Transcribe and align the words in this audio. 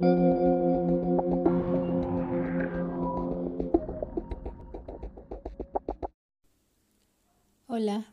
Hola, 0.00 0.06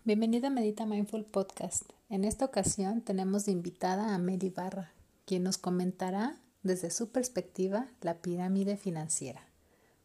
bienvenida 0.03 0.47
a 0.47 0.49
Medita 0.49 0.87
Mindful 0.87 1.25
Podcast. 1.25 1.83
En 2.09 2.25
esta 2.25 2.45
ocasión 2.45 3.01
tenemos 3.01 3.45
de 3.45 3.51
invitada 3.51 4.15
a 4.15 4.17
Mary 4.17 4.49
Barra, 4.49 4.93
quien 5.25 5.43
nos 5.43 5.59
comentará 5.59 6.37
desde 6.63 6.89
su 6.89 7.11
perspectiva 7.11 7.85
la 8.01 8.15
pirámide 8.15 8.77
financiera. 8.77 9.43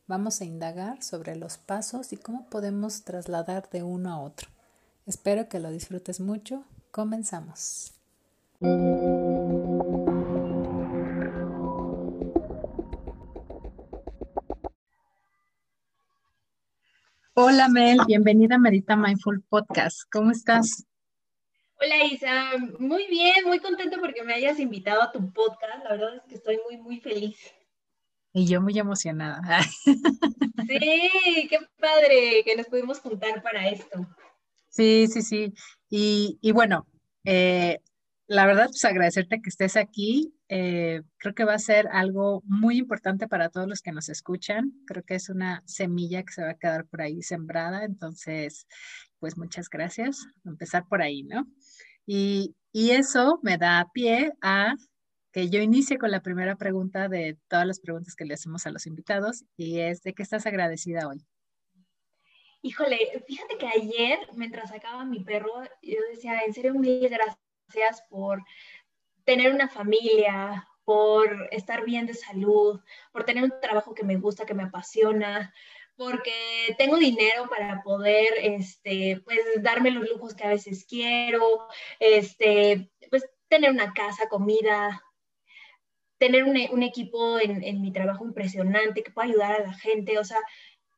Vamos 0.07 0.43
a 0.43 0.45
indagar 0.45 1.03
sobre 1.03 1.35
los 1.37 1.57
pasos 1.57 2.13
y 2.13 2.19
cómo 2.19 2.51
podemos 2.51 3.05
trasladar 3.05 3.71
de 3.71 3.85
uno 3.85 4.13
a 4.13 4.21
otro. 4.21 4.51
Espero 5.07 5.49
que 5.49 5.61
lo 5.61 5.71
disfrutes 5.71 6.21
mucho. 6.21 6.63
Comenzamos. 6.91 7.95
Hola 17.43 17.71
Mel, 17.71 17.97
bienvenida 18.07 18.57
a 18.57 18.59
Medita 18.59 18.97
Mindful 18.97 19.43
Podcast. 19.49 20.03
¿Cómo 20.13 20.31
estás? 20.31 20.85
Hola 21.81 22.05
Isa, 22.05 22.51
muy 22.79 23.07
bien, 23.07 23.47
muy 23.47 23.61
contento 23.61 23.97
porque 23.99 24.23
me 24.23 24.35
hayas 24.35 24.61
invitado 24.61 25.01
a 25.01 25.11
tu 25.11 25.33
podcast. 25.33 25.83
La 25.85 25.93
verdad 25.93 26.17
es 26.17 26.23
que 26.29 26.35
estoy 26.35 26.61
muy, 26.69 26.77
muy 26.77 27.01
feliz. 27.01 27.39
Y 28.35 28.47
yo 28.47 28.61
muy 28.61 28.79
emocionada. 28.79 29.41
Sí, 30.69 31.49
qué 31.49 31.59
padre 31.81 32.45
que 32.45 32.57
nos 32.57 32.67
pudimos 32.67 33.01
juntar 33.01 33.43
para 33.43 33.71
esto. 33.71 34.07
Sí, 34.69 35.07
sí, 35.09 35.23
sí. 35.23 35.55
Y, 35.89 36.39
y 36.43 36.53
bueno, 36.53 36.87
eh, 37.25 37.81
la 38.27 38.45
verdad, 38.45 38.67
pues 38.67 38.85
agradecerte 38.85 39.41
que 39.41 39.49
estés 39.49 39.77
aquí. 39.77 40.35
Eh, 40.53 41.03
creo 41.19 41.33
que 41.33 41.45
va 41.45 41.55
a 41.55 41.61
ser 41.61 41.87
algo 41.93 42.43
muy 42.45 42.77
importante 42.77 43.29
para 43.29 43.51
todos 43.51 43.69
los 43.69 43.83
que 43.83 43.93
nos 43.93 44.09
escuchan. 44.09 44.73
Creo 44.85 45.05
que 45.05 45.15
es 45.15 45.29
una 45.29 45.63
semilla 45.65 46.25
que 46.25 46.33
se 46.33 46.43
va 46.43 46.51
a 46.51 46.59
quedar 46.59 46.87
por 46.87 47.03
ahí 47.03 47.23
sembrada. 47.23 47.85
Entonces, 47.85 48.67
pues 49.21 49.39
muchas 49.39 49.71
gracias. 49.71 50.27
Empezar 50.45 50.89
por 50.89 51.03
ahí, 51.03 51.23
¿no? 51.23 51.47
Y, 52.05 52.57
y 52.73 52.91
eso 52.91 53.39
me 53.45 53.59
da 53.59 53.87
pie 53.95 54.33
a 54.43 54.75
que 55.31 55.49
yo 55.51 55.61
inicie 55.61 55.99
con 55.99 56.11
la 56.11 56.21
primera 56.21 56.57
pregunta 56.57 57.09
de 57.09 57.39
todas 57.47 57.65
las 57.65 57.79
preguntas 57.79 58.17
que 58.17 58.25
le 58.25 58.35
hacemos 58.35 58.67
a 58.67 58.73
los 58.73 58.87
invitados 58.87 59.45
y 59.57 59.79
es 59.79 60.03
de 60.03 60.15
qué 60.15 60.25
estás 60.25 60.47
agradecida 60.47 61.07
hoy. 61.07 61.25
Híjole, 62.63 62.99
fíjate 63.25 63.57
que 63.57 63.69
ayer, 63.69 64.19
mientras 64.35 64.71
sacaba 64.71 65.05
mi 65.05 65.23
perro, 65.23 65.63
yo 65.81 65.99
decía, 66.11 66.41
en 66.45 66.53
serio, 66.53 66.75
mil 66.75 67.09
gracias 67.09 68.03
por 68.11 68.43
tener 69.31 69.55
una 69.55 69.69
familia, 69.69 70.67
por 70.85 71.49
estar 71.53 71.85
bien 71.85 72.05
de 72.05 72.15
salud, 72.15 72.81
por 73.13 73.23
tener 73.23 73.45
un 73.45 73.53
trabajo 73.63 73.95
que 73.95 74.03
me 74.03 74.17
gusta, 74.17 74.45
que 74.45 74.55
me 74.55 74.65
apasiona, 74.65 75.55
porque 75.95 76.75
tengo 76.79 76.97
dinero 76.97 77.49
para 77.49 77.81
poder, 77.85 78.33
este, 78.43 79.23
pues, 79.25 79.39
darme 79.63 79.93
los 79.93 80.11
lujos 80.11 80.35
que 80.35 80.43
a 80.43 80.49
veces 80.49 80.85
quiero, 80.85 81.69
este, 82.01 82.91
pues, 83.09 83.25
tener 83.47 83.71
una 83.71 83.93
casa, 83.93 84.29
comida, 84.29 85.01
tener 86.19 86.43
un, 86.43 86.59
un 86.73 86.83
equipo 86.83 87.39
en, 87.39 87.63
en, 87.63 87.81
mi 87.81 87.93
trabajo 87.93 88.25
impresionante 88.25 89.05
que 89.05 89.13
pueda 89.13 89.29
ayudar 89.29 89.53
a 89.53 89.67
la 89.67 89.75
gente, 89.75 90.19
o 90.19 90.25
sea, 90.25 90.41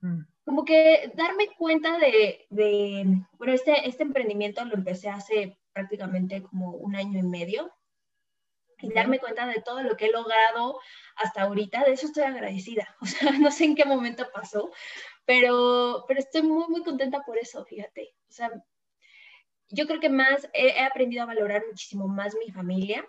mm. 0.00 0.20
como 0.47 0.64
que 0.64 1.12
darme 1.16 1.48
cuenta 1.58 1.98
de, 1.98 2.47
de, 2.48 3.05
bueno, 3.36 3.53
este, 3.53 3.86
este 3.86 4.05
emprendimiento 4.05 4.64
lo 4.64 4.72
empecé 4.75 5.10
hace 5.10 5.58
prácticamente 5.75 6.42
como 6.42 6.70
un 6.70 6.97
año 6.97 7.19
y 7.19 7.25
medio 7.25 7.70
y 8.83 8.92
darme 8.92 9.20
cuenta 9.20 9.47
de 9.47 9.62
todo 9.62 9.83
lo 9.83 9.97
que 9.97 10.06
he 10.06 10.12
logrado 10.12 10.78
hasta 11.16 11.42
ahorita, 11.42 11.84
de 11.84 11.92
eso 11.92 12.06
estoy 12.06 12.25
agradecida. 12.25 12.94
O 13.00 13.06
sea, 13.06 13.33
no 13.33 13.50
sé 13.50 13.64
en 13.64 13.75
qué 13.75 13.84
momento 13.84 14.27
pasó, 14.33 14.70
pero, 15.25 16.05
pero 16.08 16.20
estoy 16.20 16.42
muy, 16.42 16.66
muy 16.69 16.83
contenta 16.83 17.22
por 17.22 17.38
eso, 17.38 17.64
fíjate. 17.64 18.14
O 18.28 18.33
sea, 18.33 18.50
yo 19.69 19.87
creo 19.87 20.00
que 20.00 20.09
más 20.09 20.48
he, 20.53 20.81
aprendido 20.81 21.22
a 21.22 21.26
valorar 21.26 21.65
muchísimo 21.66 22.06
más 22.09 22.34
mi 22.34 22.53
familia 22.53 23.06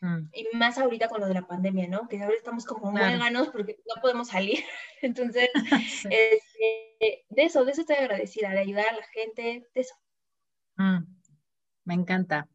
mm. 0.00 0.28
y 0.32 0.46
más 0.56 0.78
ahorita 0.78 1.08
con 1.08 1.20
lo 1.20 1.28
de 1.28 1.34
la 1.34 1.46
pandemia, 1.46 1.88
¿no? 1.88 2.08
Que 2.08 2.22
ahora 2.22 2.36
estamos 2.36 2.64
como 2.64 2.92
claro. 2.92 3.52
porque 3.52 3.78
no 3.94 4.00
podemos 4.00 4.28
salir. 4.28 4.64
Entonces, 5.02 5.48
este, 6.10 7.24
de 7.28 7.42
eso, 7.44 7.64
de 7.64 7.72
eso 7.72 7.82
estoy 7.82 7.96
agradecida, 7.96 8.50
de 8.50 8.60
ayudar 8.60 8.88
a 8.88 8.96
la 8.96 9.06
gente, 9.08 9.68
de 9.74 9.80
eso. 9.80 9.94
Mm. 10.76 11.04
Me 11.84 11.94
encanta. 11.94 12.48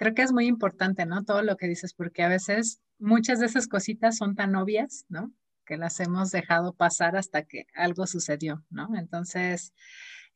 Creo 0.00 0.14
que 0.14 0.22
es 0.22 0.32
muy 0.32 0.46
importante, 0.46 1.04
¿no? 1.04 1.26
Todo 1.26 1.42
lo 1.42 1.58
que 1.58 1.68
dices, 1.68 1.92
porque 1.92 2.22
a 2.22 2.28
veces 2.28 2.80
muchas 2.98 3.38
de 3.38 3.44
esas 3.44 3.68
cositas 3.68 4.16
son 4.16 4.34
tan 4.34 4.56
obvias, 4.56 5.04
¿no? 5.10 5.30
Que 5.66 5.76
las 5.76 6.00
hemos 6.00 6.30
dejado 6.30 6.72
pasar 6.72 7.16
hasta 7.16 7.42
que 7.42 7.66
algo 7.74 8.06
sucedió, 8.06 8.64
¿no? 8.70 8.88
Entonces, 8.96 9.74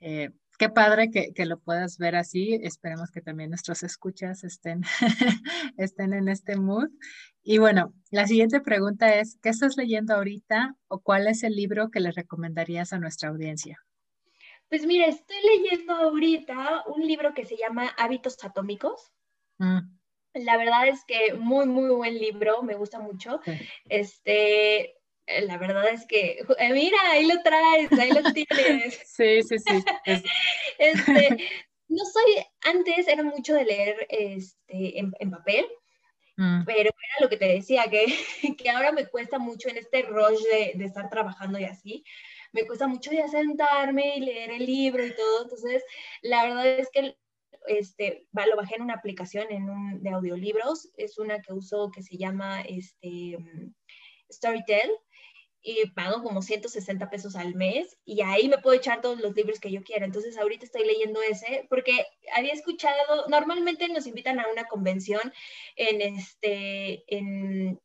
eh, 0.01 0.33
qué 0.59 0.69
padre 0.69 1.11
que, 1.11 1.33
que, 1.33 1.47
lo 1.47 1.61
puedas 1.61 1.97
ver 1.97 2.15
así. 2.15 2.61
Esperemos 2.63 3.11
que 3.11 3.23
también 3.23 3.49
nuestros 3.49 3.83
escuchas 3.85 4.45
estén, 4.45 4.83
estén 5.79 6.13
en 6.13 6.29
este 6.29 6.57
mood. 6.57 6.91
Y 7.43 7.57
bueno, 7.57 7.95
la 8.11 8.27
siguiente 8.27 8.61
pregunta 8.61 9.15
es, 9.15 9.39
¿qué 9.41 9.49
estás 9.49 9.79
leyendo 9.79 10.15
ahorita 10.15 10.77
o 10.89 11.01
cuál 11.01 11.27
es 11.27 11.43
el 11.43 11.57
libro 11.57 11.91
que 11.91 12.01
le 12.01 12.13
recomendarías 12.13 12.93
a 12.93 12.99
nuestra 12.99 13.31
audiencia? 13.31 13.79
Pues 14.69 14.85
mira, 14.85 15.07
estoy 15.07 15.39
leyendo 15.57 15.95
ahorita 15.95 16.83
un 16.95 17.07
libro 17.07 17.33
que 17.33 17.47
se 17.47 17.57
llama 17.57 17.89
Hábitos 17.97 18.37
Atómicos. 18.45 19.11
Mm. 19.59 19.79
La 20.35 20.57
verdad 20.57 20.89
es 20.89 21.05
que 21.05 21.35
muy, 21.35 21.67
muy 21.67 21.91
buen 21.91 22.19
libro, 22.19 22.63
me 22.63 22.75
gusta 22.75 22.99
mucho. 22.99 23.41
Este, 23.89 24.97
la 25.27 25.59
verdad 25.59 25.89
es 25.89 26.07
que, 26.07 26.41
eh, 26.59 26.73
mira, 26.73 26.99
ahí 27.11 27.27
lo 27.27 27.41
traes, 27.43 27.93
ahí 27.93 28.11
lo 28.11 28.33
tienes. 28.33 29.01
sí, 29.07 29.43
sí, 29.43 29.59
sí. 29.59 29.85
este, 30.79 31.39
no 31.89 32.05
soy, 32.05 32.45
antes 32.63 33.07
era 33.07 33.23
mucho 33.23 33.55
de 33.55 33.65
leer 33.65 34.07
este, 34.11 34.99
en, 34.99 35.31
papel, 35.31 35.67
mm. 36.37 36.65
pero 36.65 36.91
era 36.91 37.21
lo 37.21 37.29
que 37.29 37.37
te 37.37 37.47
decía, 37.47 37.85
que, 37.89 38.07
que 38.59 38.71
ahora 38.71 38.91
me 38.91 39.07
cuesta 39.07 39.39
mucho 39.39 39.69
en 39.69 39.79
este 39.79 40.03
rush 40.03 40.43
de, 40.51 40.73
de 40.75 40.85
estar 40.85 41.09
trabajando 41.09 41.59
y 41.59 41.65
así 41.65 42.05
me 42.55 42.67
cuesta 42.67 42.87
mucho 42.87 43.11
ya 43.13 43.27
sentarme 43.27 44.17
y 44.17 44.21
leer 44.21 44.53
el 44.53 44.65
libro 44.65 45.05
y 45.05 45.15
todo. 45.15 45.43
Entonces, 45.43 45.83
la 46.23 46.45
verdad 46.45 46.67
es 46.79 46.89
que 46.91 47.17
este, 47.67 48.27
lo 48.33 48.57
bajé 48.57 48.77
en 48.77 48.83
una 48.83 48.95
aplicación 48.95 49.47
en 49.51 49.69
un, 49.69 50.03
de 50.03 50.11
audiolibros. 50.11 50.91
Es 50.97 51.19
una 51.19 51.41
que 51.41 51.53
uso 51.53 51.91
que 51.95 52.03
se 52.03 52.17
llama 52.17 52.63
este, 52.63 53.39
Storytel 54.31 54.91
y 55.63 55.89
pago 55.91 56.23
como 56.23 56.43
160 56.43 57.09
pesos 57.09 57.37
al 57.37 57.55
mes 57.55 57.97
y 58.05 58.21
ahí 58.21 58.49
me 58.49 58.59
puedo 58.59 58.77
echar 58.77 59.01
todos 59.01 59.19
los 59.21 59.35
libros 59.35 59.59
que 59.61 59.73
yo 59.73 59.83
quiera. 59.83 60.05
Entonces 60.05 60.37
ahorita 60.37 60.67
estoy 60.67 60.87
leyendo 60.87 61.23
ese 61.23 61.67
porque 61.71 62.05
había 62.37 62.53
escuchado, 62.53 63.27
normalmente 63.29 63.89
nos 63.89 64.07
invitan 64.07 64.39
a 64.41 64.49
una 64.53 64.65
convención 64.65 65.33
en, 65.77 66.03
este, 66.03 67.03
en, 67.09 67.81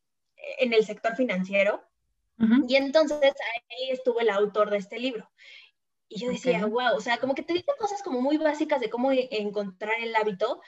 en 0.58 0.72
el 0.74 0.84
sector 0.84 1.16
financiero 1.16 1.82
y 2.68 2.76
entonces 2.76 3.20
ahí 3.20 3.90
estuvo 3.90 4.20
el 4.20 4.30
autor 4.30 4.70
de 4.70 4.78
este 4.78 4.98
libro. 4.98 5.30
Y 6.12 6.18
yo 6.18 6.28
decía, 6.28 6.66
wow, 6.66 6.96
o 6.96 7.00
sea, 7.00 7.18
como 7.18 7.36
que 7.36 7.44
te 7.44 7.52
dice 7.52 7.66
cosas 7.78 8.02
como 8.02 8.20
muy 8.20 8.36
básicas 8.36 8.80
de 8.80 8.90
cómo 8.90 9.12
e-, 9.12 9.28
encontrar 9.30 9.94
el 10.00 10.14
hábito, 10.16 10.60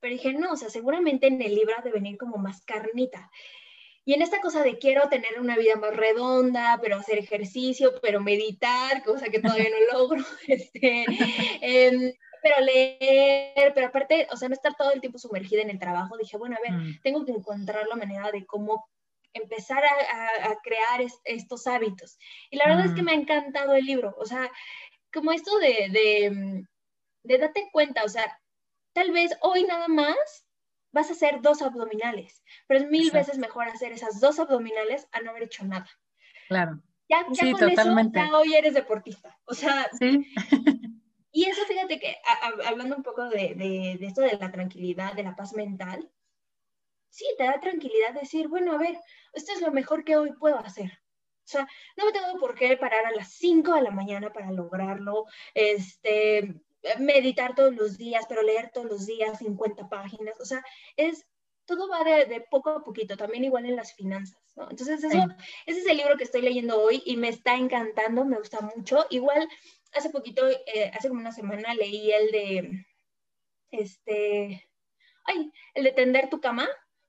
pero 0.00 0.14
dije, 0.14 0.32
no, 0.32 0.52
o 0.52 0.56
sea, 0.56 0.70
seguramente 0.70 1.26
en 1.26 1.42
el 1.42 1.54
libro 1.54 1.74
ha 1.76 1.82
de 1.82 1.92
venir 1.92 2.16
como 2.16 2.38
más 2.38 2.64
carnita. 2.64 3.30
Y 4.06 4.14
en 4.14 4.22
esta 4.22 4.40
cosa 4.40 4.62
de 4.62 4.78
quiero 4.78 5.10
tener 5.10 5.38
una 5.38 5.58
vida 5.58 5.76
más 5.76 5.94
redonda, 5.94 6.78
pero 6.80 6.96
hacer 6.96 7.18
ejercicio, 7.18 8.00
pero 8.00 8.22
meditar, 8.22 9.04
cosa 9.04 9.28
que 9.28 9.40
todavía 9.40 9.68
no 9.68 9.92
logro, 9.98 10.24
este, 10.48 11.04
em, 11.60 12.14
pero 12.42 12.60
leer, 12.64 13.74
pero 13.74 13.88
aparte, 13.88 14.26
o 14.32 14.38
sea, 14.38 14.48
no 14.48 14.54
estar 14.54 14.74
todo 14.74 14.92
el 14.92 15.02
tiempo 15.02 15.18
sumergida 15.18 15.60
en 15.60 15.68
el 15.68 15.78
trabajo, 15.78 16.16
dije, 16.16 16.38
bueno, 16.38 16.56
a 16.56 16.60
ver, 16.62 16.80
mm. 16.80 17.00
tengo 17.02 17.26
que 17.26 17.32
encontrar 17.32 17.86
la 17.88 17.96
manera 17.96 18.32
de 18.32 18.46
cómo 18.46 18.88
empezar 19.38 19.82
a, 19.84 20.56
crear 20.62 21.00
estos 21.24 21.66
hábitos. 21.66 22.18
Y 22.50 22.56
la 22.56 22.66
verdad 22.66 22.86
es 22.86 22.92
que 22.92 23.02
me 23.02 23.12
ha 23.12 23.14
encantado 23.14 23.74
el 23.74 23.84
libro, 23.84 24.14
o 24.18 24.24
sea, 24.24 24.50
como 25.12 25.32
esto 25.32 25.58
de, 25.58 25.88
de, 25.90 26.64
de 27.22 27.38
date 27.38 27.68
cuenta, 27.72 28.04
o 28.04 28.08
sea, 28.08 28.40
tal 28.92 29.10
vez 29.12 29.32
hoy 29.40 29.64
nada 29.64 29.88
más 29.88 30.16
vas 30.92 31.10
a 31.10 31.12
hacer 31.12 31.40
dos 31.40 31.62
abdominales, 31.62 32.42
pero 32.66 32.80
es 32.80 32.90
mil 32.90 33.10
veces 33.10 33.38
mejor 33.38 33.68
hacer 33.68 33.92
esas 33.92 34.20
dos 34.20 34.38
abdominales 34.38 35.06
a 35.12 35.20
no 35.20 35.30
haber 35.30 35.44
hecho 35.44 35.64
nada. 35.64 35.88
Claro. 36.48 36.82
Ya, 37.08 37.24
ya 37.32 37.52
con 37.52 37.60
totalmente. 37.60 38.18
eso, 38.18 38.30
ya 38.30 38.38
hoy 38.38 38.54
eres 38.54 38.74
deportista. 38.74 39.38
O 39.46 39.54
sea, 39.54 39.88
¿Sí? 39.98 40.26
y 41.32 41.44
eso 41.44 41.64
fíjate 41.66 41.98
que 41.98 42.16
hablando 42.66 42.96
un 42.96 43.02
poco 43.02 43.28
de, 43.28 43.54
de, 43.54 43.96
de, 43.98 44.06
esto 44.06 44.20
de 44.20 44.36
la 44.36 44.50
tranquilidad, 44.50 45.14
de 45.14 45.22
la 45.22 45.34
paz 45.34 45.54
mental, 45.54 46.10
sí, 47.08 47.26
te 47.36 47.44
da 47.44 47.60
tranquilidad 47.60 48.14
decir, 48.14 48.48
bueno, 48.48 48.72
a 48.72 48.78
ver, 48.78 48.98
esto 49.32 49.52
es 49.52 49.60
lo 49.60 49.72
mejor 49.72 50.04
que 50.04 50.16
hoy 50.16 50.32
puedo 50.32 50.58
hacer. 50.58 50.90
O 50.90 51.50
sea, 51.50 51.66
no 51.96 52.04
me 52.04 52.12
tengo 52.12 52.38
por 52.38 52.54
qué 52.54 52.76
parar 52.76 53.06
a 53.06 53.12
las 53.12 53.32
5 53.32 53.74
de 53.74 53.82
la 53.82 53.90
mañana 53.90 54.32
para 54.32 54.52
lograrlo, 54.52 55.24
este, 55.54 56.60
meditar 56.98 57.54
todos 57.54 57.74
los 57.74 57.96
días, 57.96 58.26
pero 58.28 58.42
leer 58.42 58.70
todos 58.72 58.86
los 58.86 59.06
días 59.06 59.38
50 59.38 59.88
páginas. 59.88 60.38
O 60.40 60.44
sea, 60.44 60.62
es 60.96 61.26
todo 61.68 61.86
va 61.86 62.02
de, 62.02 62.40
poco 62.50 62.70
a 62.70 62.82
poquito, 62.82 63.16
también 63.16 63.44
igual 63.44 63.66
en 63.66 63.76
las 63.76 63.92
finanzas, 63.92 64.40
¿no? 64.56 64.70
Entonces, 64.70 65.04
eso, 65.04 65.26
ese 65.66 65.80
es 65.80 65.86
el 65.86 65.98
libro 65.98 66.16
que 66.16 66.24
estoy 66.24 66.40
leyendo 66.40 66.80
hoy 66.80 67.02
y 67.04 67.18
me 67.18 67.28
está 67.28 67.56
encantando, 67.56 68.24
me 68.24 68.38
gusta 68.38 68.62
mucho. 68.74 69.04
Igual, 69.10 69.46
hace 69.92 70.08
poquito, 70.08 70.48
eh, 70.48 70.90
hace 70.94 71.08
como 71.08 71.20
una 71.20 71.30
semana, 71.30 71.74
leí 71.74 72.10
el 72.10 72.30
de, 72.30 72.86
este, 73.70 74.66
ay, 75.24 75.52
el 75.74 75.84
de 75.84 75.92
tender 75.92 76.30
tu 76.30 76.40
cama. 76.40 76.66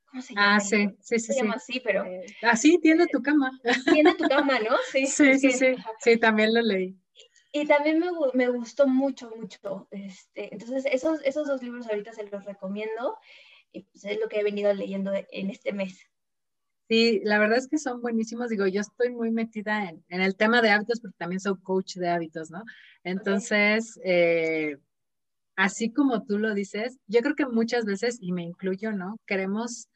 ¿Cómo 0.09 0.21
se 0.21 0.33
llama? 0.33 0.55
Ah, 0.55 0.59
sí, 0.59 0.89
sí, 1.01 1.19
sí. 1.19 1.33
Se 1.33 1.39
llama 1.39 1.55
así, 1.55 1.79
pero... 1.79 2.03
Ah, 2.41 2.55
sí, 2.55 2.79
tiende 2.81 3.07
tu 3.07 3.21
cama. 3.21 3.51
Tiende 3.91 4.15
tu 4.15 4.27
cama, 4.27 4.59
¿no? 4.59 4.75
Sí, 4.91 5.05
sí, 5.05 5.37
sí, 5.39 5.51
sí. 5.51 5.75
Sí, 5.99 6.17
también 6.17 6.53
lo 6.53 6.61
leí. 6.61 6.97
Y 7.51 7.65
también 7.65 7.99
me, 7.99 8.07
me, 8.33 8.49
gustó 8.49 8.87
mucho, 8.87 9.31
mucho. 9.35 9.87
Este, 9.91 10.53
entonces, 10.53 10.85
esos, 10.91 11.21
esos 11.23 11.47
dos 11.47 11.63
libros 11.63 11.87
ahorita 11.87 12.13
se 12.13 12.27
los 12.27 12.45
recomiendo 12.45 13.17
y 13.71 13.83
pues 13.83 14.05
es 14.05 14.19
lo 14.19 14.27
que 14.27 14.39
he 14.39 14.43
venido 14.43 14.73
leyendo 14.73 15.11
en 15.13 15.49
este 15.49 15.73
mes. 15.73 16.07
Sí, 16.87 17.21
la 17.23 17.37
verdad 17.37 17.59
es 17.59 17.67
que 17.67 17.77
son 17.77 18.01
buenísimos. 18.01 18.49
Digo, 18.49 18.65
yo 18.67 18.81
estoy 18.81 19.11
muy 19.11 19.31
metida 19.31 19.89
en, 19.89 20.03
en 20.09 20.21
el 20.21 20.35
tema 20.35 20.61
de 20.61 20.71
hábitos 20.71 20.99
porque 20.99 21.17
también 21.17 21.39
soy 21.39 21.55
coach 21.61 21.95
de 21.95 22.09
hábitos, 22.09 22.49
¿no? 22.49 22.63
Entonces, 23.03 23.99
eh, 24.03 24.77
así 25.55 25.91
como 25.91 26.23
tú 26.25 26.39
lo 26.39 26.53
dices, 26.53 26.97
yo 27.07 27.21
creo 27.21 27.35
que 27.35 27.45
muchas 27.45 27.85
veces, 27.85 28.17
y 28.21 28.31
me 28.31 28.43
incluyo, 28.43 28.91
¿no? 28.91 29.19
Queremos 29.27 29.87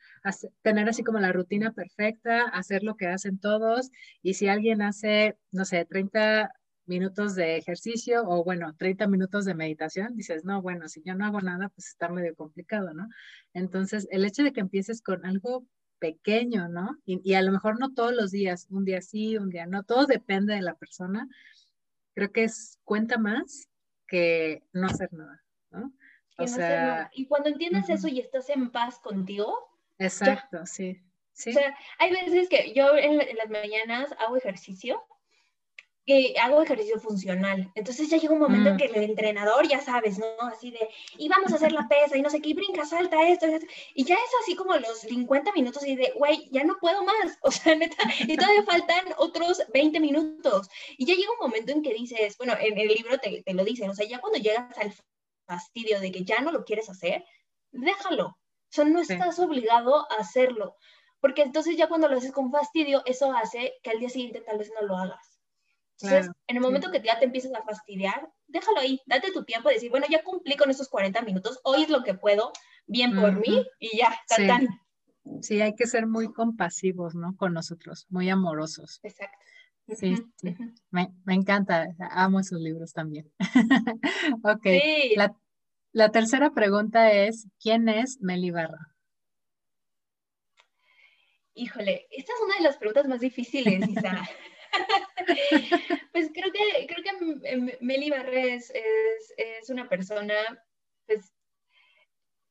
tener 0.62 0.88
así 0.88 1.04
como 1.04 1.20
la 1.20 1.32
rutina 1.32 1.74
perfecta, 1.74 2.44
hacer 2.44 2.84
lo 2.84 2.96
que 2.96 3.08
hacen 3.08 3.40
todos, 3.40 3.92
y 4.22 4.36
si 4.36 4.48
alguien 4.48 4.82
hace, 4.82 5.38
no 5.52 5.66
sé, 5.66 5.86
30 5.86 6.52
minutos 6.86 7.36
de 7.36 7.58
ejercicio 7.58 8.24
o 8.28 8.44
bueno, 8.44 8.76
30 8.78 9.08
minutos 9.08 9.46
de 9.46 9.56
meditación, 9.56 10.16
dices, 10.16 10.44
no, 10.44 10.62
bueno, 10.62 10.88
si 10.90 11.02
yo 11.04 11.16
no 11.16 11.26
hago 11.26 11.42
nada, 11.42 11.70
pues 11.70 11.88
está 11.88 12.10
medio 12.10 12.36
complicado, 12.36 12.94
¿no? 12.94 13.08
Entonces, 13.54 14.08
el 14.12 14.26
hecho 14.26 14.44
de 14.44 14.52
que 14.54 14.60
empieces 14.60 15.02
con 15.02 15.26
algo 15.26 15.66
pequeño, 16.00 16.68
¿no? 16.68 16.98
Y, 17.06 17.34
a 17.34 17.42
lo 17.42 17.52
mejor 17.52 17.80
no 17.80 17.94
todos 17.94 18.14
los 18.14 18.32
días, 18.32 18.68
un 18.70 18.84
día 18.84 19.02
sí, 19.02 19.38
un 19.38 19.50
día 19.50 19.66
no, 19.66 19.84
todo 19.84 20.06
depende 20.06 20.54
de 20.54 20.62
la 20.62 20.76
persona, 20.76 21.30
creo 22.14 22.32
que 22.32 22.44
es, 22.44 22.80
cuenta 22.84 23.18
más 23.18 23.70
que 24.08 24.64
no 24.74 24.88
hacer 24.88 25.14
nada, 25.14 25.42
¿no? 25.72 25.94
O 26.38 26.48
sea, 26.48 27.10
y 27.14 27.28
cuando 27.28 27.50
entiendes 27.50 27.90
eso 27.90 28.08
y 28.08 28.20
estás 28.20 28.50
en 28.50 28.72
paz 28.72 29.00
contigo. 29.00 29.73
Exacto, 30.00 30.66
sí. 30.66 31.02
¿Sí? 31.34 31.50
O 31.50 31.54
sea, 31.54 31.76
hay 31.98 32.12
veces 32.12 32.48
que 32.48 32.74
yo 32.74 32.96
en 32.96 33.18
las 33.18 33.50
mañanas 33.50 34.14
hago 34.20 34.38
ejercicio 34.38 35.04
que 36.06 36.36
hago 36.42 36.62
ejercicio 36.62 37.00
funcional. 37.00 37.72
Entonces 37.76 38.10
ya 38.10 38.18
llega 38.18 38.34
un 38.34 38.40
momento 38.40 38.70
en 38.70 38.76
mm. 38.76 38.78
que 38.78 38.86
el 38.86 38.96
entrenador, 39.04 39.68
ya 39.68 39.80
sabes, 39.80 40.18
¿no? 40.20 40.26
Así 40.42 40.72
de, 40.72 40.90
y 41.18 41.30
vamos 41.30 41.52
a 41.52 41.56
hacer 41.56 41.72
la 41.72 41.88
pesa, 41.88 42.18
y 42.18 42.22
no 42.22 42.30
sé 42.30 42.42
qué, 42.42 42.50
y 42.50 42.54
brinca, 42.54 42.86
salta 42.86 43.28
esto, 43.28 43.48
y 43.94 44.04
ya 44.04 44.16
es 44.16 44.32
así 44.42 44.56
como 44.56 44.76
los 44.76 45.00
50 45.00 45.52
minutos 45.54 45.86
y 45.86 45.96
de, 45.96 46.12
güey, 46.16 46.50
ya 46.52 46.64
no 46.64 46.78
puedo 46.80 47.04
más, 47.04 47.38
o 47.42 47.52
sea, 47.52 47.76
neta, 47.76 47.96
y 48.20 48.36
todavía 48.36 48.64
faltan 48.64 49.06
otros 49.18 49.64
20 49.74 50.00
minutos. 50.00 50.70
Y 50.98 51.06
ya 51.06 51.16
llega 51.16 51.32
un 51.32 51.48
momento 51.48 51.72
en 51.72 51.82
que 51.82 51.94
dices, 51.94 52.38
bueno, 52.38 52.54
en 52.60 52.78
el 52.78 52.88
libro 52.88 53.18
te, 53.20 53.42
te 53.44 53.54
lo 53.54 53.64
dicen, 53.64 53.90
o 53.90 53.96
sea, 53.96 54.08
ya 54.08 54.20
cuando 54.20 54.40
llegas 54.40 54.78
al 54.78 54.94
fastidio 55.46 56.00
de 56.00 56.12
que 56.12 56.24
ya 56.24 56.42
no 56.42 56.52
lo 56.52 56.64
quieres 56.66 56.90
hacer, 56.90 57.24
déjalo. 57.72 58.38
O 58.74 58.76
sea, 58.76 58.86
no 58.86 59.02
estás 59.02 59.38
obligado 59.38 60.12
a 60.12 60.16
hacerlo. 60.16 60.78
Porque 61.20 61.44
entonces 61.44 61.78
ya 61.78 61.88
cuando 61.88 62.08
lo 62.08 62.18
haces 62.18 62.32
con 62.32 62.52
fastidio, 62.52 63.04
eso 63.06 63.32
hace 63.32 63.74
que 63.84 63.92
al 63.92 64.00
día 64.00 64.10
siguiente 64.10 64.42
tal 64.42 64.58
vez 64.58 64.72
no 64.74 64.88
lo 64.88 64.98
hagas. 64.98 65.40
Entonces, 66.02 66.32
en 66.48 66.56
el 66.56 66.62
momento 66.62 66.90
que 66.90 67.00
ya 67.02 67.20
te 67.20 67.26
empiezas 67.26 67.54
a 67.54 67.62
fastidiar, 67.62 68.32
déjalo 68.48 68.80
ahí, 68.80 69.00
date 69.06 69.32
tu 69.32 69.46
tiempo 69.46 69.70
de 69.70 69.76
decir, 69.76 69.92
bueno, 69.92 70.08
ya 70.10 70.24
cumplí 70.24 70.58
con 70.58 70.72
esos 70.72 70.90
40 70.90 71.22
minutos, 71.22 71.60
hoy 71.64 71.84
es 71.84 71.90
lo 71.90 72.04
que 72.04 72.16
puedo, 72.16 72.52
bien 72.88 73.16
por 73.16 73.40
mí 73.40 73.64
y 73.80 73.96
ya, 73.96 74.20
sí. 74.26 74.48
sí, 75.42 75.62
hay 75.62 75.76
que 75.76 75.86
ser 75.86 76.08
muy 76.08 76.34
compasivos, 76.34 77.14
¿no? 77.14 77.38
Con 77.38 77.54
nosotros, 77.54 78.08
muy 78.10 78.30
amorosos. 78.32 79.00
Exacto. 79.04 79.38
Sí, 79.88 80.16
sí. 80.38 80.56
Me, 80.90 81.14
me, 81.26 81.36
encanta, 81.36 81.94
amo 82.12 82.40
esos 82.40 82.60
libros 82.60 82.92
también. 82.92 83.32
ok, 84.44 84.66
la, 85.16 85.36
la, 85.94 86.12
tercera 86.12 86.52
pregunta 86.54 87.12
es, 87.12 87.48
¿quién 87.60 87.88
es 87.88 88.20
Meli 88.22 88.52
Barra? 88.52 88.94
Híjole, 91.56 92.08
esta 92.10 92.34
es 92.34 92.40
una 92.44 92.56
de 92.58 92.64
las 92.64 92.78
preguntas 92.78 93.08
más 93.08 93.22
difíciles, 93.22 93.88
Isa. 93.88 94.28
pues 96.12 96.32
creo 96.34 96.52
que, 96.52 96.88
creo 96.88 97.04
que 97.04 97.78
Meli 97.82 98.10
Barres 98.10 98.72
es, 98.72 99.34
es, 99.38 99.70
una 99.70 99.88
persona, 99.88 100.34
pues 101.06 101.32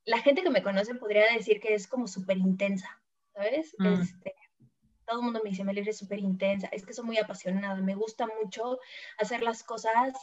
la 0.05 0.19
gente 0.19 0.43
que 0.43 0.51
me 0.51 0.63
conoce 0.63 0.95
podría 0.95 1.33
decir 1.33 1.61
que 1.61 1.75
es 1.75 1.89
como 1.89 2.07
súper 2.07 2.39
intensa, 2.39 3.03
¿sabes? 3.35 3.75
Mm. 3.79 4.03
Este, 4.03 4.35
todo 5.05 5.19
el 5.19 5.25
mundo 5.25 5.41
me 5.43 5.51
dice, 5.51 5.65
Meli 5.65 5.81
es 5.81 5.99
súper 5.99 6.21
intensa, 6.21 6.69
es 6.69 6.87
que 6.87 6.93
soy 6.93 7.05
muy 7.05 7.19
apasionada, 7.19 7.81
me 7.81 7.95
gusta 7.95 8.29
mucho 8.41 8.79
hacer 9.19 9.43
las 9.43 9.63
cosas 9.65 10.15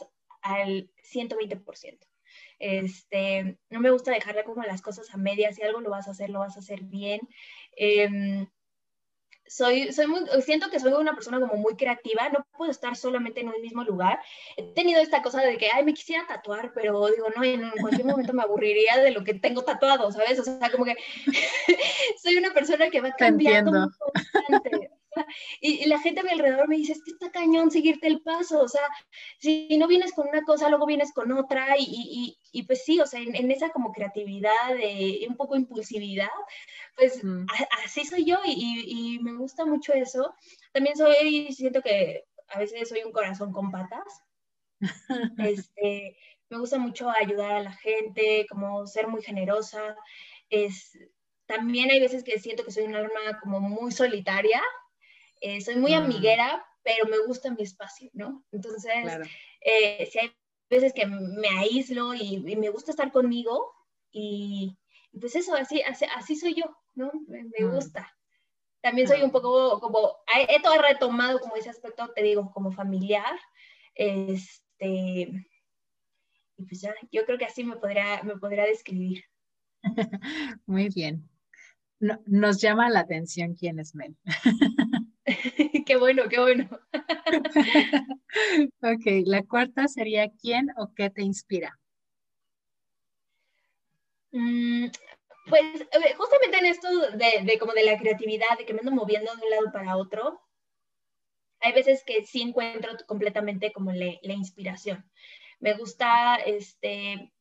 al 0.42 0.90
120%. 1.02 2.09
Este, 2.58 3.58
no 3.70 3.80
me 3.80 3.90
gusta 3.90 4.12
dejarle 4.12 4.44
como 4.44 4.62
las 4.62 4.82
cosas 4.82 5.12
a 5.12 5.16
medias, 5.16 5.56
si 5.56 5.62
algo 5.62 5.80
lo 5.80 5.90
vas 5.90 6.08
a 6.08 6.12
hacer, 6.12 6.30
lo 6.30 6.40
vas 6.40 6.56
a 6.56 6.60
hacer 6.60 6.82
bien. 6.82 7.20
Eh, 7.76 8.46
soy, 9.50 9.92
soy 9.92 10.06
muy, 10.06 10.20
siento 10.42 10.70
que 10.70 10.78
soy 10.78 10.92
una 10.92 11.14
persona 11.14 11.40
como 11.40 11.56
muy 11.56 11.74
creativa, 11.74 12.28
no 12.28 12.46
puedo 12.56 12.70
estar 12.70 12.94
solamente 12.96 13.40
en 13.40 13.48
un 13.48 13.60
mismo 13.60 13.82
lugar. 13.82 14.20
He 14.56 14.62
tenido 14.74 15.00
esta 15.00 15.22
cosa 15.22 15.40
de 15.40 15.58
que, 15.58 15.68
ay, 15.72 15.84
me 15.84 15.92
quisiera 15.92 16.24
tatuar, 16.24 16.72
pero 16.72 17.08
digo, 17.08 17.28
no, 17.34 17.42
en 17.42 17.68
cualquier 17.80 18.06
momento 18.06 18.32
me 18.32 18.42
aburriría 18.42 18.98
de 18.98 19.10
lo 19.10 19.24
que 19.24 19.34
tengo 19.34 19.64
tatuado, 19.64 20.12
¿sabes? 20.12 20.38
O 20.38 20.44
sea, 20.44 20.70
como 20.70 20.84
que 20.84 20.96
soy 22.22 22.36
una 22.36 22.54
persona 22.54 22.90
que 22.90 23.00
va 23.00 23.10
cambiando 23.10 23.90
constante. 23.98 24.90
Y, 25.60 25.86
la 25.86 25.98
gente 26.00 26.20
a 26.20 26.22
mi 26.22 26.30
alrededor 26.30 26.68
me 26.68 26.76
dice, 26.76 26.92
es 26.92 27.02
que 27.02 27.10
está 27.10 27.30
cañón 27.30 27.70
seguirte 27.70 28.06
el 28.06 28.22
paso, 28.22 28.60
o 28.60 28.68
sea, 28.68 28.86
si 29.38 29.76
no 29.76 29.86
vienes 29.86 30.12
con 30.12 30.28
una 30.28 30.42
cosa, 30.42 30.68
luego 30.68 30.86
vienes 30.86 31.12
con 31.12 31.32
otra, 31.32 31.76
y, 31.78 31.84
y, 31.84 32.38
y 32.52 32.62
pues 32.64 32.84
sí, 32.84 33.00
o 33.00 33.06
sea, 33.06 33.20
en, 33.20 33.50
esa 33.50 33.70
como 33.70 33.92
creatividad, 33.92 34.74
de, 34.76 35.26
un 35.28 35.36
poco 35.36 35.56
impulsividad, 35.56 36.28
pues 36.96 37.22
mm. 37.22 37.46
así 37.84 38.04
soy 38.04 38.24
yo 38.24 38.38
y, 38.44 39.18
me 39.22 39.36
gusta 39.36 39.64
mucho 39.64 39.92
eso. 39.92 40.34
También 40.72 40.96
soy, 40.96 41.52
siento 41.52 41.82
que 41.82 42.24
a 42.48 42.58
veces 42.58 42.88
soy 42.88 43.02
un 43.04 43.12
corazón 43.12 43.52
con 43.52 43.70
patas. 43.70 44.22
este, 45.38 46.16
me 46.48 46.58
gusta 46.58 46.78
mucho 46.78 47.10
ayudar 47.10 47.52
a 47.52 47.62
la 47.62 47.72
gente, 47.72 48.46
como 48.48 48.86
ser 48.86 49.06
muy 49.08 49.22
generosa. 49.22 49.96
Es, 50.48 50.98
también 51.46 51.90
hay 51.90 52.00
veces 52.00 52.24
que 52.24 52.38
siento 52.38 52.64
que 52.64 52.72
soy 52.72 52.84
un 52.84 52.94
alma 52.94 53.38
como 53.42 53.60
muy 53.60 53.92
solitaria, 53.92 54.62
eh, 55.40 55.60
soy 55.60 55.76
muy 55.76 55.92
mm. 55.92 55.96
amiguera, 55.96 56.64
pero 56.82 57.06
me 57.06 57.18
gusta 57.26 57.50
mi 57.50 57.62
espacio, 57.62 58.10
¿no? 58.12 58.44
Entonces, 58.52 58.92
eh, 59.60 60.08
si 60.10 60.18
hay 60.18 60.32
veces 60.68 60.92
que 60.92 61.06
me 61.06 61.48
aíslo 61.48 62.14
y, 62.14 62.38
me 62.56 62.70
gusta 62.70 62.92
estar 62.92 63.10
conmigo 63.12 63.72
y, 64.10 64.76
pues 65.18 65.34
eso, 65.36 65.54
así, 65.54 65.82
así, 65.82 66.36
soy 66.36 66.54
yo, 66.54 66.76
¿no? 66.94 67.10
Me, 67.26 67.44
mm. 67.44 67.74
gusta. 67.74 68.10
También 68.80 69.08
soy 69.08 69.22
un 69.22 69.30
poco 69.30 69.78
como, 69.80 70.16
he 70.48 70.62
todo 70.62 70.80
retomado 70.80 71.38
como 71.40 71.56
ese 71.56 71.68
aspecto, 71.68 72.10
te 72.14 72.22
digo, 72.22 72.50
como 72.52 72.72
familiar. 72.72 73.38
Este, 73.94 75.30
y 76.56 76.64
pues 76.66 76.80
ya, 76.80 76.94
yo 77.10 77.24
creo 77.24 77.38
que 77.38 77.44
así 77.44 77.64
me 77.64 77.76
podría, 77.76 78.22
me 78.22 78.36
podría 78.36 78.64
describir. 78.64 79.24
Muy 80.66 80.88
bien. 80.88 81.28
nos 82.26 82.60
llama 82.60 82.88
la 82.90 83.00
atención 83.00 83.54
quién 83.54 83.78
es 83.78 83.94
Mel. 83.94 84.16
qué 85.86 85.96
bueno, 85.96 86.24
qué 86.28 86.40
bueno. 86.40 86.68
ok, 88.82 89.24
la 89.24 89.42
cuarta 89.42 89.88
sería 89.88 90.30
¿quién 90.40 90.68
o 90.76 90.92
qué 90.94 91.10
te 91.10 91.22
inspira? 91.22 91.78
Mm, 94.32 94.86
pues 95.48 95.86
justamente 96.16 96.58
en 96.58 96.66
esto 96.66 96.88
de, 97.12 97.58
como 97.58 97.72
de 97.72 97.84
la 97.84 97.98
creatividad, 97.98 98.58
de 98.58 98.64
que 98.64 98.72
me 98.72 98.80
ando 98.80 98.92
moviendo 98.92 99.34
de 99.34 99.42
un 99.42 99.50
lado 99.50 99.72
para 99.72 99.96
otro, 99.96 100.40
hay 101.60 101.72
veces 101.72 102.04
que 102.04 102.24
sí 102.24 102.42
encuentro 102.42 102.92
completamente 103.06 103.72
como 103.72 103.92
la 103.92 104.32
inspiración. 104.32 105.10
Me 105.58 105.74
gusta 105.74 106.36
este, 106.36 107.32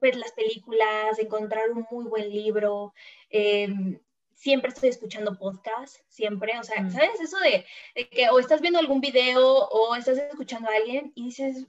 ver 0.00 0.16
las 0.16 0.32
películas, 0.32 1.18
encontrar 1.18 1.70
un 1.70 1.86
muy 1.90 2.04
buen 2.06 2.28
libro, 2.30 2.92
em, 3.30 3.98
siempre 4.44 4.68
estoy 4.68 4.90
escuchando 4.90 5.38
podcast, 5.38 5.96
siempre, 6.06 6.58
o 6.58 6.62
sea, 6.62 6.82
mm. 6.82 6.90
¿sabes? 6.90 7.18
Eso 7.18 7.38
de, 7.38 7.64
que 8.10 8.28
o 8.28 8.38
estás 8.38 8.60
viendo 8.60 8.78
algún 8.78 9.00
video 9.00 9.42
o 9.42 9.96
estás 9.96 10.18
escuchando 10.18 10.68
a 10.68 10.76
alguien 10.76 11.12
y 11.14 11.24
dices, 11.24 11.66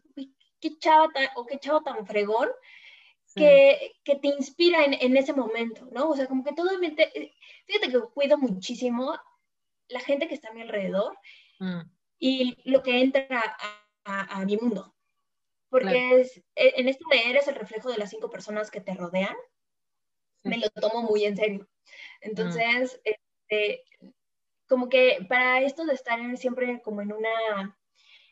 qué 0.59 0.77
chava 0.77 1.07
tan, 1.13 1.29
o 1.37 1.45
qué 1.45 1.57
chavo 1.57 1.83
tan 1.83 2.05
fregón, 2.05 2.49
que, 3.33 3.95
que, 4.03 4.17
te 4.17 4.27
inspira 4.27 4.83
en, 4.83 4.93
en, 4.93 5.15
ese 5.15 5.31
momento, 5.31 5.87
¿no? 5.91 6.09
O 6.09 6.15
sea, 6.17 6.27
como 6.27 6.43
que 6.43 6.53
todo, 6.53 6.69
eh, 6.81 7.33
fíjate 7.65 7.91
que 7.91 7.99
cuido 8.13 8.37
muchísimo 8.37 9.17
la 9.87 10.01
gente 10.01 10.27
que 10.27 10.35
está 10.35 10.49
a 10.49 10.53
mi 10.53 10.61
alrededor 10.61 11.17
mm. 11.59 11.81
y 12.19 12.69
lo 12.69 12.83
que 12.83 12.99
entra 12.99 13.25
a, 14.03 14.39
a, 14.39 14.45
mi 14.45 14.57
mundo. 14.57 14.93
Porque 15.69 16.19
es, 16.19 16.37
e, 16.55 16.73
en 16.75 16.89
esto 16.89 17.05
de 17.09 17.29
eres 17.29 17.47
el 17.47 17.55
reflejo 17.55 17.89
de 17.89 17.97
las 17.97 18.09
cinco 18.09 18.29
personas 18.29 18.69
que 18.69 18.81
te 18.81 18.93
rodean, 18.93 19.35
me 20.43 20.57
lo 20.57 20.69
tomo 20.69 21.01
muy 21.01 21.23
en 21.23 21.37
serio. 21.37 21.69
Entonces, 22.25 22.99
este, 23.03 23.83
como 24.67 24.89
que 24.89 25.25
para 25.29 25.61
esto 25.61 25.85
de 25.85 25.93
estar 25.93 26.19
siempre 26.37 26.81
como 26.81 27.01
en 27.01 27.13
una, 27.13 27.77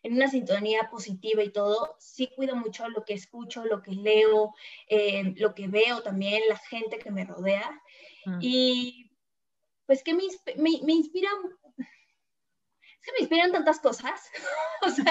en 0.02 0.14
una 0.14 0.28
sintonía 0.28 0.90
positiva 0.90 1.44
y 1.44 1.52
todo, 1.52 1.96
sí 2.00 2.32
cuido 2.36 2.56
mucho 2.56 2.90
lo 2.90 3.06
que 3.06 3.14
escucho, 3.14 3.66
lo 3.66 3.84
que 3.84 3.92
leo, 3.92 4.54
eh, 4.88 5.34
lo 5.38 5.54
que 5.54 5.68
veo 5.68 6.02
también, 6.02 6.42
la 6.50 6.58
gente 6.58 6.98
que 6.98 7.12
me 7.12 7.26
rodea. 7.26 7.82
Y 8.40 9.12
pues 9.86 10.02
que 10.02 10.14
me, 10.14 10.24
me, 10.56 10.80
me 10.84 10.94
inspira 10.94 11.30
es 11.78 13.06
que 13.06 13.12
me 13.12 13.20
inspiran 13.20 13.52
tantas 13.52 13.80
cosas. 13.80 14.32
o 14.82 14.90
sea, 14.90 15.06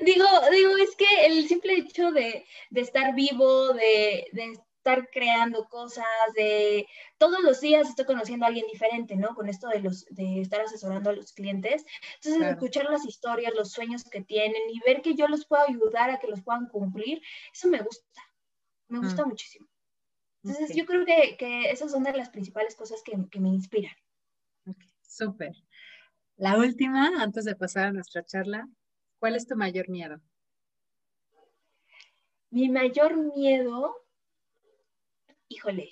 digo, 0.00 0.26
digo, 0.52 0.76
es 0.76 0.94
que 0.94 1.26
el 1.26 1.48
simple 1.48 1.74
hecho 1.74 2.12
de, 2.12 2.46
de 2.70 2.80
estar 2.80 3.14
vivo, 3.14 3.72
de, 3.72 4.28
de, 4.32 4.60
estar 4.86 5.08
creando 5.10 5.68
cosas, 5.68 6.04
de 6.34 6.86
todos 7.18 7.42
los 7.42 7.60
días 7.60 7.88
estoy 7.88 8.04
conociendo 8.04 8.44
a 8.44 8.48
alguien 8.48 8.66
diferente, 8.70 9.16
¿no? 9.16 9.34
Con 9.34 9.48
esto 9.48 9.68
de, 9.68 9.80
los, 9.80 10.04
de 10.10 10.40
estar 10.40 10.60
asesorando 10.60 11.10
a 11.10 11.12
los 11.12 11.32
clientes. 11.32 11.84
Entonces, 12.16 12.52
escuchar 12.52 12.84
las 12.88 13.04
historias, 13.04 13.52
los 13.54 13.72
sueños 13.72 14.04
que 14.04 14.22
tienen 14.22 14.62
y 14.70 14.78
ver 14.86 15.02
que 15.02 15.14
yo 15.14 15.26
los 15.26 15.44
puedo 15.46 15.64
ayudar 15.64 16.10
a 16.10 16.18
que 16.18 16.28
los 16.28 16.42
puedan 16.42 16.68
cumplir, 16.68 17.20
eso 17.52 17.68
me 17.68 17.80
gusta, 17.80 18.22
me 18.88 19.00
gusta 19.00 19.24
mm. 19.24 19.28
muchísimo. 19.28 19.66
Entonces, 20.44 20.76
yo 20.76 20.86
creo 20.86 21.04
que, 21.04 21.36
que, 21.36 21.70
esas 21.70 21.90
son 21.90 22.04
de 22.04 22.12
las 22.12 22.30
principales 22.30 22.76
cosas 22.76 23.02
que, 23.02 23.12
que 23.30 23.40
me 23.40 23.48
inspiran. 23.48 23.94
Ok, 24.68 24.78
súper. 25.02 25.52
La 26.36 26.58
última, 26.58 27.20
antes 27.20 27.44
de 27.44 27.56
pasar 27.56 27.86
a 27.86 27.92
nuestra 27.92 28.24
charla, 28.24 28.68
¿cuál 29.18 29.34
es 29.34 29.48
tu 29.48 29.56
mayor 29.56 29.88
miedo? 29.88 30.20
Mi 32.50 32.68
mayor 32.68 33.16
miedo 33.16 34.05
híjole, 35.48 35.90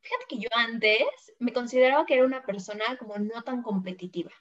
fíjate 0.00 0.24
que 0.28 0.38
yo 0.38 0.48
antes 0.52 1.34
me 1.38 1.52
consideraba 1.52 2.06
que 2.06 2.14
era 2.14 2.24
una 2.24 2.44
persona 2.44 2.96
como 2.98 3.18
no 3.18 3.42
tan 3.42 3.62
competitiva. 3.62 4.32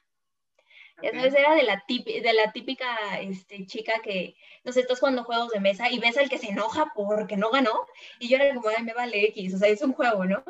Entonces 1.01 1.35
era 1.35 1.53
de 1.53 1.63
la, 1.63 1.83
de 1.87 2.33
la 2.33 2.51
típica 2.51 3.19
este, 3.19 3.67
chica 3.67 4.01
que, 4.03 4.35
no 4.63 4.71
sé, 4.71 4.79
estás 4.79 4.99
jugando 4.99 5.23
juegos 5.23 5.51
de 5.51 5.59
mesa 5.59 5.91
y 5.91 5.99
ves 5.99 6.17
al 6.17 6.27
que 6.27 6.39
se 6.39 6.49
enoja 6.49 6.91
porque 6.95 7.37
no 7.37 7.51
ganó 7.51 7.85
y 8.19 8.29
yo 8.29 8.37
era 8.37 8.55
como, 8.55 8.69
ay, 8.69 8.83
me 8.83 8.93
vale 8.93 9.25
X, 9.27 9.53
o 9.53 9.57
sea, 9.59 9.69
es 9.69 9.81
un 9.83 9.93
juego, 9.93 10.25
¿no? 10.25 10.43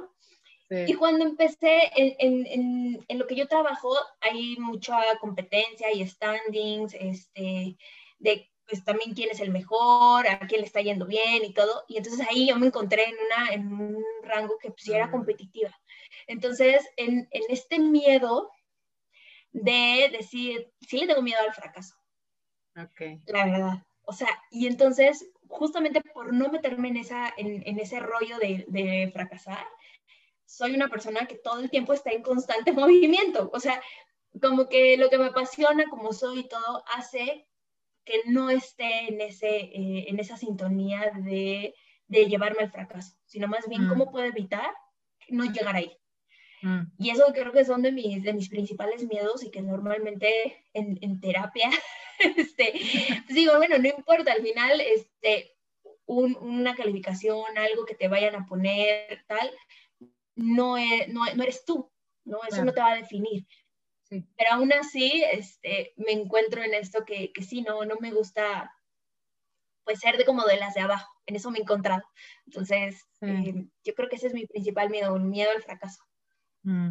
Y 0.69 0.93
cuando 0.95 1.23
empecé 1.23 1.91
en, 1.95 2.15
en, 2.19 3.05
en, 3.07 3.19
lo 3.19 3.25
que 3.25 3.35
yo 3.35 3.47
trabajo, 3.47 3.89
hay 4.19 4.57
mucha 4.57 4.99
competencia 5.21 5.93
y 5.93 6.05
standings, 6.05 6.93
este, 6.93 7.77
de 8.19 8.51
pues 8.67 8.83
también 8.83 9.13
quién 9.13 9.29
es 9.31 9.39
el 9.39 9.51
mejor, 9.51 10.27
a 10.27 10.39
quién 10.39 10.61
le 10.61 10.67
está 10.67 10.81
yendo 10.81 11.05
bien 11.05 11.43
y 11.43 11.53
todo. 11.53 11.85
Y 11.87 11.97
entonces 11.97 12.25
ahí 12.29 12.47
yo 12.47 12.57
me 12.57 12.67
encontré 12.67 13.05
en, 13.05 13.15
una, 13.25 13.53
en 13.53 13.73
un 13.73 14.03
rango 14.23 14.57
que 14.57 14.71
pues 14.71 14.87
era 14.89 15.09
competitiva. 15.09 15.71
Entonces, 16.27 16.85
en, 16.97 17.27
en, 17.31 17.43
este 17.49 17.79
miedo 17.79 18.51
de 19.51 20.09
decir, 20.11 20.71
sí 20.81 20.99
le 20.99 21.07
tengo 21.07 21.21
miedo 21.21 21.39
al 21.39 21.53
fracaso. 21.53 21.95
Ok. 22.75 23.21
La 23.27 23.45
verdad. 23.45 23.83
O 24.03 24.13
sea, 24.13 24.29
y 24.51 24.67
entonces, 24.67 25.29
justamente 25.47 26.01
por 26.01 26.33
no 26.33 26.49
meterme 26.49 26.89
en, 26.89 26.97
esa, 26.97 27.33
en, 27.37 27.63
en 27.65 27.79
ese 27.79 27.99
rollo 27.99 28.37
de, 28.39 28.65
de 28.67 29.09
fracasar, 29.13 29.65
soy 30.45 30.75
una 30.75 30.87
persona 30.89 31.25
que 31.25 31.35
todo 31.35 31.59
el 31.59 31.69
tiempo 31.69 31.93
está 31.93 32.11
en 32.11 32.21
constante 32.21 32.71
movimiento. 32.73 33.49
O 33.53 33.59
sea, 33.59 33.81
como 34.41 34.67
que 34.67 34.97
lo 34.97 35.09
que 35.09 35.17
me 35.17 35.27
apasiona, 35.27 35.85
como 35.89 36.11
soy 36.11 36.39
y 36.39 36.47
todo, 36.47 36.83
hace 36.95 37.47
que 38.07 38.21
no 38.25 38.49
esté 38.49 39.09
en, 39.09 39.19
ese, 39.19 39.49
eh, 39.49 40.05
en 40.07 40.17
esa 40.19 40.37
sintonía 40.37 41.11
de, 41.13 41.75
de, 42.07 42.25
llevarme 42.25 42.63
al 42.63 42.71
fracaso, 42.71 43.17
sino 43.25 43.49
más 43.49 43.67
bien 43.67 43.85
mm. 43.85 43.89
cómo 43.89 44.09
puedo 44.09 44.25
evitar 44.25 44.71
no 45.27 45.43
llegar 45.43 45.75
ahí. 45.75 45.91
Mm. 46.61 46.83
Y 46.99 47.09
eso 47.09 47.25
creo 47.33 47.51
que 47.51 47.65
son 47.65 47.81
de 47.81 47.91
mis, 47.91 48.23
de 48.23 48.33
mis 48.33 48.47
principales 48.47 49.05
miedos 49.05 49.43
y 49.43 49.51
que 49.51 49.61
normalmente 49.61 50.63
en, 50.73 50.97
en 51.01 51.19
terapia, 51.19 51.69
este, 52.37 52.71
pues 53.25 53.35
digo, 53.35 53.57
bueno, 53.57 53.77
no 53.77 53.89
importa, 53.89 54.31
al 54.31 54.41
final, 54.41 54.79
este, 54.79 55.51
un, 56.05 56.37
una 56.37 56.75
calificación, 56.75 57.57
algo 57.57 57.85
que 57.85 57.95
te 57.95 58.07
vayan 58.07 58.35
a 58.35 58.45
poner, 58.45 59.25
tal, 59.27 59.51
no, 60.35 60.77
es, 60.77 61.09
no, 61.09 61.25
no 61.35 61.43
eres 61.43 61.65
tú, 61.65 61.91
¿no? 62.23 62.39
Eso 62.47 62.63
no 62.63 62.71
te 62.71 62.79
va 62.79 62.93
a 62.93 62.97
definir. 62.97 63.45
Pero 64.09 64.51
aún 64.51 64.71
así, 64.73 65.23
este, 65.31 65.93
me 65.97 66.11
encuentro 66.13 66.61
en 66.63 66.73
esto 66.73 67.03
que, 67.05 67.31
que 67.33 67.43
sí, 67.43 67.61
no, 67.61 67.85
no 67.85 67.95
me 67.99 68.11
gusta 68.11 68.71
pues 69.87 69.99
ser 69.99 70.17
de 70.17 70.25
como 70.25 70.43
de 70.43 70.57
las 70.57 70.73
de 70.73 70.81
abajo, 70.81 71.09
en 71.25 71.37
eso 71.37 71.49
me 71.49 71.59
he 71.59 71.61
encontrado. 71.61 72.03
Entonces, 72.45 73.07
eh, 73.21 73.65
yo 73.85 73.93
creo 73.95 74.09
que 74.09 74.17
ese 74.17 74.27
es 74.27 74.33
mi 74.33 74.45
principal 74.45 74.89
miedo, 74.89 75.13
un 75.13 75.29
miedo 75.29 75.49
al 75.55 75.63
fracaso. 75.63 76.03
Mm, 76.63 76.89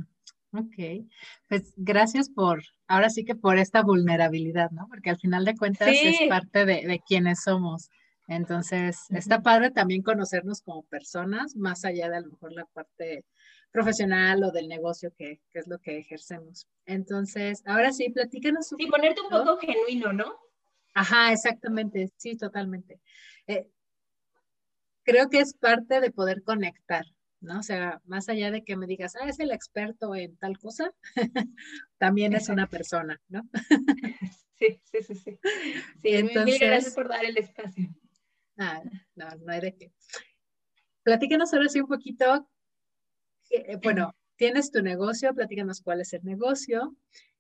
ok, 0.53 1.07
pues 1.47 1.75
gracias 1.77 2.31
por, 2.31 2.63
ahora 2.89 3.11
sí 3.11 3.27
que 3.27 3.35
por 3.35 3.59
esta 3.59 3.83
vulnerabilidad, 3.83 4.71
¿no? 4.71 4.87
Porque 4.89 5.11
al 5.11 5.19
final 5.19 5.45
de 5.45 5.57
cuentas 5.57 5.89
es 5.91 6.27
parte 6.27 6.65
de, 6.65 6.87
de 6.87 7.01
quienes 7.07 7.43
somos. 7.43 7.91
Entonces, 8.29 8.99
está 9.11 9.43
padre 9.43 9.71
también 9.71 10.03
conocernos 10.03 10.63
como 10.63 10.83
personas, 10.85 11.55
más 11.55 11.85
allá 11.85 12.09
de 12.09 12.17
a 12.17 12.21
lo 12.21 12.31
mejor 12.31 12.53
la 12.53 12.65
parte 12.65 13.27
profesional 13.77 14.43
o 14.43 14.51
del 14.51 14.69
negocio 14.69 15.13
que, 15.19 15.39
que, 15.53 15.59
es 15.59 15.69
lo 15.69 15.79
que 15.79 15.99
ejercemos. 15.99 16.67
Entonces, 16.87 17.63
ahora 17.67 17.93
sí, 17.93 18.09
platícanos. 18.09 18.73
Un 18.73 18.79
sí, 18.79 18.87
ponerte 18.87 19.21
un 19.21 19.29
poco 19.29 19.59
genuino, 19.59 20.15
¿no? 20.15 20.35
Ajá, 20.95 21.31
exactamente, 21.31 22.11
sí, 22.17 22.39
totalmente. 22.39 23.03
Eh, 23.47 23.69
creo 25.03 25.29
que 25.29 25.41
es 25.41 25.53
parte 25.53 26.01
de 26.01 26.11
poder 26.11 26.43
conectar, 26.43 27.05
¿no? 27.41 27.59
O 27.59 27.63
sea, 27.63 28.01
más 28.07 28.31
allá 28.31 28.51
de 28.51 28.65
que 28.65 28.79
me 28.79 28.87
digas, 28.87 29.15
ah, 29.17 29.29
es 29.29 29.39
el 29.41 29.51
experto 29.51 30.15
en 30.15 30.39
tal 30.39 30.57
cosa, 30.59 30.95
también 31.99 32.33
es 32.33 32.49
una 32.49 32.69
persona, 32.69 33.21
¿no? 33.29 33.43
sí, 34.59 34.81
sí, 34.85 35.03
sí, 35.03 35.15
sí. 35.17 35.39
Sí, 36.03 36.15
Entonces, 36.15 36.61
gracias 36.61 36.95
por 36.95 37.09
dar 37.09 37.27
el 37.27 37.37
espacio. 37.37 37.91
Ah, 38.57 38.83
no, 39.15 39.27
no 39.45 39.53
hay 39.53 39.61
de 39.61 39.77
qué. 39.77 39.93
Platícanos 41.03 41.53
ahora 41.53 41.69
sí 41.69 41.79
un 41.79 41.89
poquito 41.89 42.49
bueno, 43.83 44.15
tienes 44.37 44.71
tu 44.71 44.83
negocio, 44.83 45.35
platícanos 45.35 45.81
cuál 45.81 46.01
es 46.01 46.13
el 46.13 46.25
negocio, 46.25 46.95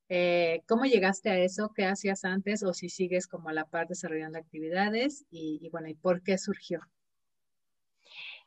eh, 0.08 0.62
cómo 0.66 0.84
llegaste 0.84 1.30
a 1.30 1.38
eso, 1.38 1.72
qué 1.74 1.84
hacías 1.84 2.24
antes 2.24 2.62
o 2.62 2.72
si 2.72 2.88
sigues 2.88 3.26
como 3.26 3.48
a 3.48 3.52
la 3.52 3.66
par 3.66 3.88
desarrollando 3.88 4.38
actividades 4.38 5.24
y, 5.30 5.68
bueno, 5.70 5.88
¿y 5.88 5.94
por 5.94 6.22
qué 6.22 6.38
surgió? 6.38 6.80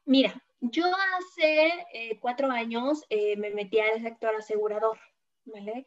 Mira, 0.06 0.42
yo 0.62 0.86
hace 0.86 1.70
eh, 1.94 2.18
cuatro 2.20 2.50
años 2.50 3.04
me 3.38 3.52
metí 3.52 3.80
al 3.80 4.02
sector 4.02 4.36
asegurador, 4.36 4.98
¿vale? 5.46 5.86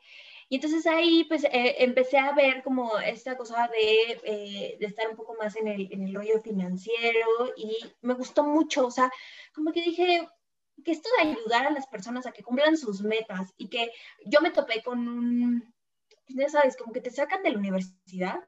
Y 0.49 0.57
entonces 0.57 0.87
ahí 0.87 1.25
pues 1.25 1.47
empecé 1.51 2.19
a 2.19 2.33
ver 2.33 2.63
como 2.63 2.99
esta 2.99 3.37
cosa 3.37 3.69
de, 3.69 4.77
de 4.79 4.87
estar 4.87 5.09
un 5.09 5.17
poco 5.17 5.35
más 5.35 5.57
en 5.57 5.67
el, 5.67 5.89
en 5.91 6.03
el 6.03 6.15
rollo 6.15 6.41
financiero 6.43 7.27
y 7.57 7.79
me 8.03 8.15
gustó 8.15 8.45
mucho, 8.45 8.87
o 8.87 8.91
sea, 8.91 9.11
como 9.55 9.73
que 9.73 9.83
dije, 9.83 10.29
que 10.85 10.93
esto 10.93 11.09
de 11.17 11.31
ayudar 11.31 11.67
a 11.67 11.71
las 11.71 11.87
personas 11.87 12.27
a 12.27 12.33
que 12.33 12.43
cumplan 12.43 12.77
sus 12.77 13.03
metas 13.03 13.53
y 13.57 13.69
que 13.69 13.91
yo 14.27 14.41
me 14.41 14.51
topé 14.51 14.83
con 14.83 15.07
un, 15.09 15.75
ya 16.29 16.49
sabes, 16.49 16.77
como 16.77 16.93
que 16.93 17.01
te 17.01 17.11
sacan 17.11 17.43
de 17.43 17.51
la 17.51 17.59
universidad 17.59 18.41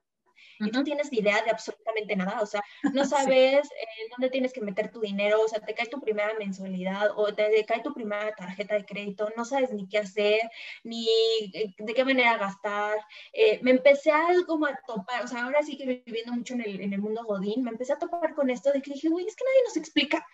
y 0.60 0.70
no 0.70 0.84
tienes 0.84 1.12
idea 1.12 1.42
de 1.42 1.50
absolutamente 1.50 2.16
nada, 2.16 2.40
o 2.40 2.46
sea, 2.46 2.62
no 2.92 3.04
sabes 3.34 3.66
eh, 3.66 4.08
dónde 4.10 4.30
tienes 4.30 4.52
que 4.52 4.60
meter 4.60 4.90
tu 4.90 5.00
dinero, 5.00 5.40
o 5.42 5.48
sea, 5.48 5.60
te 5.60 5.74
cae 5.74 5.86
tu 5.86 6.00
primera 6.00 6.34
mensualidad 6.38 7.10
o 7.16 7.34
te, 7.34 7.64
cae 7.66 7.82
tu 7.82 7.92
primera 7.92 8.32
tarjeta 8.34 8.74
de 8.74 8.84
crédito, 8.84 9.28
no 9.36 9.44
sabes 9.44 9.72
ni 9.72 9.88
qué 9.88 9.98
hacer, 9.98 10.40
ni 10.82 11.08
eh, 11.54 11.74
de 11.76 11.94
qué 11.94 12.04
manera 12.04 12.38
gastar. 12.38 12.98
Eh, 13.32 13.58
me 13.62 13.72
empecé 13.72 14.10
a 14.12 14.26
como 14.46 14.66
a 14.66 14.78
topar, 14.86 15.24
o 15.24 15.28
sea, 15.28 15.44
ahora 15.44 15.62
sí 15.62 15.76
que 15.76 16.02
viviendo 16.04 16.32
mucho 16.32 16.54
en 16.54 16.62
el, 16.62 16.80
en 16.80 16.92
el 16.92 17.00
mundo 17.00 17.24
Godín, 17.24 17.64
me 17.64 17.70
empecé 17.70 17.92
a 17.92 17.98
topar 17.98 18.34
con 18.34 18.50
esto 18.50 18.72
de 18.72 18.82
que 18.82 18.92
dije, 18.92 19.08
güey, 19.08 19.26
es 19.26 19.36
que 19.36 19.44
nadie 19.44 19.62
nos 19.64 19.76
explica. 19.76 20.26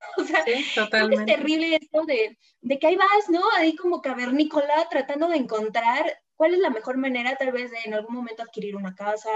O 0.16 0.24
sea, 0.24 0.44
es 0.46 1.26
terrible 1.26 1.76
esto 1.76 2.04
de, 2.04 2.38
de 2.62 2.78
que 2.78 2.86
ahí 2.86 2.96
vas, 2.96 3.28
¿no? 3.28 3.42
Ahí 3.56 3.76
como 3.76 4.00
cavernícola 4.00 4.88
tratando 4.90 5.28
de 5.28 5.36
encontrar 5.36 6.20
cuál 6.40 6.54
es 6.54 6.60
la 6.60 6.70
mejor 6.70 6.96
manera 6.96 7.36
tal 7.36 7.52
vez 7.52 7.70
de 7.70 7.76
en 7.84 7.92
algún 7.92 8.16
momento 8.16 8.42
adquirir 8.42 8.74
una 8.74 8.94
casa 8.94 9.28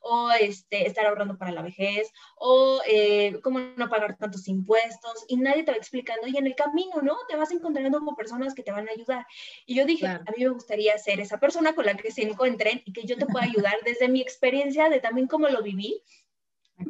o 0.00 0.28
este, 0.32 0.88
estar 0.88 1.06
ahorrando 1.06 1.38
para 1.38 1.52
la 1.52 1.62
vejez 1.62 2.12
o 2.34 2.80
eh, 2.84 3.38
cómo 3.44 3.60
no 3.60 3.88
pagar 3.88 4.16
tantos 4.16 4.48
impuestos 4.48 5.24
y 5.28 5.36
nadie 5.36 5.62
te 5.62 5.70
va 5.70 5.76
explicando 5.76 6.26
y 6.26 6.36
en 6.36 6.48
el 6.48 6.56
camino, 6.56 7.00
¿no? 7.00 7.16
Te 7.28 7.36
vas 7.36 7.52
encontrando 7.52 8.00
como 8.00 8.16
personas 8.16 8.54
que 8.54 8.64
te 8.64 8.72
van 8.72 8.88
a 8.88 8.90
ayudar. 8.90 9.24
Y 9.66 9.76
yo 9.76 9.86
dije, 9.86 10.08
a 10.08 10.18
mí 10.36 10.42
me 10.42 10.48
gustaría 10.48 10.98
ser 10.98 11.20
esa 11.20 11.38
persona 11.38 11.76
con 11.76 11.86
la 11.86 11.94
que 11.94 12.10
se 12.10 12.22
encuentren 12.22 12.82
y 12.84 12.92
que 12.92 13.04
yo 13.04 13.16
te 13.16 13.26
pueda 13.26 13.44
ayudar 13.44 13.76
desde 13.84 14.08
mi 14.08 14.20
experiencia 14.20 14.88
de 14.88 14.98
también 14.98 15.28
cómo 15.28 15.48
lo 15.48 15.62
viví 15.62 16.02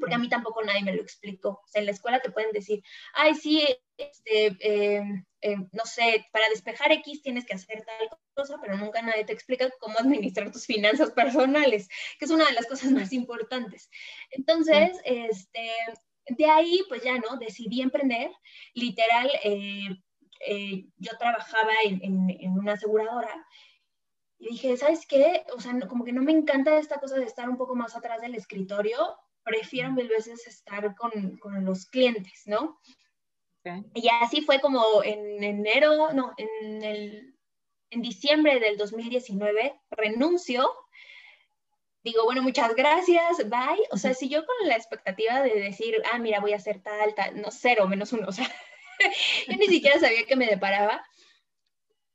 porque 0.01 0.15
a 0.15 0.19
mí 0.19 0.29
tampoco 0.29 0.63
nadie 0.63 0.83
me 0.83 0.95
lo 0.95 1.03
explicó. 1.03 1.61
O 1.65 1.69
sea, 1.69 1.81
en 1.81 1.87
la 1.87 1.93
escuela 1.93 2.21
te 2.21 2.31
pueden 2.31 2.53
decir, 2.53 2.83
ay, 3.15 3.35
sí, 3.35 3.65
este, 3.97 4.57
em, 4.61 5.25
em, 5.41 5.69
no 5.73 5.85
sé, 5.85 6.27
para 6.33 6.49
despejar 6.51 6.93
X 6.93 7.23
tienes 7.23 7.47
que 7.47 7.55
hacer 7.55 7.85
tal 7.85 8.19
cosa, 8.35 8.59
pero 8.61 8.77
nunca 8.77 9.03
nadie 9.03 9.25
te 9.25 9.33
explica 9.33 9.71
cómo 9.81 9.99
administrar 10.33 10.53
tus 10.53 10.67
finanzas 10.67 11.11
personales, 11.13 11.89
que 12.19 12.25
es 12.25 12.31
una 12.31 12.47
de 12.47 12.53
las 12.53 12.67
cosas 12.67 12.93
más 12.93 13.13
importantes. 13.13 13.91
Entonces, 14.31 14.99
este, 15.05 15.71
de 16.27 16.47
ahí, 16.47 16.83
pues 16.89 17.03
ya, 17.03 17.17
¿no? 17.19 17.37
Decidí 17.39 17.81
emprender, 17.81 18.31
literal, 18.75 19.31
eh, 19.43 19.89
eh, 20.47 20.87
yo 20.97 21.17
trabajaba 21.19 21.73
en, 21.85 22.01
en, 22.03 22.53
una 22.53 22.75
aseguradora 22.75 23.47
y 24.39 24.51
dije, 24.51 24.77
¿sabes 24.77 25.05
qué? 25.07 25.45
O 25.57 25.61
sea, 25.61 25.77
como 25.89 26.05
que 26.05 26.13
no 26.13 26.23
me 26.23 26.33
encanta 26.33 26.79
esta 26.79 27.01
cosa 27.01 27.17
de 27.17 27.25
estar 27.25 27.49
un 27.49 27.57
poco 27.57 27.75
más 27.75 27.97
atrás 27.97 28.21
del 28.21 28.37
escritorio, 28.37 29.19
prefiero 29.49 29.91
mil 29.91 30.09
veces 30.09 30.47
estar 30.47 30.95
con, 30.95 31.39
con 31.39 31.65
los 31.65 31.87
clientes, 31.87 32.43
¿no? 32.47 32.79
Y 33.95 34.09
así 34.09 34.43
fue 34.43 34.61
como 34.61 35.03
en 35.03 35.43
enero, 35.43 36.13
no, 36.13 36.33
en, 36.37 36.83
el, 36.83 37.35
en 37.91 38.03
diciembre 38.03 38.61
del 38.61 38.77
2019 38.77 39.81
renuncio. 39.91 40.71
Digo, 42.03 42.25
bueno, 42.25 42.43
muchas 42.43 42.75
gracias, 42.75 43.49
bye. 43.49 43.85
O 43.91 43.97
sea, 43.97 44.15
si 44.15 44.29
yo 44.29 44.45
con 44.47 44.69
la 44.69 44.77
expectativa 44.77 45.43
de 45.43 45.61
decir, 45.61 46.01
ah, 46.13 46.19
mira, 46.19 46.41
voy 46.41 46.53
a 46.53 46.57
hacer 46.57 46.83
tal, 46.83 47.15
tal, 47.15 47.41
no, 47.41 47.51
cero, 47.51 47.87
menos 47.89 48.13
uno, 48.13 48.29
o 48.29 48.33
sea, 48.33 48.49
yo 49.49 49.57
ni 49.57 49.67
siquiera 49.67 49.99
sabía 49.99 50.25
qué 50.27 50.37
me 50.37 50.47
deparaba. 50.47 51.05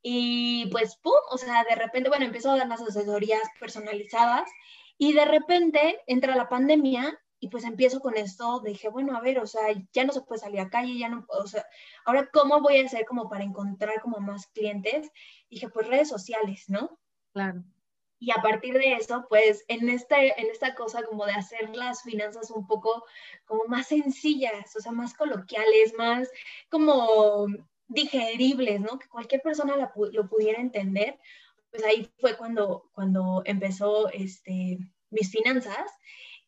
Y 0.02 0.68
pues, 0.72 0.98
pum, 0.98 1.14
o 1.30 1.38
sea, 1.38 1.64
de 1.64 1.76
repente, 1.76 2.10
bueno, 2.10 2.26
empezó 2.26 2.52
a 2.52 2.58
dar 2.58 2.68
las 2.68 2.82
asesorías 2.82 3.44
personalizadas 3.60 4.50
y 4.98 5.14
de 5.14 5.26
repente 5.26 6.02
entra 6.08 6.36
la 6.36 6.50
pandemia 6.50 7.20
y 7.44 7.50
pues 7.50 7.66
empiezo 7.66 8.00
con 8.00 8.16
esto, 8.16 8.62
dije, 8.62 8.88
bueno, 8.88 9.18
a 9.18 9.20
ver, 9.20 9.38
o 9.40 9.46
sea, 9.46 9.64
ya 9.92 10.06
no 10.06 10.14
se 10.14 10.22
puede 10.22 10.40
salir 10.40 10.62
a 10.62 10.70
calle, 10.70 10.98
ya 10.98 11.10
no, 11.10 11.26
o 11.28 11.46
sea, 11.46 11.66
ahora, 12.06 12.30
¿cómo 12.32 12.62
voy 12.62 12.78
a 12.78 12.86
hacer 12.86 13.04
como 13.06 13.28
para 13.28 13.44
encontrar 13.44 14.00
como 14.00 14.22
más 14.22 14.48
clientes? 14.48 15.12
Dije, 15.50 15.68
pues 15.68 15.86
redes 15.88 16.08
sociales, 16.08 16.64
¿no? 16.70 16.98
Claro. 17.34 17.66
Y 18.18 18.32
a 18.32 18.42
partir 18.42 18.76
de 18.76 18.94
eso, 18.94 19.26
pues 19.28 19.66
en, 19.68 19.90
este, 19.90 20.40
en 20.40 20.52
esta 20.52 20.74
cosa 20.74 21.04
como 21.04 21.26
de 21.26 21.34
hacer 21.34 21.76
las 21.76 22.04
finanzas 22.04 22.50
un 22.50 22.66
poco 22.66 23.04
como 23.44 23.66
más 23.66 23.88
sencillas, 23.88 24.74
o 24.78 24.80
sea, 24.80 24.94
más 24.94 25.14
coloquiales, 25.14 25.94
más 25.98 26.32
como 26.70 27.48
digeribles, 27.90 28.80
¿no? 28.80 28.98
Que 29.00 29.10
cualquier 29.10 29.42
persona 29.42 29.76
lo 29.76 30.30
pudiera 30.30 30.62
entender, 30.62 31.20
pues 31.72 31.84
ahí 31.84 32.10
fue 32.20 32.38
cuando, 32.38 32.90
cuando 32.94 33.42
empezó 33.44 34.08
este, 34.12 34.78
mis 35.10 35.30
finanzas 35.30 35.92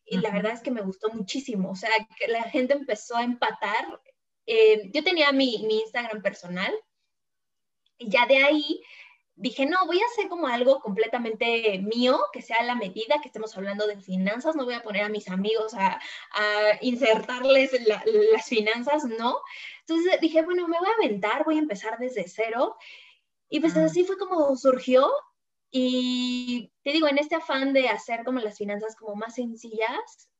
y 0.06 0.18
la 0.18 0.30
verdad 0.30 0.52
es 0.52 0.62
que 0.62 0.70
me 0.70 0.82
gustó 0.82 1.10
muchísimo, 1.10 1.70
o 1.70 1.76
sea, 1.76 1.90
que 2.18 2.28
la 2.28 2.44
gente 2.44 2.74
empezó 2.74 3.16
a 3.16 3.24
empatar. 3.24 4.00
Eh, 4.46 4.90
yo 4.92 5.02
tenía 5.02 5.32
mi, 5.32 5.64
mi 5.66 5.80
Instagram 5.80 6.22
personal 6.22 6.72
y 7.98 8.08
ya 8.08 8.26
de 8.26 8.36
ahí 8.36 8.82
dije, 9.34 9.66
no, 9.66 9.84
voy 9.84 10.00
a 10.00 10.06
hacer 10.06 10.28
como 10.28 10.46
algo 10.46 10.80
completamente 10.80 11.78
mío, 11.80 12.18
que 12.32 12.40
sea 12.40 12.62
la 12.62 12.74
medida, 12.74 13.20
que 13.20 13.28
estemos 13.28 13.56
hablando 13.56 13.86
de 13.86 14.00
finanzas, 14.00 14.56
no 14.56 14.64
voy 14.64 14.74
a 14.74 14.82
poner 14.82 15.02
a 15.02 15.08
mis 15.10 15.28
amigos 15.28 15.74
a, 15.74 16.00
a 16.30 16.78
insertarles 16.80 17.72
las 17.86 18.46
finanzas, 18.46 19.04
no. 19.04 19.40
Entonces 19.80 20.20
dije, 20.20 20.42
bueno, 20.42 20.66
me 20.68 20.78
voy 20.78 20.88
a 20.88 21.04
aventar, 21.04 21.44
voy 21.44 21.56
a 21.56 21.60
empezar 21.60 21.98
desde 21.98 22.26
cero. 22.28 22.76
Y 23.48 23.60
pues 23.60 23.76
así 23.76 24.04
fue 24.04 24.18
como 24.18 24.56
surgió 24.56 25.08
y 25.78 26.72
te 26.82 26.92
digo, 26.92 27.06
en 27.06 27.18
este 27.18 27.34
afán 27.34 27.74
de 27.74 27.90
hacer 27.90 28.24
como 28.24 28.40
las 28.40 28.56
finanzas 28.56 28.96
como 28.96 29.14
más 29.14 29.34
sencillas, 29.34 30.30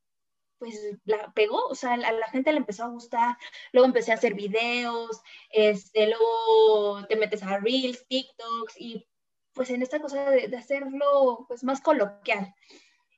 pues 0.58 0.80
la 1.04 1.30
pegó, 1.34 1.66
o 1.66 1.74
sea, 1.74 1.92
a 1.92 1.96
la 2.12 2.28
gente 2.28 2.52
le 2.52 2.56
empezó 2.56 2.84
a 2.84 2.88
gustar, 2.88 3.36
luego 3.72 3.84
empecé 3.84 4.12
a 4.12 4.14
hacer 4.14 4.32
videos, 4.32 5.20
este, 5.50 6.06
luego 6.06 7.06
te 7.06 7.16
metes 7.16 7.42
a 7.42 7.58
Reels, 7.58 8.06
TikToks 8.08 8.80
y 8.80 9.06
pues 9.52 9.68
en 9.68 9.82
esta 9.82 10.00
cosa 10.00 10.30
de, 10.30 10.56
hacerlo 10.56 11.44
pues 11.48 11.62
más 11.64 11.82
coloquial. 11.82 12.54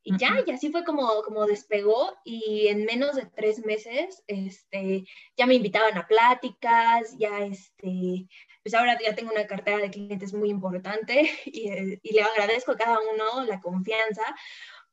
Y 0.08 0.16
ya, 0.16 0.42
y 0.46 0.50
así 0.52 0.70
fue 0.72 0.84
como, 0.84 1.20
como 1.22 1.44
despegó 1.44 2.16
y 2.24 2.68
en 2.68 2.86
menos 2.86 3.16
de 3.16 3.26
tres 3.26 3.62
meses, 3.66 4.24
este, 4.26 5.04
ya 5.36 5.44
me 5.44 5.56
invitaban 5.56 5.98
a 5.98 6.06
pláticas, 6.06 7.14
ya, 7.18 7.40
este, 7.44 8.26
pues 8.62 8.72
ahora 8.72 8.98
ya 9.04 9.14
tengo 9.14 9.32
una 9.32 9.46
cartera 9.46 9.76
de 9.76 9.90
clientes 9.90 10.32
muy 10.32 10.48
importante 10.48 11.30
y, 11.44 12.10
le 12.10 12.22
agradezco 12.22 12.72
a 12.72 12.78
cada 12.78 12.98
uno 13.00 13.44
la 13.44 13.60
confianza, 13.60 14.22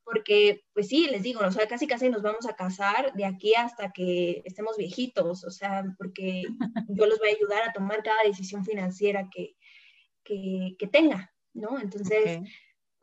porque 0.03 0.65
pues 0.73 0.89
sí, 0.89 1.07
les 1.07 1.23
digo, 1.23 1.39
o 1.39 1.51
sea, 1.51 1.65
casi 1.65 1.87
casi 1.87 2.09
nos 2.09 2.21
vamos 2.21 2.45
a 2.45 2.57
casar 2.57 3.13
de 3.13 3.23
aquí 3.23 3.53
hasta 3.55 3.93
que 3.93 4.41
estemos 4.43 4.75
viejitos, 4.75 5.45
o 5.45 5.49
sea, 5.49 5.85
porque 5.97 6.43
yo 6.89 7.05
los 7.05 7.19
voy 7.19 7.29
a 7.29 7.35
ayudar 7.35 7.63
a 7.63 7.71
tomar 7.71 8.03
cada 8.03 8.21
decisión 8.25 8.65
financiera 8.65 9.29
que, 9.33 9.55
que, 10.25 10.75
que 10.77 10.87
tenga, 10.87 11.33
¿no? 11.53 11.79
Entonces, 11.79 12.41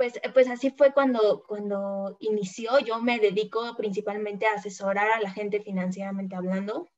pues, 0.02 0.20
pues 0.34 0.50
así 0.50 0.70
fue 0.70 0.92
cuando, 0.92 1.44
cuando 1.46 2.16
inició, 2.18 2.80
yo 2.80 3.00
me 3.00 3.20
dedico 3.20 3.76
principalmente 3.76 4.46
a 4.46 4.54
asesorar 4.54 5.08
a 5.12 5.20
la 5.20 5.30
gente 5.30 5.60
financieramente 5.60 6.34
hablando, 6.34 6.88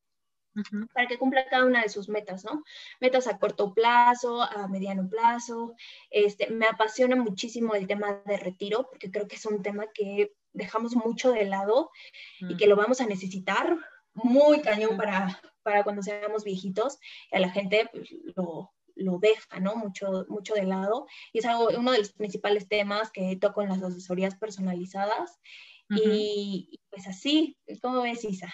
para 0.94 1.06
que 1.06 1.18
cumpla 1.18 1.46
cada 1.50 1.66
una 1.66 1.82
de 1.82 1.90
sus 1.90 2.08
metas, 2.08 2.46
¿no? 2.46 2.64
Metas 3.02 3.26
a 3.26 3.38
corto 3.38 3.74
plazo, 3.74 4.40
a 4.42 4.68
mediano 4.68 5.06
plazo. 5.10 5.74
Este, 6.08 6.48
me 6.48 6.64
apasiona 6.64 7.14
muchísimo 7.14 7.74
el 7.74 7.86
tema 7.86 8.22
de 8.24 8.38
retiro, 8.38 8.86
porque 8.88 9.10
creo 9.10 9.28
que 9.28 9.36
es 9.36 9.44
un 9.44 9.62
tema 9.62 9.84
que 9.92 10.32
dejamos 10.54 10.96
mucho 10.96 11.30
de 11.32 11.44
lado 11.44 11.90
y 12.40 12.56
que 12.56 12.66
lo 12.66 12.74
vamos 12.74 13.02
a 13.02 13.06
necesitar 13.06 13.76
muy 14.14 14.62
cañón 14.62 14.96
para, 14.96 15.42
para 15.62 15.84
cuando 15.84 16.02
seamos 16.02 16.42
viejitos. 16.42 16.98
Y 17.30 17.36
a 17.36 17.40
la 17.40 17.50
gente 17.50 17.86
pues, 17.92 18.08
lo, 18.34 18.72
lo 18.96 19.18
deja, 19.18 19.60
¿no? 19.60 19.76
Mucho, 19.76 20.26
mucho 20.28 20.54
de 20.54 20.64
lado. 20.64 21.06
Y 21.32 21.38
es 21.38 21.44
algo, 21.46 21.68
uno 21.76 21.92
de 21.92 21.98
los 21.98 22.12
principales 22.12 22.68
temas 22.68 23.10
que 23.10 23.36
toco 23.36 23.62
en 23.62 23.68
las 23.70 23.82
asesorías 23.82 24.36
personalizadas. 24.36 25.38
y, 25.90 26.80
pues 26.90 27.06
así, 27.06 27.56
¿cómo 27.82 28.02
ves, 28.02 28.24
Isa? 28.24 28.52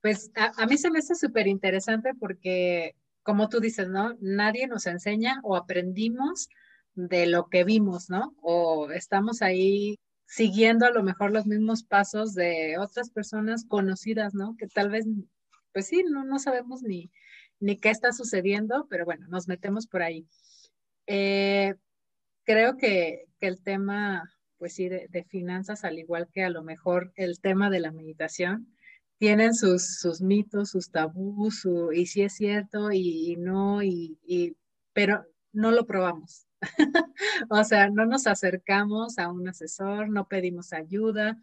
Pues 0.00 0.32
a, 0.34 0.66
mí 0.66 0.76
se 0.78 0.90
me 0.90 0.98
hace 0.98 1.14
súper 1.14 1.46
interesante 1.46 2.12
porque, 2.14 2.96
como 3.22 3.48
tú 3.48 3.60
dices, 3.60 3.88
¿no? 3.88 4.16
Nadie 4.20 4.66
nos 4.66 4.86
enseña 4.86 5.40
o 5.44 5.56
aprendimos 5.56 6.48
de 6.94 7.26
lo 7.26 7.48
que 7.48 7.64
vimos, 7.64 8.10
¿no? 8.10 8.34
O 8.42 8.90
estamos 8.90 9.42
ahí 9.42 9.98
siguiendo 10.26 10.86
a 10.86 10.90
lo 10.90 11.02
mejor 11.02 11.30
los 11.30 11.46
mismos 11.46 11.84
pasos 11.84 12.34
de 12.34 12.78
otras 12.78 13.10
personas 13.10 13.64
conocidas, 13.66 14.34
¿no? 14.34 14.56
Que 14.56 14.66
tal 14.66 14.90
vez, 14.90 15.06
pues 15.72 15.86
sí, 15.86 16.02
no, 16.08 16.24
no 16.24 16.38
sabemos 16.38 16.82
ni, 16.82 17.10
ni 17.62 17.78
qué 17.78 17.90
está 17.90 18.12
sucediendo, 18.12 18.86
pero 18.90 19.04
bueno, 19.04 19.26
nos 19.28 19.48
metemos 19.48 19.86
por 19.86 20.02
ahí. 20.02 20.26
Eh, 21.06 21.74
creo 22.44 22.76
que, 22.76 23.26
que, 23.38 23.46
el 23.46 23.62
tema, 23.62 24.30
pues 24.58 24.74
sí, 24.74 24.88
de, 24.88 25.08
de, 25.08 25.24
finanzas, 25.24 25.84
al 25.84 25.98
igual 25.98 26.28
que 26.32 26.44
a 26.44 26.50
lo 26.50 26.62
mejor 26.62 27.12
el 27.16 27.40
tema 27.40 27.70
de 27.70 27.80
la 27.80 27.92
meditación, 27.92 28.72
tienen 29.22 29.54
sus, 29.54 30.00
sus 30.00 30.20
mitos, 30.20 30.70
sus 30.70 30.90
tabús, 30.90 31.64
y 31.94 32.06
si 32.06 32.22
es 32.22 32.34
cierto 32.34 32.90
y, 32.90 33.36
no, 33.38 33.80
y, 33.80 34.56
pero 34.92 35.24
no 35.52 35.70
lo 35.70 35.86
probamos. 35.86 36.48
o 37.48 37.62
sea, 37.62 37.88
no 37.88 38.04
nos 38.04 38.26
acercamos 38.26 39.20
a 39.20 39.30
un 39.30 39.46
asesor, 39.46 40.08
no 40.08 40.26
pedimos 40.26 40.72
ayuda. 40.72 41.40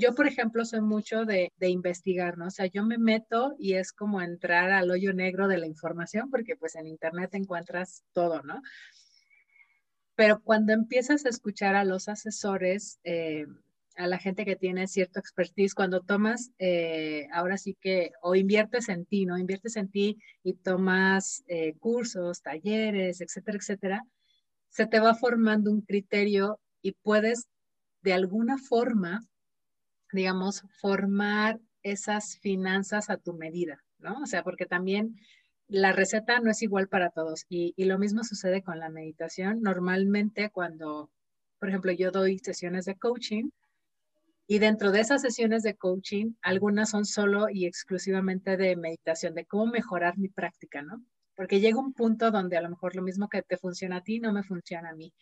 Yo, 0.00 0.14
por 0.14 0.26
ejemplo, 0.26 0.64
soy 0.64 0.80
mucho 0.80 1.26
de, 1.26 1.52
investigar, 1.60 2.38
¿no? 2.38 2.46
O 2.46 2.50
sea, 2.50 2.64
yo 2.64 2.84
me 2.86 2.96
meto 2.96 3.54
y 3.58 3.74
es 3.74 3.92
como 3.92 4.22
entrar 4.22 4.70
al 4.70 4.90
hoyo 4.90 5.12
negro 5.12 5.46
de 5.46 5.58
la 5.58 5.66
información, 5.66 6.30
porque 6.30 6.56
pues 6.56 6.74
en 6.74 6.86
Internet 6.86 7.34
encuentras 7.34 8.02
todo, 8.14 8.42
¿no? 8.42 8.62
Pero 10.14 10.40
cuando 10.42 10.72
empiezas 10.72 11.26
a 11.26 11.28
escuchar 11.28 11.74
a 11.74 11.84
los 11.84 12.08
asesores, 12.08 12.98
eh, 13.04 13.46
a 13.94 14.06
la 14.06 14.16
gente 14.16 14.46
que 14.46 14.56
tiene 14.56 14.86
cierto 14.86 15.20
expertise, 15.20 15.74
cuando 15.74 16.00
tomas, 16.00 16.50
eh, 16.58 17.28
ahora 17.30 17.58
sí 17.58 17.76
que, 17.78 18.12
o 18.22 18.34
inviertes 18.34 18.88
en 18.88 19.04
ti, 19.04 19.26
¿no? 19.26 19.36
Inviertes 19.36 19.76
en 19.76 19.90
ti 19.90 20.16
y 20.42 20.54
tomas 20.54 21.44
eh, 21.46 21.74
cursos, 21.78 22.40
talleres, 22.40 23.20
etcétera, 23.20 23.58
etcétera, 23.58 24.02
se 24.70 24.86
te 24.86 24.98
va 24.98 25.14
formando 25.14 25.70
un 25.70 25.82
criterio 25.82 26.58
y 26.80 26.92
puedes 26.92 27.48
de 28.00 28.14
alguna 28.14 28.56
forma, 28.56 29.20
digamos, 30.12 30.64
formar 30.80 31.60
esas 31.82 32.38
finanzas 32.38 33.10
a 33.10 33.16
tu 33.16 33.34
medida, 33.34 33.82
¿no? 33.98 34.20
O 34.22 34.26
sea, 34.26 34.42
porque 34.42 34.66
también 34.66 35.16
la 35.68 35.92
receta 35.92 36.40
no 36.40 36.50
es 36.50 36.62
igual 36.62 36.88
para 36.88 37.10
todos 37.10 37.46
y, 37.48 37.74
lo 37.84 37.98
mismo 37.98 38.24
sucede 38.24 38.62
con 38.62 38.78
la 38.78 38.90
meditación. 38.90 39.62
Normalmente 39.62 40.50
cuando, 40.50 41.10
por 41.58 41.68
ejemplo, 41.68 41.92
yo 41.92 42.10
doy 42.10 42.38
sesiones 42.38 42.84
de 42.84 42.96
coaching, 42.96 43.50
y 44.48 44.58
dentro 44.58 44.90
de 44.90 44.98
esas 44.98 45.22
sesiones 45.22 45.62
de 45.62 45.76
coaching, 45.76 46.32
algunas 46.42 46.90
son 46.90 47.04
solo 47.04 47.48
y 47.48 47.66
exclusivamente 47.66 48.56
de 48.56 48.74
meditación, 48.74 49.32
de 49.36 49.46
cómo 49.46 49.66
mejorar 49.66 50.18
mi 50.18 50.28
práctica, 50.28 50.82
¿no? 50.82 51.04
Porque 51.36 51.60
llega 51.60 51.78
un 51.78 51.94
punto 51.94 52.32
donde 52.32 52.56
a 52.56 52.60
lo 52.60 52.68
mejor 52.68 52.96
lo 52.96 53.02
mismo 53.02 53.28
que 53.28 53.42
te 53.42 53.56
funciona 53.56 53.98
a 53.98 54.02
ti 54.02 54.18
no 54.18 54.32
me 54.32 54.42
funciona 54.42 54.90
a 54.90 54.94
mí. 54.96 55.14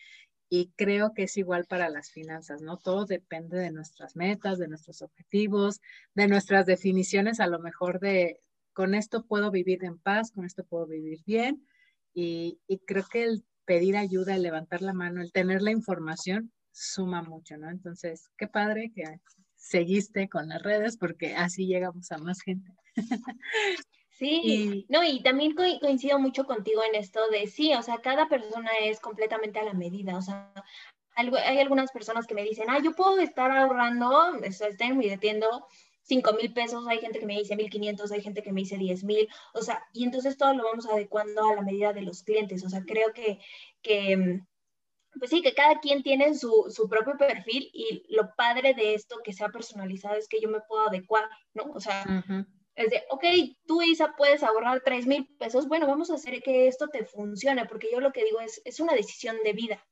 Y 0.50 0.72
creo 0.76 1.12
que 1.12 1.24
es 1.24 1.36
igual 1.36 1.66
para 1.66 1.90
las 1.90 2.10
finanzas, 2.10 2.62
¿no? 2.62 2.78
Todo 2.78 3.04
depende 3.04 3.58
de 3.58 3.70
nuestras 3.70 4.16
metas, 4.16 4.58
de 4.58 4.68
nuestros 4.68 5.02
objetivos, 5.02 5.80
de 6.14 6.26
nuestras 6.28 6.64
definiciones, 6.66 7.40
a 7.40 7.46
lo 7.46 7.58
mejor 7.58 8.00
de, 8.00 8.40
con 8.72 8.94
esto 8.94 9.26
puedo 9.26 9.50
vivir 9.50 9.84
en 9.84 9.98
paz, 9.98 10.30
con 10.32 10.44
esto 10.44 10.64
puedo 10.64 10.86
vivir 10.86 11.20
bien. 11.26 11.66
Y, 12.14 12.60
y 12.66 12.78
creo 12.78 13.04
que 13.10 13.24
el 13.24 13.44
pedir 13.64 13.96
ayuda, 13.96 14.34
el 14.34 14.42
levantar 14.42 14.80
la 14.80 14.94
mano, 14.94 15.20
el 15.20 15.32
tener 15.32 15.60
la 15.60 15.70
información, 15.70 16.52
suma 16.72 17.22
mucho, 17.22 17.56
¿no? 17.58 17.68
Entonces, 17.68 18.30
qué 18.38 18.48
padre 18.48 18.90
que 18.94 19.04
seguiste 19.56 20.28
con 20.28 20.48
las 20.48 20.62
redes 20.62 20.96
porque 20.96 21.34
así 21.34 21.66
llegamos 21.66 22.10
a 22.12 22.18
más 22.18 22.40
gente. 22.40 22.72
Sí, 24.18 24.84
no, 24.88 25.04
y 25.04 25.22
también 25.22 25.54
coincido 25.54 26.18
mucho 26.18 26.44
contigo 26.44 26.82
en 26.82 26.96
esto 26.96 27.20
de 27.30 27.46
sí, 27.46 27.72
o 27.74 27.82
sea, 27.82 27.98
cada 27.98 28.28
persona 28.28 28.68
es 28.82 28.98
completamente 28.98 29.60
a 29.60 29.64
la 29.64 29.74
medida, 29.74 30.16
o 30.16 30.22
sea, 30.22 30.52
hay 31.14 31.58
algunas 31.60 31.92
personas 31.92 32.26
que 32.26 32.34
me 32.34 32.42
dicen, 32.42 32.66
ah, 32.68 32.80
yo 32.82 32.96
puedo 32.96 33.20
estar 33.20 33.52
ahorrando, 33.52 34.34
estoy 34.42 34.88
invirtiendo 34.88 35.66
5 36.02 36.32
mil 36.32 36.52
pesos, 36.52 36.84
hay 36.88 36.98
gente 36.98 37.20
que 37.20 37.26
me 37.26 37.38
dice 37.38 37.54
1500, 37.54 38.10
hay 38.10 38.20
gente 38.20 38.42
que 38.42 38.52
me 38.52 38.62
dice 38.62 38.76
10 38.76 39.04
mil, 39.04 39.28
o 39.54 39.62
sea, 39.62 39.84
y 39.92 40.02
entonces 40.02 40.36
todo 40.36 40.52
lo 40.52 40.64
vamos 40.64 40.86
adecuando 40.86 41.46
a 41.48 41.54
la 41.54 41.62
medida 41.62 41.92
de 41.92 42.02
los 42.02 42.24
clientes, 42.24 42.64
o 42.64 42.68
sea, 42.68 42.82
creo 42.84 43.12
que, 43.12 43.38
que 43.82 44.40
pues 45.16 45.30
sí, 45.30 45.42
que 45.42 45.54
cada 45.54 45.78
quien 45.78 46.02
tiene 46.02 46.34
su, 46.34 46.66
su, 46.70 46.88
propio 46.88 47.16
perfil 47.16 47.70
y 47.72 48.04
lo 48.08 48.34
padre 48.34 48.74
de 48.74 48.94
esto 48.94 49.18
que 49.22 49.32
sea 49.32 49.50
personalizado 49.50 50.16
es 50.16 50.28
que 50.28 50.40
yo 50.40 50.48
me 50.48 50.60
puedo 50.60 50.88
adecuar, 50.88 51.28
¿no? 51.54 51.64
O 51.72 51.80
sea, 51.80 52.04
es 52.78 52.90
de, 52.90 53.02
ok, 53.10 53.24
tú 53.66 53.82
Isa 53.82 54.14
puedes 54.16 54.42
ahorrar 54.44 54.82
3 54.84 55.06
mil 55.06 55.26
pesos, 55.36 55.66
bueno, 55.66 55.88
vamos 55.88 56.10
a 56.10 56.14
hacer 56.14 56.40
que 56.42 56.68
esto 56.68 56.88
te 56.88 57.04
funcione, 57.04 57.66
porque 57.66 57.88
yo 57.90 58.00
lo 58.00 58.12
que 58.12 58.24
digo 58.24 58.40
es, 58.40 58.62
es 58.64 58.78
una 58.78 58.94
decisión 58.94 59.36
de 59.42 59.52
vida. 59.52 59.84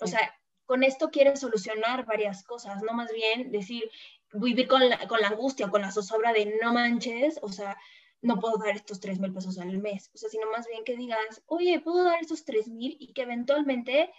O 0.00 0.06
sea, 0.06 0.34
con 0.64 0.82
esto 0.82 1.10
quieres 1.10 1.40
solucionar 1.40 2.06
varias 2.06 2.42
cosas, 2.42 2.82
no 2.82 2.94
más 2.94 3.12
bien 3.12 3.52
decir, 3.52 3.90
vivir 4.32 4.66
con 4.66 4.88
la, 4.88 5.06
con 5.06 5.20
la 5.20 5.28
angustia, 5.28 5.68
con 5.68 5.82
la 5.82 5.92
zozobra 5.92 6.32
de 6.32 6.56
no 6.60 6.72
manches, 6.72 7.38
o 7.42 7.50
sea, 7.50 7.76
no 8.22 8.40
puedo 8.40 8.56
dar 8.56 8.74
estos 8.74 8.98
3 8.98 9.20
mil 9.20 9.34
pesos 9.34 9.58
al 9.58 9.76
mes, 9.78 10.10
o 10.14 10.18
sea, 10.18 10.30
sino 10.30 10.50
más 10.50 10.66
bien 10.66 10.84
que 10.84 10.96
digas, 10.96 11.42
oye, 11.46 11.80
puedo 11.80 12.02
dar 12.02 12.20
estos 12.20 12.46
3 12.46 12.68
mil 12.68 12.96
y 12.98 13.12
que 13.12 13.22
eventualmente, 13.22 14.10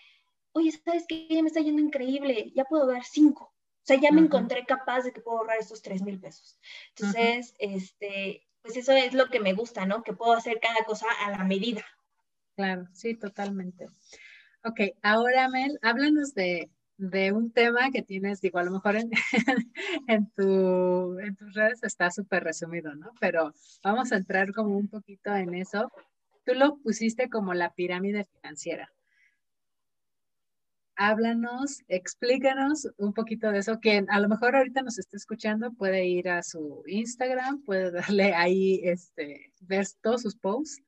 oye, 0.51 0.71
¿sabes 0.71 1.05
qué? 1.07 1.27
Ya 1.29 1.41
me 1.41 1.47
está 1.47 1.62
yendo 1.62 1.81
increíble, 1.81 2.51
ya 2.55 2.63
puedo 2.65 2.86
dar 2.86 3.03
5. 3.03 3.51
O 3.88 3.93
sea, 3.93 4.02
ya 4.02 4.12
me 4.12 4.19
encontré 4.19 4.65
capaz 4.65 5.04
de 5.04 5.13
que 5.13 5.21
puedo 5.21 5.38
ahorrar 5.38 5.60
estos 5.60 5.82
3 5.82 6.02
mil 6.02 6.19
pesos. 6.19 6.60
Entonces, 6.89 7.56
este, 7.58 8.45
pues 8.62 8.76
eso 8.76 8.91
es 8.91 9.13
lo 9.13 9.30
que 9.30 9.39
me 9.39 9.54
gusta, 9.54 9.86
¿no? 9.86 10.04
Que 10.04 10.12
puedo 10.12 10.34
hacer 10.34 10.60
cada 10.62 10.84
cosa 10.84 11.06
a 11.26 11.32
la 11.32 11.45
medida. 11.45 11.86
Claro, 12.58 12.89
sí, 12.91 13.15
totalmente. 13.15 13.88
Ok, 14.65 14.82
ahora 15.02 15.47
Mel, 15.47 15.80
háblanos 15.82 16.34
de, 16.34 16.69
un 17.34 17.54
tema 17.54 17.89
que 17.89 18.02
tienes, 18.02 18.41
digo, 18.41 18.60
a 18.60 18.63
lo 18.63 18.71
mejor 18.71 18.97
en, 18.97 19.10
en, 20.10 20.30
tu, 20.32 21.17
en 21.19 21.38
tus 21.38 21.54
redes 21.54 21.82
está 21.82 22.12
súper 22.12 22.43
resumido, 22.43 22.93
¿no? 22.93 23.13
Pero 23.21 23.54
vamos 23.84 24.12
a 24.12 24.17
entrar 24.17 24.52
como 24.52 24.76
un 24.76 24.89
poquito 24.89 25.34
en 25.34 25.54
eso. 25.54 25.93
Tú 26.43 26.56
lo 26.56 26.76
pusiste 26.80 27.30
como 27.30 27.54
la 27.54 27.73
pirámide 27.73 28.26
financiera. 28.26 28.91
Háblanos, 30.99 31.83
explícanos 31.88 32.89
un 32.97 33.13
poquito 33.13 33.51
de 33.51 33.60
eso, 33.60 33.79
que 33.79 34.03
a 34.07 34.19
lo 34.19 34.27
mejor 34.27 34.55
ahorita 34.55 34.81
nos 34.81 34.97
está 34.97 35.15
escuchando, 35.15 35.71
puede 35.73 36.05
ir 36.05 36.27
a 36.27 36.41
su 36.41 36.83
Instagram, 36.88 37.63
puede 37.63 37.91
darle 38.19 38.33
ahí, 38.33 38.81
este, 38.83 39.53
ver 39.62 39.86
todos 40.01 40.23
sus 40.23 40.36
posts 40.36 40.81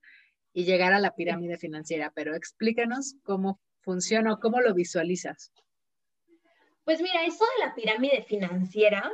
y 0.52 0.66
llegar 0.66 0.94
a 0.94 1.00
la 1.00 1.14
pirámide 1.16 1.58
financiera, 1.58 2.12
pero 2.16 2.36
explícanos 2.36 3.18
cómo 3.22 3.62
funciona 3.82 4.34
o 4.34 4.40
cómo 4.40 4.62
lo 4.62 4.74
visualizas. 4.74 5.54
Pues 6.86 7.02
mira, 7.04 7.24
eso 7.24 7.46
de 7.58 7.68
la 7.68 7.76
pirámide 7.76 8.24
financiera, 8.24 9.12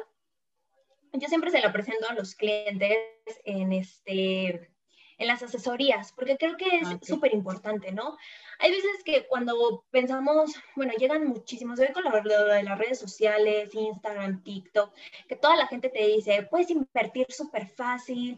yo 1.11 1.27
siempre 1.27 1.51
se 1.51 1.61
lo 1.61 1.73
presento 1.73 2.09
a 2.09 2.13
los 2.13 2.35
clientes 2.35 2.97
en 3.43 3.73
este 3.73 4.71
en 5.17 5.27
las 5.27 5.41
asesorías, 5.43 6.11
porque 6.13 6.37
creo 6.37 6.57
que 6.57 6.77
es 6.77 6.87
ah, 6.87 6.99
súper 7.01 7.33
importante, 7.33 7.91
¿no? 7.91 8.17
Hay 8.59 8.71
veces 8.71 9.03
que 9.03 9.25
cuando 9.27 9.85
pensamos, 9.91 10.53
bueno, 10.75 10.93
llegan 10.97 11.27
muchísimos, 11.27 11.79
hoy 11.79 11.91
con 11.93 12.03
lo 12.03 12.11
de 12.11 12.63
las 12.63 12.77
redes 12.77 12.99
sociales, 12.99 13.73
Instagram, 13.73 14.43
TikTok, 14.43 14.93
que 15.27 15.35
toda 15.35 15.55
la 15.55 15.67
gente 15.67 15.89
te 15.89 16.05
dice, 16.05 16.47
puedes 16.49 16.69
invertir 16.69 17.27
súper 17.29 17.67
fácil, 17.67 18.37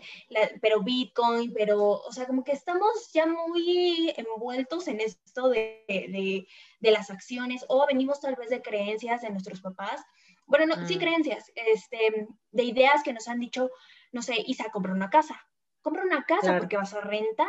pero 0.61 0.81
Bitcoin, 0.81 1.53
pero, 1.53 1.81
o 1.81 2.11
sea, 2.11 2.25
como 2.27 2.43
que 2.43 2.51
estamos 2.51 3.11
ya 3.11 3.25
muy 3.25 4.13
envueltos 4.15 4.87
en 4.87 5.01
esto 5.01 5.49
de, 5.49 5.83
de, 5.87 6.47
de 6.79 6.91
las 6.91 7.09
acciones 7.09 7.65
o 7.69 7.87
venimos 7.87 8.21
tal 8.21 8.35
vez 8.35 8.49
de 8.49 8.61
creencias 8.61 9.21
de 9.21 9.29
nuestros 9.29 9.61
papás. 9.61 10.01
Bueno, 10.45 10.65
no, 10.65 10.87
sí 10.87 10.95
mm. 10.95 10.99
creencias, 10.99 11.51
este, 11.55 12.27
de 12.51 12.63
ideas 12.63 13.03
que 13.03 13.13
nos 13.13 13.27
han 13.27 13.39
dicho, 13.39 13.69
no 14.11 14.21
sé, 14.21 14.35
Isa, 14.45 14.71
compra 14.71 14.93
una 14.93 15.09
casa 15.09 15.47
compra 15.88 16.04
una 16.04 16.26
casa 16.26 16.58
porque 16.58 16.76
vas 16.76 16.93
a 16.93 17.00
rentar, 17.00 17.47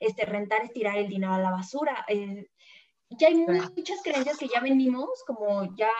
este, 0.00 0.26
rentar 0.26 0.60
es 0.62 0.72
tirar 0.74 0.98
el 0.98 1.08
dinero 1.08 1.32
a 1.32 1.38
la 1.38 1.50
basura. 1.50 2.04
Eh, 2.08 2.46
ya 3.08 3.28
hay 3.28 3.36
muchas 3.36 4.02
creencias 4.02 4.36
que 4.36 4.48
ya 4.48 4.60
venimos, 4.60 5.24
como 5.26 5.74
ya, 5.76 5.90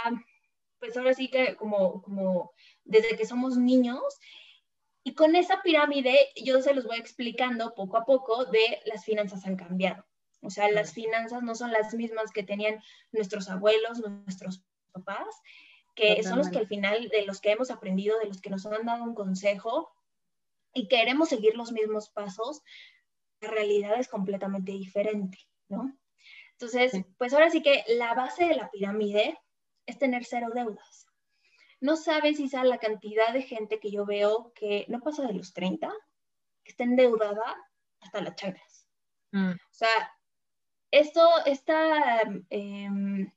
pues 0.79 0.95
ahora 0.99 1.15
sí 1.15 1.31
que 1.31 1.57
como, 1.57 2.03
como 2.03 2.53
desde 2.85 3.17
que 3.17 3.25
somos 3.25 3.57
niños, 3.57 4.03
y 5.03 5.15
con 5.15 5.35
esa 5.37 5.63
pirámide 5.63 6.19
yo 6.37 6.61
se 6.61 6.75
los 6.75 6.85
voy 6.85 6.99
explicando 6.99 7.75
poco 7.75 7.97
a 7.97 8.05
poco 8.05 8.45
de 8.45 8.83
las 8.85 9.07
finanzas 9.07 9.47
han 9.47 9.57
cambiado. 9.57 10.05
O 10.43 10.51
sea, 10.51 10.71
las 10.71 10.93
finanzas 10.93 11.43
no 11.43 11.55
son 11.55 11.73
las 11.73 11.95
mismas 11.95 12.31
que 12.31 12.43
tenían 12.43 12.83
nuestros 13.11 13.49
abuelos, 13.49 14.01
nuestros 14.01 14.63
papás, 14.93 15.35
que 15.95 16.23
son 16.23 16.37
los 16.37 16.51
que 16.51 16.59
al 16.59 16.67
final, 16.67 17.09
de 17.09 17.25
los 17.25 17.41
que 17.41 17.53
hemos 17.53 17.71
aprendido, 17.71 18.19
de 18.19 18.27
los 18.27 18.43
que 18.43 18.51
nos 18.51 18.67
han 18.67 18.85
dado 18.85 19.03
un 19.03 19.15
consejo, 19.15 19.91
y 20.73 20.89
queremos 20.89 21.29
seguir 21.29 21.57
los 21.57 21.73
mismos 21.73 22.11
pasos, 22.11 22.63
la 23.41 23.51
realidad 23.51 23.99
es 23.99 24.09
completamente 24.09 24.73
diferente, 24.73 25.39
¿no? 25.69 25.97
Entonces, 26.53 26.93
pues 27.17 27.33
ahora 27.33 27.51
sí 27.51 27.63
que 27.63 27.85
la 27.89 28.15
base 28.15 28.45
de 28.45 28.55
la 28.55 28.71
pirámide 28.71 29.39
es 29.87 29.99
tener 29.99 30.25
cero 30.25 30.49
deudas. 30.55 31.07
No 31.81 31.97
sabes, 31.97 32.39
Isa, 32.39 32.63
la 32.65 32.79
cantidad 32.79 33.33
de 33.33 33.43
gente 33.43 33.81
que 33.81 33.91
yo 33.91 34.05
veo 34.05 34.53
que 34.55 34.85
no 34.89 35.01
pasa 35.01 35.27
de 35.27 35.33
los 35.33 35.55
30, 35.55 35.91
que 36.63 36.71
está 36.71 36.85
endeudada 36.85 37.57
hasta 38.01 38.21
las 38.21 38.37
chagas. 38.37 38.87
Mm. 39.33 39.53
O 39.53 39.73
sea, 39.73 40.15
esto, 40.91 41.27
esta 41.47 42.21
em, 42.51 43.33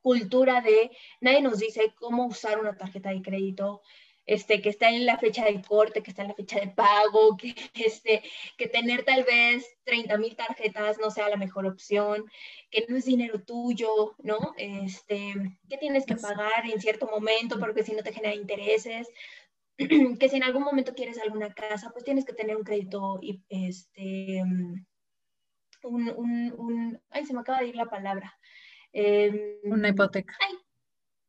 cultura 0.00 0.62
de 0.62 0.90
nadie 1.20 1.42
nos 1.42 1.58
dice 1.58 1.94
cómo 1.98 2.26
usar 2.26 2.58
una 2.58 2.76
tarjeta 2.76 3.10
de 3.10 3.20
crédito, 3.20 3.82
este, 4.30 4.62
que 4.62 4.68
está 4.68 4.90
en 4.90 5.06
la 5.06 5.18
fecha 5.18 5.44
de 5.44 5.60
corte, 5.60 6.04
que 6.04 6.10
está 6.10 6.22
en 6.22 6.28
la 6.28 6.34
fecha 6.34 6.60
de 6.60 6.68
pago, 6.68 7.36
que, 7.36 7.54
este, 7.74 8.22
que 8.56 8.68
tener 8.68 9.04
tal 9.04 9.24
vez 9.24 9.66
30 9.82 10.16
mil 10.18 10.36
tarjetas 10.36 10.98
no 10.98 11.10
sea 11.10 11.28
la 11.28 11.36
mejor 11.36 11.66
opción, 11.66 12.30
que 12.70 12.86
no 12.88 12.96
es 12.96 13.06
dinero 13.06 13.42
tuyo, 13.42 14.14
¿no? 14.22 14.54
Este, 14.56 15.34
que 15.68 15.78
tienes 15.78 16.06
que 16.06 16.14
pagar 16.14 16.64
en 16.64 16.80
cierto 16.80 17.08
momento 17.08 17.58
porque 17.58 17.82
si 17.82 17.92
no 17.92 18.04
te 18.04 18.12
genera 18.12 18.36
intereses, 18.36 19.08
que 19.76 20.28
si 20.28 20.36
en 20.36 20.44
algún 20.44 20.62
momento 20.62 20.94
quieres 20.94 21.18
alguna 21.18 21.52
casa, 21.52 21.90
pues 21.90 22.04
tienes 22.04 22.24
que 22.24 22.32
tener 22.32 22.56
un 22.56 22.62
crédito 22.62 23.18
y 23.20 23.42
este, 23.48 24.44
un, 25.82 26.08
un, 26.16 26.54
un 26.56 27.02
ay, 27.10 27.26
se 27.26 27.34
me 27.34 27.40
acaba 27.40 27.62
de 27.62 27.66
ir 27.66 27.74
la 27.74 27.86
palabra. 27.86 28.38
Em, 28.92 29.58
una 29.64 29.88
hipoteca. 29.88 30.36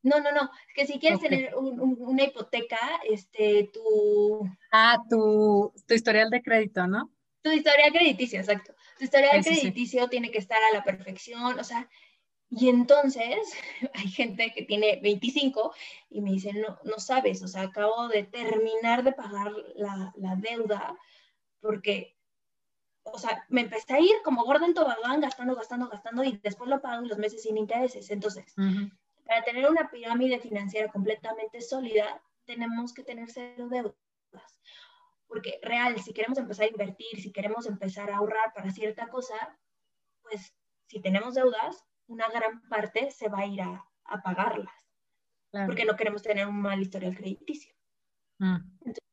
No, 0.03 0.19
no, 0.19 0.31
no, 0.31 0.49
que 0.73 0.87
si 0.87 0.99
quieres 0.99 1.19
tener 1.19 1.53
una 1.55 2.23
hipoteca, 2.23 2.79
este, 3.07 3.69
tu... 3.71 4.49
Ah, 4.71 4.97
tu, 5.09 5.71
tu 5.87 5.93
historial 5.93 6.29
de 6.29 6.41
crédito, 6.41 6.87
¿no? 6.87 7.11
Tu 7.43 7.51
historial 7.51 7.91
crediticio, 7.91 8.39
exacto. 8.39 8.73
Tu 8.97 9.05
historial 9.05 9.43
crediticio 9.43 10.07
tiene 10.09 10.31
que 10.31 10.39
estar 10.39 10.57
a 10.63 10.75
la 10.75 10.83
perfección, 10.83 11.59
o 11.59 11.63
sea, 11.63 11.87
y 12.51 12.67
entonces 12.67 13.37
hay 13.93 14.07
gente 14.09 14.51
que 14.53 14.63
tiene 14.63 14.99
25 15.01 15.73
y 16.09 16.21
me 16.21 16.31
dice, 16.31 16.53
no, 16.53 16.77
no 16.83 16.99
sabes, 16.99 17.41
o 17.43 17.47
sea, 17.47 17.63
acabo 17.63 18.07
de 18.09 18.23
terminar 18.23 19.03
de 19.03 19.13
pagar 19.13 19.51
la, 19.75 20.13
la 20.17 20.35
deuda 20.35 20.97
porque, 21.61 22.17
o 23.03 23.17
sea, 23.17 23.45
me 23.49 23.61
empecé 23.61 23.93
a 23.93 23.99
ir 23.99 24.15
como 24.23 24.43
gordo 24.43 24.65
en 24.65 24.73
tobogán, 24.73 25.21
gastando, 25.21 25.55
gastando, 25.55 25.87
gastando 25.87 26.23
y 26.23 26.39
después 26.43 26.69
lo 26.69 26.81
pago 26.81 27.03
en 27.03 27.07
los 27.07 27.17
meses 27.17 27.43
sin 27.43 27.57
intereses. 27.57 28.09
Entonces, 28.09 28.53
para 29.25 29.43
tener 29.43 29.69
una 29.69 29.89
pirámide 29.89 30.39
financiera 30.39 30.91
completamente 30.91 31.61
sólida, 31.61 32.21
tenemos 32.45 32.93
que 32.93 33.03
tener 33.03 33.29
cero 33.29 33.67
deudas. 33.69 34.59
Porque 35.27 35.59
real, 35.61 35.99
si 36.01 36.13
queremos 36.13 36.37
empezar 36.37 36.65
a 36.65 36.71
invertir, 36.71 37.21
si 37.21 37.31
queremos 37.31 37.65
empezar 37.65 38.11
a 38.11 38.17
ahorrar 38.17 38.53
para 38.53 38.71
cierta 38.71 39.07
cosa, 39.07 39.57
pues 40.23 40.53
si 40.87 41.01
tenemos 41.01 41.35
deudas, 41.35 41.85
una 42.07 42.27
gran 42.29 42.61
parte 42.67 43.11
se 43.11 43.29
va 43.29 43.39
a 43.39 43.45
ir 43.45 43.61
a, 43.61 43.87
pagarlas. 44.23 44.73
Porque 45.51 45.85
no 45.85 45.95
queremos 45.95 46.21
tener 46.21 46.47
un 46.47 46.61
mal 46.61 46.81
historial 46.81 47.15
crediticio. 47.15 47.73
Mm. 48.39 48.57
Entonces, 48.79 49.03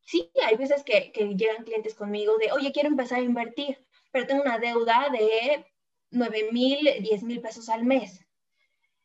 sí, 0.00 0.30
hay 0.44 0.56
veces 0.56 0.82
que, 0.82 1.12
que 1.12 1.36
llegan 1.36 1.64
clientes 1.64 1.94
conmigo 1.94 2.36
de, 2.38 2.50
oye, 2.50 2.72
quiero 2.72 2.88
empezar 2.88 3.18
a 3.18 3.22
invertir, 3.22 3.86
pero 4.10 4.26
tengo 4.26 4.42
una 4.42 4.58
deuda 4.58 5.08
de 5.10 5.64
9 6.10 6.48
mil, 6.52 6.80
10 7.00 7.22
mil 7.22 7.40
pesos 7.40 7.68
al 7.68 7.84
mes. 7.84 8.24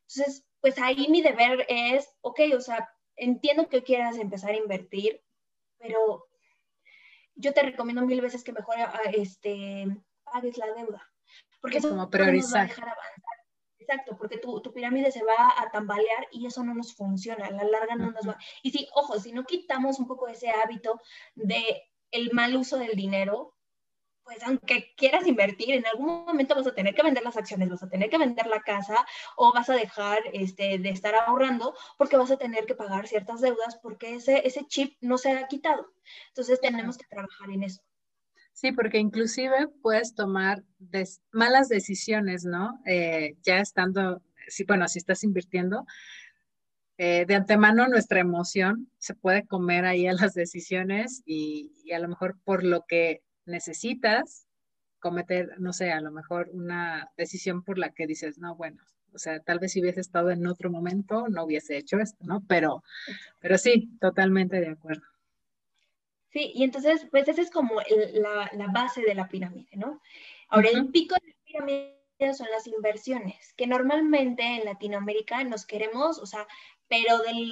Entonces, 0.07 0.45
pues 0.61 0.79
ahí 0.79 1.07
mi 1.09 1.21
deber 1.21 1.65
es, 1.69 2.07
ok, 2.21 2.39
o 2.55 2.61
sea, 2.61 2.89
entiendo 3.15 3.67
que 3.67 3.83
quieras 3.83 4.17
empezar 4.17 4.51
a 4.51 4.57
invertir, 4.57 5.21
pero 5.77 6.25
yo 7.35 7.53
te 7.53 7.61
recomiendo 7.61 8.05
mil 8.05 8.21
veces 8.21 8.43
que 8.43 8.53
mejor 8.53 8.75
ah, 8.79 8.99
este, 9.13 9.85
pagues 10.23 10.57
la 10.57 10.71
deuda. 10.73 11.11
Porque 11.61 11.79
eso 11.79 11.89
como 11.89 12.09
priorizar. 12.09 12.33
No 12.33 12.43
nos 12.43 12.55
va 12.55 12.61
a 12.61 12.67
dejar 12.67 12.89
avanzar. 12.89 13.37
Exacto, 13.79 14.17
porque 14.17 14.37
tu, 14.37 14.61
tu, 14.61 14.73
pirámide 14.73 15.11
se 15.11 15.23
va 15.23 15.53
a 15.57 15.71
tambalear 15.71 16.27
y 16.31 16.45
eso 16.45 16.61
no 16.63 16.73
nos 16.73 16.93
funciona, 16.93 17.45
a 17.45 17.51
la 17.51 17.63
larga 17.63 17.95
no 17.95 18.11
nos 18.11 18.27
va. 18.27 18.37
Y 18.61 18.71
sí, 18.71 18.87
ojo, 18.93 19.17
si 19.19 19.31
no 19.31 19.45
quitamos 19.45 19.99
un 19.99 20.07
poco 20.07 20.27
ese 20.27 20.49
hábito 20.49 20.99
de 21.35 21.89
el 22.11 22.31
mal 22.33 22.55
uso 22.57 22.77
del 22.77 22.95
dinero, 22.95 23.56
pues 24.27 24.43
aunque 24.43 24.93
quieras 24.97 25.25
invertir, 25.25 25.75
en 25.75 25.85
algún 25.85 26.25
momento 26.25 26.53
vas 26.53 26.67
a 26.67 26.75
tener 26.75 26.93
que 26.93 27.01
vender 27.01 27.23
las 27.23 27.37
acciones, 27.37 27.69
vas 27.69 27.81
a 27.81 27.87
tener 27.87 28.09
que 28.09 28.17
vender 28.17 28.45
la 28.47 28.59
casa 28.59 29.05
o 29.37 29.53
vas 29.53 29.69
a 29.69 29.73
dejar 29.73 30.19
este, 30.33 30.79
de 30.79 30.89
estar 30.89 31.15
ahorrando 31.15 31.73
porque 31.97 32.17
vas 32.17 32.29
a 32.29 32.37
tener 32.37 32.65
que 32.65 32.75
pagar 32.75 33.07
ciertas 33.07 33.39
deudas 33.39 33.77
porque 33.81 34.15
ese, 34.15 34.45
ese 34.45 34.67
chip 34.67 34.97
no 34.99 35.17
se 35.17 35.31
ha 35.31 35.47
quitado. 35.47 35.93
Entonces 36.27 36.59
tenemos 36.59 36.97
que 36.97 37.05
trabajar 37.05 37.49
en 37.51 37.63
eso. 37.63 37.81
Sí, 38.51 38.73
porque 38.73 38.97
inclusive 38.97 39.69
puedes 39.81 40.13
tomar 40.13 40.61
malas 41.31 41.69
decisiones, 41.69 42.43
¿no? 42.43 42.81
Eh, 42.85 43.37
ya 43.43 43.59
estando, 43.59 44.21
sí, 44.49 44.65
bueno, 44.65 44.89
si 44.89 44.99
estás 44.99 45.23
invirtiendo, 45.23 45.85
eh, 46.97 47.23
de 47.25 47.35
antemano 47.35 47.87
nuestra 47.87 48.19
emoción 48.19 48.91
se 48.97 49.13
puede 49.13 49.47
comer 49.47 49.85
ahí 49.85 50.05
a 50.05 50.13
las 50.13 50.33
decisiones 50.33 51.21
y, 51.25 51.71
y 51.85 51.93
a 51.93 51.99
lo 51.99 52.09
mejor 52.09 52.37
por 52.43 52.65
lo 52.65 52.83
que 52.85 53.21
necesitas 53.47 54.47
cometer, 54.99 55.59
no 55.59 55.73
sé, 55.73 55.91
a 55.91 56.01
lo 56.01 56.11
mejor 56.11 56.49
una 56.53 57.11
decisión 57.17 57.63
por 57.63 57.77
la 57.77 57.91
que 57.91 58.07
dices, 58.07 58.39
no, 58.39 58.55
bueno, 58.55 58.81
o 59.13 59.19
sea, 59.19 59.39
tal 59.39 59.59
vez 59.59 59.71
si 59.71 59.81
hubiese 59.81 60.01
estado 60.01 60.31
en 60.31 60.45
otro 60.47 60.69
momento 60.69 61.27
no 61.27 61.43
hubiese 61.43 61.77
hecho 61.77 61.97
esto, 61.99 62.23
¿no? 62.25 62.43
Pero, 62.47 62.83
pero 63.39 63.57
sí, 63.57 63.89
totalmente 63.99 64.59
de 64.59 64.69
acuerdo. 64.69 65.05
Sí, 66.29 66.51
y 66.53 66.63
entonces, 66.63 67.07
pues 67.09 67.27
esa 67.27 67.41
es 67.41 67.49
como 67.49 67.79
la, 68.13 68.51
la, 68.53 68.67
base 68.67 69.01
de 69.01 69.15
la 69.15 69.27
pirámide, 69.27 69.69
¿no? 69.73 70.01
Ahora, 70.49 70.69
el 70.69 70.89
pico 70.89 71.15
de 71.15 71.29
la 71.29 71.35
pirámide 71.45 71.97
son 72.35 72.47
las 72.51 72.67
inversiones, 72.67 73.53
que 73.55 73.65
normalmente 73.65 74.43
en 74.43 74.65
Latinoamérica 74.65 75.43
nos 75.45 75.65
queremos, 75.65 76.19
o 76.19 76.25
sea, 76.25 76.45
pero 76.87 77.19
del, 77.19 77.51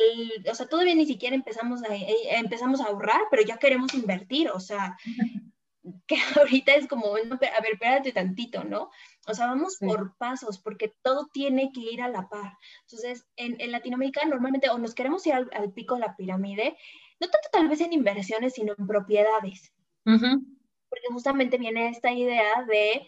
o 0.49 0.55
sea, 0.55 0.67
todavía 0.67 0.95
ni 0.95 1.05
siquiera 1.05 1.35
empezamos 1.35 1.83
a, 1.83 1.95
eh, 1.95 2.15
empezamos 2.31 2.81
a 2.81 2.85
ahorrar, 2.85 3.21
pero 3.31 3.43
ya 3.43 3.57
queremos 3.57 3.93
invertir, 3.93 4.49
o 4.49 4.59
sea, 4.59 4.97
que 6.07 6.17
ahorita 6.35 6.75
es 6.75 6.87
como, 6.87 7.09
bueno, 7.09 7.35
a 7.35 7.61
ver, 7.61 7.73
espérate 7.73 8.11
tantito, 8.11 8.63
¿no? 8.63 8.89
O 9.27 9.33
sea, 9.33 9.47
vamos 9.47 9.77
por 9.79 10.15
pasos, 10.17 10.59
porque 10.59 10.93
todo 11.01 11.29
tiene 11.33 11.71
que 11.73 11.81
ir 11.81 12.01
a 12.01 12.09
la 12.09 12.29
par. 12.29 12.57
Entonces, 12.81 13.25
en, 13.35 13.59
en 13.59 13.71
Latinoamérica 13.71 14.25
normalmente 14.25 14.69
o 14.69 14.77
nos 14.77 14.93
queremos 14.93 15.25
ir 15.25 15.33
al, 15.33 15.73
pico 15.73 15.95
de 15.95 16.01
la 16.01 16.15
pirámide, 16.15 16.77
no 17.19 17.27
tanto 17.27 17.49
tal 17.51 17.67
vez 17.67 17.81
en 17.81 17.93
inversiones, 17.93 18.53
sino 18.53 18.73
en 18.77 18.87
propiedades. 18.87 19.73
Porque 20.03 21.07
justamente 21.09 21.57
viene 21.57 21.89
esta 21.89 22.11
idea 22.11 22.63
de 22.67 23.07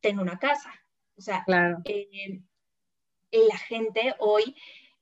tener 0.00 0.22
una 0.22 0.38
casa. 0.38 0.72
O 1.16 1.20
sea, 1.20 1.44
claro. 1.44 1.78
Eh, 1.84 2.40
la 3.30 3.58
gente 3.58 4.14
hoy, 4.18 4.56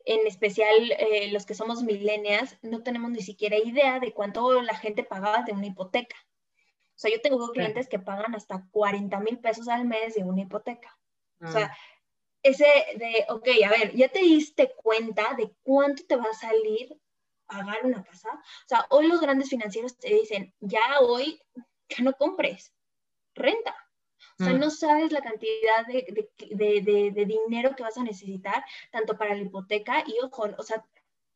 en 0.05 0.27
especial 0.27 0.91
eh, 0.99 1.31
los 1.31 1.47
que 1.47 1.55
somos 1.55 1.83
millennials, 1.83 2.59
no 2.63 2.83
tenemos 2.83 3.11
ni 3.13 3.23
siquiera 3.23 3.57
idea 3.57 4.01
de 4.01 4.13
cuánto 4.13 4.61
la 4.63 4.75
gente 4.75 5.05
pagaba 5.05 5.43
de 5.43 5.53
una 5.53 5.67
hipoteca. 5.67 6.17
O 6.97 6.99
sea, 6.99 7.11
yo 7.11 7.21
tengo 7.21 7.51
clientes 7.51 7.89
que 7.89 7.99
pagan 7.99 8.35
hasta 8.35 8.65
40 8.71 9.19
mil 9.21 9.39
pesos 9.39 9.69
al 9.69 9.85
mes 9.85 10.15
de 10.15 10.25
una 10.25 10.43
hipoteca. 10.43 10.97
O 11.41 11.51
sea, 11.51 11.67
ah. 11.67 11.77
ese 12.43 12.65
de, 12.97 13.27
ok, 13.29 13.49
a 13.67 13.71
ver, 13.71 13.95
ya 13.95 14.09
te 14.09 14.21
diste 14.21 14.73
cuenta 14.77 15.35
de 15.35 15.53
cuánto 15.63 16.05
te 16.07 16.17
va 16.17 16.25
a 16.31 16.35
salir 16.35 16.97
pagar 17.47 17.85
una 17.85 18.03
casa. 18.03 18.29
O 18.33 18.69
sea, 18.69 18.87
hoy 18.91 19.09
los 19.09 19.21
grandes 19.21 19.49
financieros 19.49 19.97
te 19.97 20.15
dicen, 20.15 20.55
ya 20.61 21.01
hoy, 21.01 21.41
ya 21.89 22.03
no 22.03 22.13
compres, 22.15 22.73
renta. 23.35 23.75
O 24.39 24.45
sea, 24.45 24.55
mm. 24.55 24.59
no 24.59 24.71
sabes 24.71 25.13
la 25.13 25.21
cantidad 25.21 25.87
de, 25.87 26.29
de, 26.51 26.81
de, 26.81 27.11
de, 27.13 27.25
dinero 27.25 27.77
que 27.77 27.83
vas 27.83 27.97
a 27.97 28.03
necesitar, 28.03 28.65
tanto 28.91 29.17
para 29.17 29.35
la 29.35 29.43
hipoteca 29.43 30.03
y 30.07 30.15
ojo, 30.25 30.49
o 30.59 30.63
sea, 30.63 30.85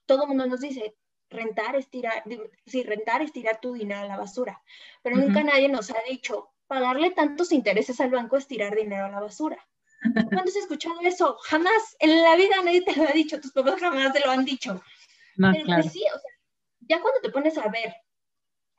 todo 0.06 0.22
el 0.22 0.28
mundo 0.28 0.46
nos 0.46 0.60
dice, 0.60 0.96
rentar 1.30 1.76
es 1.76 1.88
tirar, 1.88 2.22
sí, 2.66 2.82
rentar 2.82 3.22
es 3.22 3.32
tirar 3.32 3.60
tu 3.60 3.74
dinero 3.74 4.00
a 4.00 4.06
la 4.06 4.16
basura, 4.16 4.62
pero 5.02 5.16
nunca 5.16 5.42
nadie 5.42 5.68
nos 5.68 5.90
ha 5.90 6.02
dicho, 6.08 6.50
pagarle 6.66 7.10
tantos 7.10 7.52
intereses 7.52 8.00
al 8.00 8.10
banco 8.10 8.36
es 8.36 8.46
tirar 8.46 8.74
dinero 8.74 9.06
a 9.06 9.10
la 9.10 9.20
basura. 9.20 9.58
¿Cuándo 10.12 10.50
has 10.50 10.56
escuchado 10.56 11.00
eso? 11.02 11.36
Jamás, 11.44 11.96
en 11.98 12.22
la 12.22 12.36
vida 12.36 12.56
nadie 12.64 12.82
te 12.82 12.96
lo 12.96 13.04
ha 13.04 13.12
dicho, 13.12 13.40
tus 13.40 13.52
papás 13.52 13.80
jamás 13.80 14.12
te 14.12 14.20
lo 14.20 14.30
han 14.30 14.44
dicho. 14.44 14.80
No, 15.36 15.52
pero 15.52 15.66
pues 15.66 15.92
sí, 15.92 16.02
o 16.14 16.18
sea, 16.18 16.30
ya 16.80 17.00
cuando 17.00 17.20
te 17.20 17.30
pones 17.30 17.58
a 17.58 17.68
ver 17.68 17.94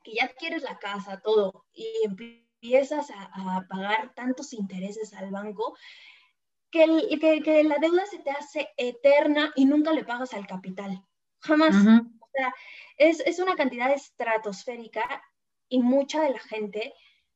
que 0.02 0.14
ya 0.14 0.28
quieres 0.28 0.62
la 0.62 0.78
casa, 0.78 1.20
todo, 1.20 1.66
y 1.72 1.86
empiezas 2.04 3.10
a, 3.10 3.56
a 3.56 3.66
pagar 3.68 4.14
tantos 4.14 4.52
intereses 4.54 5.12
al 5.12 5.30
banco, 5.30 5.76
que, 6.70 7.18
que, 7.20 7.42
que, 7.42 7.64
la 7.64 7.78
deuda 7.78 8.06
se 8.06 8.18
te 8.18 8.30
hace 8.30 8.68
eterna 8.76 9.52
y 9.56 9.64
nunca 9.64 9.92
le 9.92 10.04
pagas 10.04 10.32
al 10.34 10.46
capital. 10.46 11.04
Jamás 11.40 11.74
sea, 12.32 12.54
es, 12.96 13.20
es 13.20 13.38
una 13.38 13.56
cantidad 13.56 13.90
estratosférica 13.92 15.22
y 15.68 15.80
mucha 15.80 16.22
de 16.22 16.30
la 16.30 16.40
gente 16.40 16.94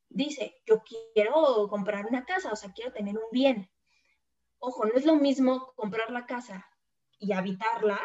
dice, 0.08 0.54
yo 0.66 0.82
quiero 1.14 1.68
comprar 1.68 2.06
una 2.06 2.24
casa, 2.24 2.52
o 2.52 2.56
sea, 2.56 2.72
quiero 2.72 2.92
tener 2.92 3.16
un 3.16 3.30
bien. 3.32 3.70
Ojo, 4.58 4.86
no 4.86 4.94
es 4.94 5.04
lo 5.04 5.16
mismo 5.16 5.72
comprar 5.76 6.10
la 6.10 6.26
casa 6.26 6.66
y 7.18 7.32
habitarla, 7.32 8.00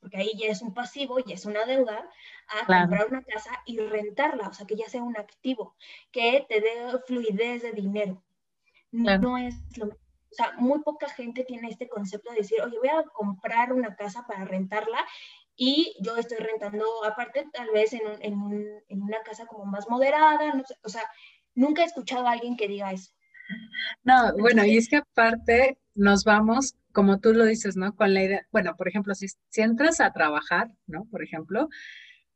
porque 0.00 0.18
ahí 0.18 0.32
ya 0.36 0.46
es 0.46 0.62
un 0.62 0.72
pasivo, 0.74 1.18
ya 1.18 1.34
es 1.34 1.44
una 1.44 1.64
deuda, 1.64 2.08
a 2.48 2.66
comprar 2.66 3.08
una 3.08 3.22
casa 3.22 3.50
y 3.66 3.78
rentarla, 3.78 4.48
o 4.48 4.52
sea, 4.52 4.66
que 4.66 4.76
ya 4.76 4.88
sea 4.88 5.02
un 5.02 5.16
activo, 5.16 5.76
que 6.12 6.46
te 6.48 6.60
dé 6.60 6.98
fluidez 7.06 7.62
de 7.62 7.72
dinero. 7.72 8.22
No 8.90 9.36
es 9.36 9.56
lo 9.76 9.86
mismo. 9.86 10.08
O 10.30 10.34
sea, 10.34 10.52
muy 10.58 10.80
poca 10.80 11.08
gente 11.08 11.44
tiene 11.44 11.68
este 11.68 11.88
concepto 11.88 12.30
de 12.30 12.38
decir, 12.38 12.60
oye, 12.60 12.78
voy 12.78 12.90
a 12.90 13.02
comprar 13.14 13.72
una 13.72 13.96
casa 13.96 14.26
para 14.26 14.44
rentarla 14.44 15.04
y 15.60 15.96
yo 16.00 16.16
estoy 16.16 16.38
rentando 16.38 16.84
aparte, 17.04 17.44
tal 17.52 17.68
vez 17.74 17.92
en, 17.92 18.00
en, 18.20 19.02
una 19.02 19.20
casa 19.24 19.44
como 19.46 19.66
más 19.66 19.88
moderada, 19.90 20.54
no 20.54 20.62
sé, 20.64 20.76
o 20.84 20.88
sea, 20.88 21.02
nunca 21.56 21.82
he 21.82 21.86
escuchado 21.86 22.28
a 22.28 22.32
alguien 22.32 22.56
que 22.56 22.68
diga 22.68 22.92
eso. 22.92 23.10
No, 24.04 24.32
bueno, 24.38 24.64
y 24.64 24.76
es 24.76 24.88
que 24.88 24.98
aparte 24.98 25.76
nos 25.96 26.22
vamos, 26.22 26.76
como 26.92 27.18
tú 27.18 27.32
lo 27.32 27.44
dices, 27.44 27.76
¿no? 27.76 27.96
Con 27.96 28.14
la 28.14 28.22
idea, 28.22 28.46
bueno, 28.52 28.76
por 28.76 28.86
ejemplo, 28.86 29.14
si 29.16 29.26
entras 29.56 30.00
a 30.00 30.12
trabajar, 30.12 30.70
¿no? 30.86 31.06
Por 31.10 31.24
ejemplo, 31.24 31.68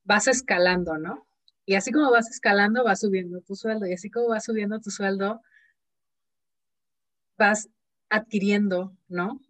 vas 0.02 0.26
escalando, 0.26 0.98
¿no? 0.98 1.24
Y 1.64 1.76
así 1.76 1.92
como 1.92 2.10
vas 2.10 2.28
escalando, 2.28 2.82
vas 2.82 3.00
subiendo 3.00 3.40
tu 3.42 3.54
sueldo. 3.54 3.86
Y 3.86 3.92
así 3.92 4.10
como 4.10 4.30
vas 4.30 4.44
subiendo 4.44 4.80
tu 4.80 4.90
sueldo, 4.90 5.40
vas 7.38 7.68
adquiriendo, 8.08 8.96
¿no? 9.06 9.40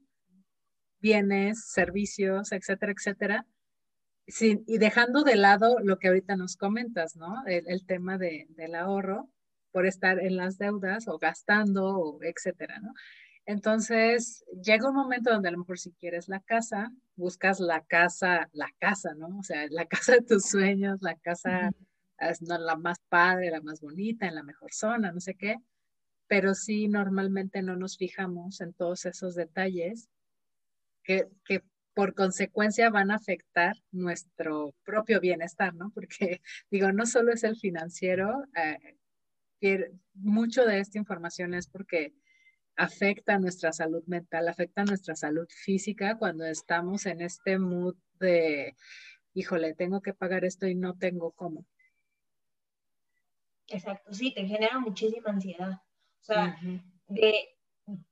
Bienes, 1.01 1.65
servicios, 1.71 2.53
etcétera, 2.53 2.93
etcétera 2.93 3.47
Sí, 4.27 4.63
y 4.67 4.79
dejando 4.79 5.25
de 5.25 5.37
lado 5.37 5.79
lo 5.81 5.99
que 5.99 6.09
ahorita 6.09 6.37
nos 6.37 6.57
comentas, 6.57 7.17
¿no? 7.17 7.45
El, 7.47 7.85
tema 7.87 8.19
de, 8.19 8.47
del 8.51 8.75
ahorro 8.75 9.29
por 9.73 9.87
estar 9.87 10.21
en 10.21 10.37
las 10.37 10.59
deudas 10.59 11.09
o 11.09 11.19
gastando, 11.19 11.99
o 11.99 12.23
etcétera, 12.23 12.79
¿no? 12.81 12.95
Entonces, 13.45 14.45
llega 14.63 14.89
un 14.89 14.95
momento 14.95 15.33
donde 15.33 15.49
a 15.49 15.53
lo 15.53 15.59
mejor 15.59 15.79
si 15.79 15.93
quieres 15.93 16.29
la 16.29 16.41
casa, 16.41 16.93
buscas 17.17 17.59
la 17.59 17.85
casa, 17.85 18.49
la 18.53 18.73
casa, 18.79 19.15
¿no? 19.15 19.39
O 19.39 19.43
sea, 19.43 19.67
la 19.71 19.87
casa 19.89 20.13
de 20.13 20.23
tus 20.23 20.45
sueños, 20.47 21.03
la 21.03 21.17
casa, 21.17 21.71
no, 22.41 22.59
la 22.59 22.77
más 22.77 22.99
padre, 23.09 23.51
la 23.51 23.61
más 23.61 23.81
bonita, 23.81 24.29
en 24.29 24.37
la 24.37 24.45
mejor 24.45 24.73
zona, 24.73 25.11
no 25.11 25.21
sé 25.21 25.35
qué, 25.35 25.57
pero 26.29 26.55
sí 26.55 26.89
normalmente 26.89 27.63
no 27.63 27.77
nos 27.77 27.97
fijamos 27.97 28.61
en 28.61 28.73
todos 28.75 29.05
esos 29.07 29.35
detalles 29.35 30.09
que, 31.03 31.29
que 31.45 31.63
por 31.95 32.15
consecuencia 32.15 32.91
van 32.91 33.11
a 33.11 33.17
afectar 33.17 33.77
nuestro 33.91 34.75
propio 34.85 35.21
bienestar, 35.21 35.75
¿no? 35.75 35.91
Porque 35.95 36.41
digo, 36.71 36.93
no 36.93 37.07
solo 37.07 37.33
es 37.33 37.45
el 37.45 37.57
financiero, 37.57 38.45
eh, 38.57 38.97
mucho 40.15 40.65
de 40.65 40.81
esta 40.81 40.99
información 40.99 41.55
es 41.55 41.69
porque 41.69 42.15
afecta 42.77 43.39
nuestra 43.39 43.73
salud 43.73 44.03
mental, 44.07 44.49
afecta 44.49 44.85
nuestra 44.85 45.15
salud 45.15 45.47
física 45.49 46.19
cuando 46.19 46.45
estamos 46.45 47.07
en 47.07 47.21
este 47.21 47.59
mood 47.59 47.97
de, 48.19 48.77
híjole, 49.35 49.75
tengo 49.75 50.01
que 50.01 50.15
pagar 50.15 50.45
esto 50.45 50.67
y 50.67 50.75
no 50.75 50.97
tengo 50.97 51.33
cómo. 51.33 51.65
Exacto, 53.69 54.13
sí, 54.13 54.35
te 54.35 54.47
genera 54.47 54.79
muchísima 54.79 55.31
ansiedad. 55.31 55.73
O 56.21 56.25
sea, 56.25 56.59
de 57.09 57.35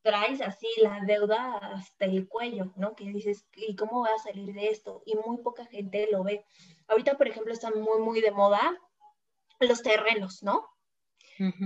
traes 0.02 0.40
así 0.40 0.66
la 0.82 1.00
deuda 1.06 1.56
hasta 1.58 2.04
el 2.04 2.28
cuello, 2.28 2.72
¿no? 2.76 2.94
Que 2.94 3.04
dices, 3.04 3.46
¿y 3.54 3.76
cómo 3.76 4.00
voy 4.00 4.10
a 4.14 4.22
salir 4.22 4.52
de 4.52 4.68
esto? 4.68 5.02
Y 5.06 5.14
muy 5.16 5.38
poca 5.38 5.66
gente 5.66 6.08
lo 6.10 6.22
ve. 6.24 6.44
Ahorita, 6.88 7.16
por 7.16 7.28
ejemplo, 7.28 7.52
están 7.52 7.80
muy, 7.80 8.00
muy 8.00 8.20
de 8.20 8.30
moda 8.30 8.76
los 9.60 9.82
terrenos, 9.82 10.42
¿no? 10.42 10.66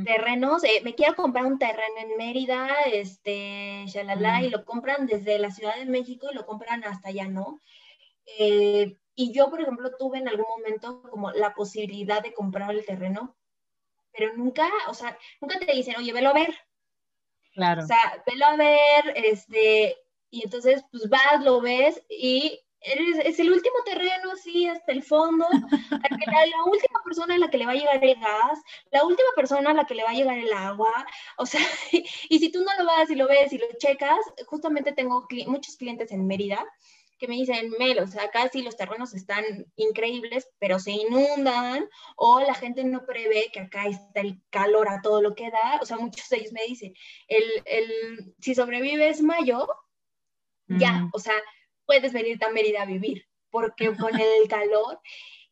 Terrenos, 0.04 0.62
eh, 0.62 0.82
me 0.84 0.94
quiero 0.94 1.16
comprar 1.16 1.46
un 1.46 1.58
terreno 1.58 1.96
en 1.98 2.16
Mérida, 2.16 2.68
este, 2.92 3.84
shalala, 3.86 4.40
y 4.44 4.48
lo 4.48 4.64
compran 4.64 5.06
desde 5.06 5.36
la 5.40 5.50
Ciudad 5.50 5.74
de 5.74 5.86
México 5.86 6.28
y 6.30 6.34
lo 6.34 6.46
compran 6.46 6.84
hasta 6.84 7.08
allá, 7.08 7.26
¿no? 7.26 7.58
Eh, 8.38 8.96
y 9.16 9.32
yo, 9.32 9.50
por 9.50 9.60
ejemplo, 9.60 9.90
tuve 9.98 10.18
en 10.18 10.28
algún 10.28 10.46
momento 10.48 11.02
como 11.10 11.32
la 11.32 11.54
posibilidad 11.54 12.22
de 12.22 12.32
comprar 12.32 12.70
el 12.70 12.86
terreno, 12.86 13.36
pero 14.12 14.36
nunca, 14.36 14.68
o 14.88 14.94
sea, 14.94 15.18
nunca 15.40 15.58
te 15.58 15.72
dicen, 15.72 15.96
oye, 15.98 16.12
velo 16.12 16.30
a 16.30 16.34
ver, 16.34 16.54
Claro. 17.54 17.82
O 17.82 17.86
sea, 17.86 18.22
velo 18.26 18.46
a 18.46 18.56
ver, 18.56 19.12
este, 19.16 19.96
y 20.30 20.44
entonces 20.44 20.84
pues 20.90 21.08
vas, 21.08 21.42
lo 21.42 21.60
ves 21.60 22.02
y 22.08 22.60
es 22.84 23.38
el 23.38 23.50
último 23.50 23.76
terreno 23.84 24.32
así 24.32 24.66
hasta 24.66 24.92
el 24.92 25.02
fondo, 25.02 25.46
la, 25.50 26.64
última 26.66 27.02
persona 27.02 27.34
a 27.34 27.38
la 27.38 27.48
que 27.48 27.56
le 27.56 27.66
va 27.66 27.72
a 27.72 27.76
llegar 27.76 28.04
el 28.04 28.14
gas, 28.20 28.58
la 28.90 29.04
última 29.04 29.28
persona 29.34 29.70
a 29.70 29.74
la 29.74 29.86
que 29.86 29.94
le 29.94 30.02
va 30.02 30.10
a 30.10 30.14
llegar 30.14 30.36
el 30.36 30.52
agua, 30.52 30.92
o 31.38 31.46
sea, 31.46 31.60
y, 32.28 32.38
si 32.38 32.52
tú 32.52 32.62
no 32.62 32.70
lo 32.78 32.84
vas 32.84 33.10
y 33.10 33.14
lo 33.14 33.26
ves 33.26 33.52
y 33.52 33.58
lo 33.58 33.66
checas, 33.78 34.18
justamente 34.46 34.92
tengo 34.92 35.26
muchos 35.46 35.76
clientes 35.76 36.12
en 36.12 36.26
Mérida 36.26 36.62
que 37.18 37.28
me 37.28 37.36
dicen, 37.36 37.70
Mel, 37.78 37.98
o 37.98 38.06
sea, 38.06 38.24
acá 38.24 38.48
sí 38.52 38.62
los 38.62 38.76
terrenos 38.76 39.14
están 39.14 39.44
increíbles, 39.76 40.48
pero 40.58 40.78
se 40.78 40.92
inundan, 40.92 41.88
o 42.16 42.40
la 42.40 42.54
gente 42.54 42.84
no 42.84 43.04
prevé 43.06 43.50
que 43.52 43.60
acá 43.60 43.86
está 43.86 44.20
el 44.20 44.40
calor 44.50 44.88
a 44.88 45.00
todo 45.02 45.22
lo 45.22 45.34
que 45.34 45.50
da, 45.50 45.78
o 45.80 45.86
sea, 45.86 45.96
muchos 45.98 46.28
de 46.28 46.38
ellos 46.38 46.52
me 46.52 46.64
dicen, 46.64 46.94
el, 47.28 47.44
el, 47.64 48.34
si 48.40 48.54
sobrevives 48.54 49.22
mayo, 49.22 49.66
ya, 50.66 50.92
mm. 50.92 51.10
o 51.12 51.18
sea, 51.18 51.34
puedes 51.86 52.12
venir 52.12 52.42
a 52.44 52.50
Mérida 52.50 52.82
a 52.82 52.86
vivir, 52.86 53.26
porque 53.50 53.94
con 53.96 54.18
el 54.18 54.48
calor, 54.48 55.00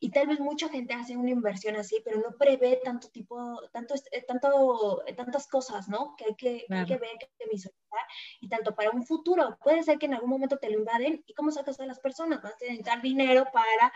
y 0.03 0.11
tal 0.11 0.27
vez 0.27 0.41
mucha 0.41 0.69
gente 0.69 0.95
hace 0.95 1.17
una 1.17 1.31
inversión 1.31 1.77
así, 1.77 2.03
pero 2.05 2.19
no 2.19 2.37
prevé 2.37 2.81
tanto 2.83 3.09
tipo, 3.11 3.63
tanto, 3.71 3.95
eh, 4.11 4.23
tanto, 4.27 5.07
eh, 5.07 5.15
tantas 5.15 5.47
cosas, 5.47 5.89
¿no? 5.89 6.17
Que 6.17 6.25
hay 6.25 6.35
que, 6.35 6.67
hay 6.69 6.85
que 6.87 6.97
ver, 6.97 7.11
que 7.21 7.27
hay 7.27 7.33
que 7.39 7.49
visualizar, 7.49 8.01
y 8.41 8.49
tanto 8.49 8.75
para 8.75 8.91
un 8.91 9.07
futuro, 9.07 9.57
puede 9.63 9.85
ser 9.85 9.99
que 9.99 10.07
en 10.07 10.15
algún 10.15 10.31
momento 10.31 10.59
te 10.59 10.71
lo 10.71 10.81
invaden, 10.81 11.23
¿y 11.25 11.35
cómo 11.35 11.53
sacas 11.53 11.79
a 11.79 11.87
las 11.87 12.01
personas? 12.01 12.43
Vas 12.43 12.55
a 12.55 12.65
necesitar 12.65 13.01
dinero 13.01 13.47
para, 13.53 13.93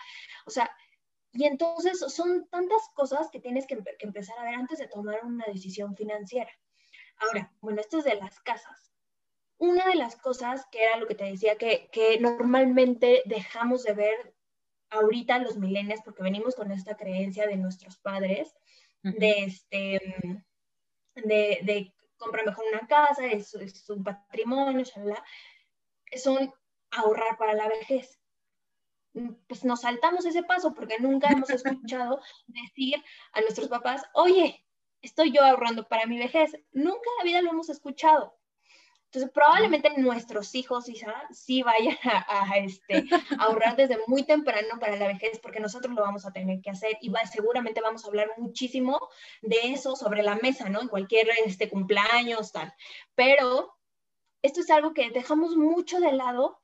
o 0.46 0.50
sea, 0.50 0.70
y 1.32 1.44
entonces 1.44 1.98
son 1.98 2.46
tantas 2.50 2.88
cosas 2.94 3.28
que 3.32 3.40
tienes 3.40 3.66
que, 3.66 3.76
que 3.76 4.06
empezar 4.06 4.38
a 4.38 4.44
ver 4.44 4.54
antes 4.54 4.78
de 4.78 4.86
tomar 4.86 5.24
una 5.24 5.44
decisión 5.46 5.96
financiera. 5.96 6.52
Ahora, 7.18 7.52
bueno, 7.60 7.80
esto 7.80 7.98
es 7.98 8.04
de 8.04 8.14
las 8.14 8.38
casas 8.38 8.86
una 9.58 9.86
de 9.86 9.94
las 9.94 10.16
cosas 10.16 10.66
que 10.70 10.82
era 10.82 10.98
lo 10.98 11.06
que 11.06 11.14
te 11.14 11.24
decía, 11.24 11.56
que, 11.56 12.18
normalmente 12.20 13.22
dejamos 13.26 13.84
de 13.84 13.94
ver 13.94 14.35
ahorita 14.90 15.38
los 15.38 15.56
milenios, 15.56 16.00
porque 16.04 16.22
venimos 16.22 16.54
con 16.54 16.70
esta 16.72 16.96
creencia 16.96 17.46
de 17.46 17.56
nuestros 17.56 17.96
padres, 17.98 18.54
de 19.02 19.44
este, 19.44 20.00
de, 21.14 21.60
de 21.62 21.94
comprar 22.16 22.46
mejor 22.46 22.64
una 22.72 22.86
casa, 22.86 23.26
es, 23.26 23.54
es 23.54 23.88
un 23.90 24.02
patrimonio, 24.02 24.84
son 26.16 26.52
ahorrar 26.90 27.36
para 27.38 27.54
la 27.54 27.68
vejez. 27.68 28.20
Pues 29.46 29.64
nos 29.64 29.80
saltamos 29.82 30.26
ese 30.26 30.42
paso 30.42 30.74
porque 30.74 30.98
nunca 30.98 31.28
hemos 31.28 31.48
escuchado 31.50 32.20
decir 32.46 33.02
a 33.32 33.40
nuestros 33.40 33.68
papás, 33.68 34.04
oye, 34.14 34.64
estoy 35.02 35.32
yo 35.32 35.42
ahorrando 35.42 35.88
para 35.88 36.06
mi 36.06 36.18
vejez. 36.18 36.52
Nunca 36.72 37.08
en 37.10 37.18
la 37.18 37.24
vida 37.24 37.42
lo 37.42 37.50
hemos 37.50 37.68
escuchado. 37.70 38.36
Entonces, 39.16 39.32
probablemente 39.32 39.90
nuestros 39.96 40.54
hijos 40.54 40.84
sí 41.30 41.62
vayan 41.62 41.96
a, 42.28 42.58
este, 42.58 43.06
ahorrar 43.38 43.74
desde 43.74 43.96
muy 44.06 44.24
temprano 44.24 44.78
para 44.78 44.96
la 44.96 45.06
vejez, 45.06 45.38
porque 45.38 45.58
nosotros 45.58 45.94
lo 45.94 46.02
vamos 46.02 46.26
a 46.26 46.34
tener 46.34 46.60
que 46.60 46.68
hacer 46.68 46.98
y 47.00 47.10
seguramente 47.32 47.80
vamos 47.80 48.04
a 48.04 48.08
hablar 48.08 48.28
muchísimo 48.36 49.00
de 49.40 49.72
eso 49.72 49.96
sobre 49.96 50.22
la 50.22 50.34
mesa, 50.34 50.68
¿no? 50.68 50.82
En 50.82 50.88
cualquier 50.88 51.30
este, 51.46 51.70
cumpleaños, 51.70 52.52
tal. 52.52 52.74
Pero 53.14 53.74
esto 54.42 54.60
es 54.60 54.68
algo 54.68 54.92
que 54.92 55.10
dejamos 55.10 55.56
mucho 55.56 55.98
de 55.98 56.12
lado 56.12 56.60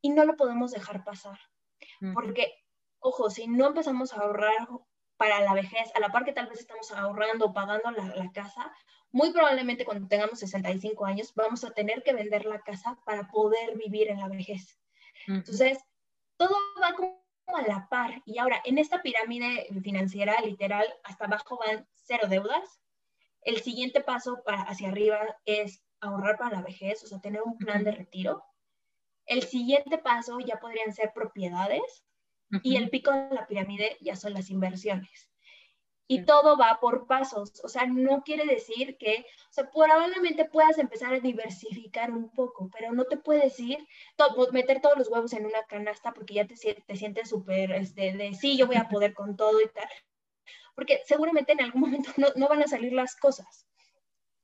y 0.00 0.10
no 0.10 0.24
lo 0.24 0.36
podemos 0.36 0.72
dejar 0.72 1.04
pasar. 1.04 1.38
Porque, 2.14 2.52
ojo, 2.98 3.30
si 3.30 3.46
no 3.46 3.68
empezamos 3.68 4.12
a 4.12 4.22
ahorrar 4.22 4.68
para 5.16 5.40
la 5.40 5.54
vejez, 5.54 5.88
a 5.94 6.00
la 6.00 6.10
par 6.10 6.24
que 6.24 6.32
tal 6.32 6.48
vez 6.48 6.58
estamos 6.58 6.90
ahorrando 6.90 7.46
o 7.46 7.52
pagando 7.52 7.92
la, 7.92 8.06
la 8.16 8.32
casa, 8.32 8.72
muy 9.12 9.30
probablemente 9.30 9.84
cuando 9.84 10.08
tengamos 10.08 10.38
65 10.38 11.04
años 11.04 11.32
vamos 11.34 11.64
a 11.64 11.70
tener 11.70 12.02
que 12.02 12.14
vender 12.14 12.46
la 12.46 12.60
casa 12.60 12.98
para 13.04 13.28
poder 13.28 13.76
vivir 13.76 14.08
en 14.08 14.18
la 14.18 14.28
vejez. 14.28 14.78
Entonces, 15.28 15.78
todo 16.38 16.56
va 16.82 16.94
como 16.94 17.22
a 17.54 17.62
la 17.62 17.88
par. 17.88 18.22
Y 18.24 18.38
ahora, 18.38 18.60
en 18.64 18.78
esta 18.78 19.02
pirámide 19.02 19.68
financiera, 19.82 20.40
literal, 20.40 20.86
hasta 21.04 21.26
abajo 21.26 21.58
van 21.58 21.86
cero 21.92 22.26
deudas. 22.28 22.80
El 23.42 23.60
siguiente 23.60 24.00
paso 24.00 24.42
para 24.44 24.62
hacia 24.62 24.88
arriba 24.88 25.18
es 25.44 25.84
ahorrar 26.00 26.38
para 26.38 26.56
la 26.56 26.62
vejez, 26.62 27.04
o 27.04 27.06
sea, 27.06 27.20
tener 27.20 27.42
un 27.42 27.58
plan 27.58 27.84
de 27.84 27.92
retiro. 27.92 28.42
El 29.26 29.42
siguiente 29.42 29.98
paso 29.98 30.40
ya 30.40 30.58
podrían 30.58 30.92
ser 30.92 31.12
propiedades. 31.14 32.04
Y 32.62 32.76
el 32.76 32.90
pico 32.90 33.10
de 33.10 33.34
la 33.34 33.46
pirámide 33.46 33.96
ya 34.00 34.14
son 34.14 34.34
las 34.34 34.50
inversiones 34.50 35.31
y 36.06 36.24
todo 36.24 36.56
va 36.56 36.78
por 36.80 37.06
pasos. 37.06 37.52
O 37.64 37.68
sea, 37.68 37.86
no 37.86 38.22
quiere 38.22 38.44
decir 38.44 38.96
que, 38.98 39.24
o 39.50 39.52
sea, 39.52 39.70
probablemente 39.70 40.44
puedas 40.44 40.78
empezar 40.78 41.14
a 41.14 41.20
diversificar 41.20 42.10
un 42.10 42.30
poco, 42.30 42.68
pero 42.72 42.92
no 42.92 43.04
te 43.04 43.16
puedes 43.16 43.58
ir, 43.60 43.78
meter 44.52 44.80
todos 44.80 44.98
los 44.98 45.08
huevos 45.08 45.32
en 45.32 45.46
una 45.46 45.62
canasta 45.64 46.12
porque 46.12 46.34
ya 46.34 46.46
te, 46.46 46.54
te 46.54 46.96
sientes 46.96 47.28
súper, 47.28 47.72
este, 47.72 48.12
de 48.12 48.34
sí, 48.34 48.56
yo 48.56 48.66
voy 48.66 48.76
a 48.76 48.88
poder 48.88 49.14
con 49.14 49.36
todo 49.36 49.60
y 49.60 49.68
tal. 49.68 49.88
Porque 50.74 51.02
seguramente 51.06 51.52
en 51.52 51.62
algún 51.62 51.80
momento 51.82 52.10
no, 52.16 52.28
no 52.36 52.48
van 52.48 52.62
a 52.62 52.68
salir 52.68 52.92
las 52.92 53.16
cosas. 53.16 53.66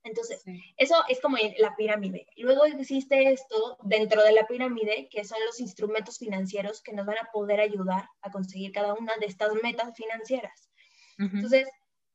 Entonces, 0.04 0.42
eso 0.76 0.94
es 1.08 1.20
como 1.20 1.36
la 1.58 1.76
pirámide. 1.76 2.26
Luego 2.36 2.64
existe 2.64 3.30
esto 3.30 3.76
dentro 3.82 4.22
de 4.22 4.32
la 4.32 4.46
pirámide, 4.46 5.08
que 5.10 5.24
son 5.24 5.38
los 5.44 5.60
instrumentos 5.60 6.18
financieros 6.18 6.80
que 6.80 6.92
nos 6.92 7.04
van 7.04 7.18
a 7.18 7.30
poder 7.30 7.60
ayudar 7.60 8.08
a 8.22 8.30
conseguir 8.30 8.72
cada 8.72 8.94
una 8.94 9.16
de 9.16 9.26
estas 9.26 9.52
metas 9.62 9.94
financieras. 9.94 10.67
Entonces, 11.18 11.68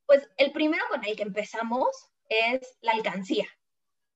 pues 0.05 0.27
el 0.37 0.51
primero 0.51 0.83
con 0.89 1.03
el 1.03 1.15
que 1.15 1.23
empezamos 1.23 1.87
es 2.29 2.77
la 2.81 2.93
alcancía, 2.93 3.47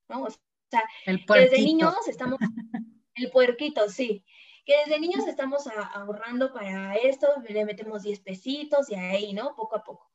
¿no? 0.08 0.24
O 0.24 0.30
sea, 0.70 0.84
el 1.06 1.26
que 1.26 1.40
desde 1.40 1.62
niños 1.62 1.96
estamos, 2.08 2.40
el 3.16 3.32
puerquito, 3.32 3.90
sí, 3.90 4.24
que 4.66 4.76
desde 4.86 5.00
niños 5.00 5.28
estamos 5.28 5.68
ahorrando 5.68 6.54
para 6.54 6.96
esto, 6.96 7.28
le 7.48 7.66
metemos 7.66 8.04
10 8.04 8.20
pesitos 8.22 8.90
y 8.90 8.96
ahí, 8.96 9.34
¿no? 9.34 9.56
Poco 9.56 9.78
a 9.78 9.84
poco. 9.84 10.10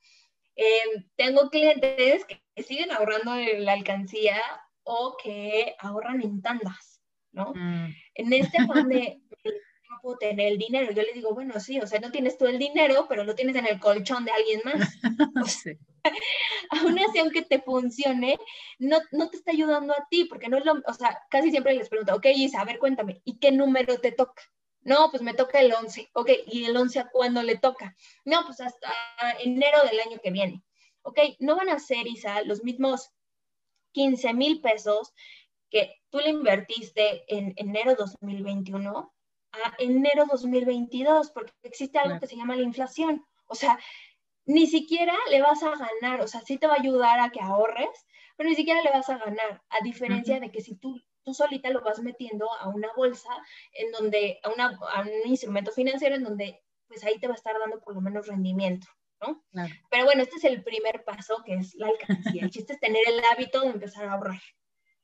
Em, 0.55 1.09
tengo 1.17 1.49
clientes 1.49 2.27
que 2.27 2.63
siguen 2.63 2.91
ahorrando 2.91 3.35
en 3.37 3.65
la 3.65 3.73
alcancía 3.73 4.41
o 4.85 5.17
que 5.23 5.75
ahorran 5.79 6.23
en 6.23 6.43
tandas, 6.43 7.01
¿no? 7.33 7.53
Mm. 7.55 7.95
En 8.15 8.33
este 8.33 8.59
afán 8.87 8.89
de 8.89 9.23
puedo 10.01 10.19
tener 10.19 10.53
el 10.53 10.59
dinero. 10.59 10.93
Yo 10.93 11.03
le 11.03 11.13
digo, 11.13 11.35
bueno, 11.35 11.59
sí, 11.61 11.81
o 11.81 11.87
sea, 11.87 12.01
no 12.01 12.11
tienes 12.11 12.39
tú 12.39 12.47
el 12.47 12.59
dinero, 12.59 13.07
pero 13.09 13.25
lo 13.25 13.35
tienes 13.35 13.57
en 13.57 13.67
el 13.67 13.81
colchón 13.81 14.25
de 14.25 14.33
alguien 14.33 14.61
más. 14.65 14.99
Aún 16.71 16.99
así, 16.99 17.19
aunque 17.19 17.43
te 17.43 17.61
funcione, 17.61 18.39
no, 18.79 18.99
no 19.13 19.31
te 19.31 19.37
está 19.37 19.53
ayudando 19.53 19.93
a 19.93 20.07
ti, 20.11 20.25
porque 20.25 20.49
no 20.49 20.59
es 20.59 20.65
lo, 20.65 20.75
o 20.87 20.95
sea, 20.95 21.21
casi 21.31 21.51
siempre 21.51 21.75
les 21.75 21.89
pregunto, 21.89 22.15
ok, 22.15 22.27
Isa, 22.35 22.61
a 22.61 22.65
ver, 22.65 22.79
cuéntame, 22.79 23.21
¿y 23.25 23.39
qué 23.39 23.53
número 23.53 23.99
te 23.99 24.13
toca? 24.13 24.43
No, 24.85 25.11
pues 25.11 25.23
me 25.23 25.35
toca 25.35 25.61
el 25.61 25.73
11. 25.73 26.11
Ok, 26.15 26.31
¿y 26.47 26.65
el 26.65 26.77
11 26.77 26.99
a 26.99 27.09
cuándo 27.09 27.43
le 27.43 27.57
toca? 27.57 27.95
No, 28.25 28.45
pues 28.45 28.61
hasta 28.61 28.93
enero 29.39 29.79
del 29.85 30.01
año 30.01 30.19
que 30.21 30.33
viene. 30.33 30.65
Ok, 31.03 31.19
no 31.39 31.57
van 31.57 31.69
a 31.69 31.79
ser, 31.79 32.07
Isa, 32.09 32.43
los 32.43 32.65
mismos 32.65 33.11
15 33.93 34.35
mil 34.35 34.61
pesos 34.61 35.13
que 35.71 36.01
tú 36.11 36.19
le 36.19 36.31
invertiste 36.31 37.25
en 37.29 37.55
enero 37.57 37.95
2021 37.95 39.13
a 39.53 39.75
enero 39.79 40.25
2022, 40.31 41.31
porque 41.31 41.53
existe 41.63 41.99
algo 41.99 42.19
que 42.19 42.27
se 42.27 42.37
llama 42.37 42.57
la 42.57 42.63
inflación. 42.63 43.25
O 43.47 43.55
sea, 43.55 43.79
ni 44.47 44.67
siquiera 44.67 45.15
le 45.31 45.41
vas 45.41 45.63
a 45.63 45.77
ganar, 45.77 46.21
o 46.21 46.29
sea, 46.29 46.41
sí 46.41 46.59
te 46.59 46.67
va 46.67 46.75
a 46.75 46.81
ayudar 46.81 47.21
a 47.21 47.31
que 47.31 47.41
ahorres, 47.41 48.07
pero 48.37 48.49
ni 48.49 48.57
siquiera 48.57 48.83
le 48.83 48.91
vas 48.91 49.09
a 49.11 49.19
ganar, 49.19 49.63
a 49.69 49.85
diferencia 49.85 50.41
de 50.41 50.51
que 50.51 50.61
si 50.61 50.75
tú, 50.77 51.01
tú 51.23 51.35
solita 51.35 51.71
lo 51.71 51.83
vas 51.83 52.01
metiendo 52.01 52.51
a 52.61 52.69
una 52.69 52.89
bolsa, 52.97 53.31
en 53.73 53.93
donde, 53.93 54.41
a, 54.43 54.49
una, 54.49 54.79
a 54.93 55.03
un 55.03 55.31
instrumento 55.31 55.71
financiero 55.71 56.17
en 56.17 56.25
donde, 56.25 56.63
pues 56.89 57.05
ahí 57.05 57.19
te 57.19 57.29
va 57.29 57.35
a 57.35 57.37
estar 57.37 57.59
dando 57.59 57.81
por 57.81 57.95
lo 57.95 58.01
menos 58.01 58.27
rendimiento. 58.27 58.89
¿no? 59.21 59.45
Pero 59.91 60.05
bueno, 60.05 60.23
este 60.23 60.37
es 60.37 60.45
el 60.45 60.65
primer 60.65 61.05
paso, 61.05 61.43
que 61.45 61.55
es 61.55 61.75
la 61.77 61.87
alcancía. 61.87 62.43
El 62.43 62.51
chiste 62.51 62.73
es 62.73 62.81
tener 62.81 63.03
el 63.07 63.21
hábito 63.25 63.61
de 63.61 63.69
empezar 63.69 64.07
a 64.07 64.15
ahorrar. 64.15 64.41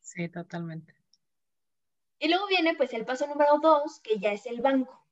Sí, 0.01 0.29
totalmente. 0.29 0.95
Y 2.19 2.29
luego 2.29 2.47
viene 2.49 2.75
pues 2.75 2.93
el 2.93 3.05
paso 3.05 3.27
número 3.27 3.59
dos, 3.61 4.01
que 4.01 4.19
ya 4.19 4.33
es 4.33 4.47
el 4.47 4.61
banco. 4.61 5.07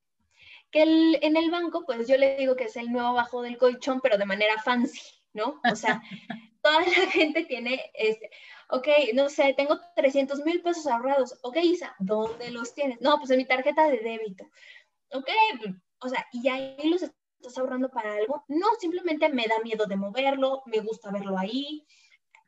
Que 0.71 0.83
el, 0.83 1.19
en 1.23 1.37
el 1.37 1.51
banco, 1.51 1.85
pues 1.87 2.09
yo 2.09 2.17
le 2.17 2.37
digo 2.37 2.57
que 2.57 2.65
es 2.65 2.77
el 2.77 2.91
nuevo 2.91 3.13
bajo 3.15 3.43
del 3.43 3.59
colchón, 3.59 4.01
pero 4.01 4.19
de 4.19 4.27
manera 4.27 4.61
fancy, 4.63 5.01
¿no? 5.33 5.61
O 5.71 5.77
sea, 5.77 6.03
toda 6.63 6.81
la 6.81 7.11
gente 7.11 7.45
tiene, 7.45 7.91
este, 7.95 8.31
ok, 8.71 8.89
no 9.15 9.29
sé, 9.29 9.55
tengo 9.57 9.79
300 9.95 10.45
mil 10.45 10.63
pesos 10.63 10.87
ahorrados. 10.87 11.39
Ok, 11.43 11.59
Isa, 11.63 11.95
¿dónde 11.99 12.51
los 12.51 12.75
tienes? 12.75 13.01
No, 13.01 13.19
pues 13.19 13.31
en 13.31 13.39
mi 13.39 13.47
tarjeta 13.47 13.89
de 13.89 13.99
débito. 13.99 14.45
Ok, 15.13 15.29
o 16.01 16.09
sea, 16.09 16.27
y 16.33 16.49
ahí 16.49 16.77
los 16.85 17.03
estás 17.03 17.59
ahorrando 17.59 17.89
para 17.89 18.15
algo. 18.15 18.45
No, 18.49 18.67
simplemente 18.81 19.29
me 19.29 19.47
da 19.47 19.61
miedo 19.61 19.87
de 19.87 19.97
moverlo, 19.97 20.63
me 20.67 20.81
gusta 20.81 21.13
verlo 21.13 21.39
ahí. 21.39 21.87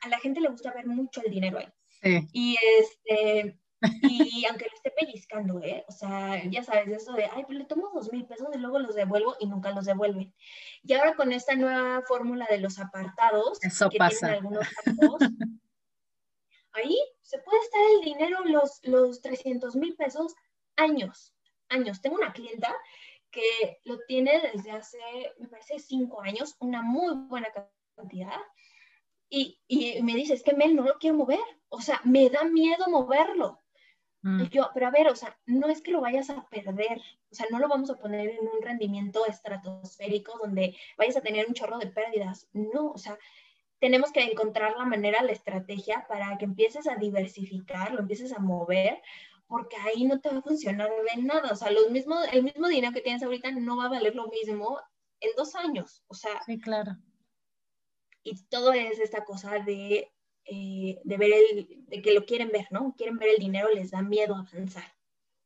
A 0.01 0.09
la 0.09 0.19
gente 0.19 0.41
le 0.41 0.49
gusta 0.49 0.73
ver 0.73 0.87
mucho 0.87 1.23
el 1.25 1.31
dinero 1.31 1.59
ahí. 1.59 1.69
Sí. 2.03 2.29
Y 2.33 2.57
este, 2.79 3.59
y 4.03 4.45
aunque 4.47 4.67
lo 4.67 4.75
esté 4.75 4.91
pellizcando, 4.91 5.61
¿eh? 5.61 5.85
O 5.89 5.93
sea, 5.93 6.43
ya 6.51 6.63
sabes, 6.63 6.89
eso 6.89 7.13
de, 7.13 7.27
ay, 7.27 7.45
pues 7.45 7.59
le 7.59 7.65
tomo 7.65 7.91
dos 7.95 8.13
mil 8.13 8.27
pesos 8.27 8.49
y 8.55 8.59
luego 8.59 8.79
los 8.79 8.95
devuelvo 8.95 9.37
y 9.39 9.47
nunca 9.47 9.71
los 9.71 9.85
devuelven. 9.85 10.35
Y 10.83 10.93
ahora 10.95 11.15
con 11.15 11.33
esta 11.33 11.55
nueva 11.55 12.03
fórmula 12.07 12.47
de 12.51 12.59
los 12.59 12.79
apartados, 12.79 13.63
eso 13.63 13.89
que 13.89 13.99
pasa. 13.99 14.29
tienen 14.29 14.45
algunos 14.45 14.69
ahí 16.79 16.97
se 17.23 17.39
puede 17.39 17.59
estar 17.61 17.81
el 17.97 18.05
dinero, 18.05 18.45
los, 18.45 18.81
los 18.85 19.21
300 19.21 19.77
mil 19.77 19.95
pesos, 19.97 20.35
años. 20.77 21.35
años. 21.69 22.01
Tengo 22.01 22.17
una 22.17 22.33
clienta 22.33 22.75
que 23.31 23.81
lo 23.85 23.99
tiene 24.07 24.41
desde 24.53 24.71
hace, 24.71 24.99
me 25.39 25.49
parece, 25.49 25.79
cinco 25.79 26.23
años, 26.23 26.57
una 26.61 26.83
muy 26.83 27.15
buena 27.29 27.49
cantidad. 27.95 28.41
Y, 29.29 29.61
y 29.69 30.03
me 30.03 30.15
dice, 30.15 30.35
es 30.35 30.43
que 30.43 30.55
Mel 30.55 30.75
no 30.75 30.83
lo 30.83 30.99
quiero 30.99 31.17
mover. 31.17 31.41
O 31.69 31.81
sea, 31.81 32.01
me 32.05 32.31
da 32.31 32.45
miedo 32.45 32.89
moverlo. 32.89 33.61
Mm. 34.23 34.41
Y 34.43 34.49
yo, 34.49 34.71
pero 34.75 34.89
a 34.89 34.91
ver, 34.91 35.09
o 35.09 35.17
sea, 35.17 35.39
no 35.47 35.69
es 35.69 35.81
que 35.81 35.93
lo 35.93 36.01
vayas 36.01 36.31
a 36.31 36.47
perder, 36.49 37.01
o 37.31 37.35
sea, 37.35 37.47
no 37.51 37.59
lo 37.59 37.69
vamos 37.69 37.91
a 37.91 37.97
poner 37.97 38.31
en 38.31 38.49
un 38.49 38.63
rendimiento 38.63 39.25
estratosférico 39.27 40.39
donde 40.43 40.77
vayas 40.97 41.17
a 41.17 41.21
tener 41.21 41.47
un 41.47 41.55
chorro 41.55 41.79
de 41.79 41.87
pérdidas. 41.87 42.49
No, 42.53 42.91
o 42.91 42.99
sea, 42.99 43.19
tenemos 43.79 44.11
que 44.13 44.23
encontrar 44.23 44.77
la 44.77 44.85
manera, 44.85 45.23
la 45.23 45.33
estrategia 45.33 46.07
para 46.09 46.37
que 46.39 46.45
empieces 46.45 46.87
a 46.89 46.97
diversificar, 46.97 47.93
lo 47.93 48.01
empieces 48.01 48.33
a 48.33 48.41
mover, 48.41 49.01
porque 49.47 49.77
ahí 49.77 50.05
no 50.05 50.21
te 50.21 50.31
va 50.31 50.39
a 50.39 50.43
funcionar 50.43 50.91
de 50.91 51.23
nada. 51.23 51.53
O 51.53 51.57
sea, 51.57 51.71
los 51.71 51.91
mismos, 51.91 52.27
el 52.33 52.43
mismo 52.43 52.69
dinero 52.69 52.93
que 52.93 53.01
tienes 53.01 53.23
ahorita 53.23 53.51
no 53.53 53.77
va 53.77 53.87
a 53.87 53.91
valer 53.91 54.15
lo 54.15 54.29
mismo 54.29 54.81
en 55.21 55.31
dos 55.37 55.55
años. 55.55 56.03
O 56.09 56.15
sea. 56.15 56.43
Sí, 56.45 56.59
claro. 56.59 56.97
Y 58.23 58.43
todo 58.47 58.73
es 58.73 58.99
esta 58.99 59.25
cosa 59.25 59.59
de, 59.61 60.13
eh, 60.51 60.99
de 61.05 61.17
ver 61.17 61.31
el, 61.33 61.85
de 61.89 62.03
que 62.03 62.15
lo 62.15 62.25
quieren 62.25 62.51
ver, 62.51 62.67
¿no? 62.71 62.95
Quieren 62.97 63.19
ver 63.19 63.31
el 63.31 63.39
dinero, 63.39 63.69
les 63.75 63.91
da 63.91 64.03
miedo 64.03 64.35
avanzar. 64.35 64.85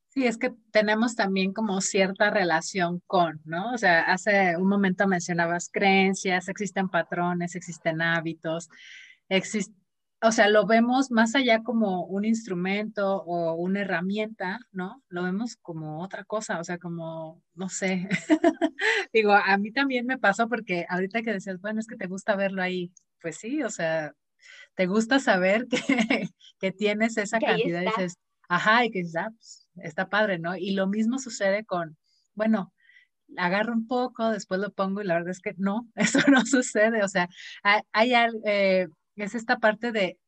Sí, 0.08 0.26
es 0.26 0.36
que 0.36 0.52
tenemos 0.70 1.16
también 1.16 1.54
como 1.54 1.80
cierta 1.80 2.30
relación 2.30 3.02
con, 3.06 3.40
¿no? 3.44 3.72
O 3.72 3.78
sea, 3.78 4.02
hace 4.02 4.56
un 4.58 4.68
momento 4.68 5.06
mencionabas 5.08 5.70
creencias, 5.72 6.48
existen 6.48 6.90
patrones, 6.90 7.54
existen 7.54 8.02
hábitos, 8.02 8.68
existe, 9.30 9.74
o 10.24 10.30
sea, 10.30 10.48
lo 10.48 10.66
vemos 10.66 11.10
más 11.10 11.34
allá 11.34 11.64
como 11.64 12.04
un 12.04 12.24
instrumento 12.24 13.22
o 13.24 13.54
una 13.54 13.80
herramienta, 13.80 14.60
¿no? 14.70 15.02
Lo 15.08 15.24
vemos 15.24 15.56
como 15.56 16.00
otra 16.00 16.24
cosa, 16.24 16.60
o 16.60 16.64
sea, 16.64 16.78
como, 16.78 17.42
no 17.54 17.68
sé. 17.68 18.08
Digo, 19.12 19.32
a 19.32 19.58
mí 19.58 19.72
también 19.72 20.06
me 20.06 20.18
pasó 20.18 20.48
porque 20.48 20.86
ahorita 20.88 21.22
que 21.22 21.32
decías, 21.32 21.60
bueno, 21.60 21.80
es 21.80 21.88
que 21.88 21.96
te 21.96 22.06
gusta 22.06 22.36
verlo 22.36 22.62
ahí, 22.62 22.92
pues 23.20 23.36
sí, 23.38 23.64
o 23.64 23.70
sea, 23.70 24.14
te 24.74 24.86
gusta 24.86 25.18
saber 25.18 25.66
que, 25.68 25.78
que 26.60 26.72
tienes 26.72 27.16
esa 27.16 27.38
cantidad 27.38 27.82
y 27.82 27.86
dices, 27.86 28.18
ajá, 28.48 28.84
y 28.84 28.90
que 28.90 29.04
ya, 29.04 29.30
pues, 29.30 29.68
está 29.76 30.08
padre, 30.08 30.38
¿no? 30.38 30.56
Y 30.56 30.72
lo 30.72 30.86
mismo 30.86 31.18
sucede 31.18 31.64
con, 31.64 31.96
bueno, 32.34 32.72
agarro 33.36 33.72
un 33.72 33.86
poco, 33.86 34.30
después 34.30 34.60
lo 34.60 34.72
pongo 34.72 35.00
y 35.00 35.04
la 35.06 35.14
verdad 35.14 35.30
es 35.30 35.40
que 35.40 35.54
no, 35.56 35.88
eso 35.96 36.20
no 36.30 36.44
sucede, 36.44 37.02
o 37.02 37.08
sea, 37.08 37.28
hay, 37.92 38.12
eh, 38.44 38.88
es 39.16 39.34
esta 39.34 39.58
parte 39.58 39.92
de, 39.92 40.18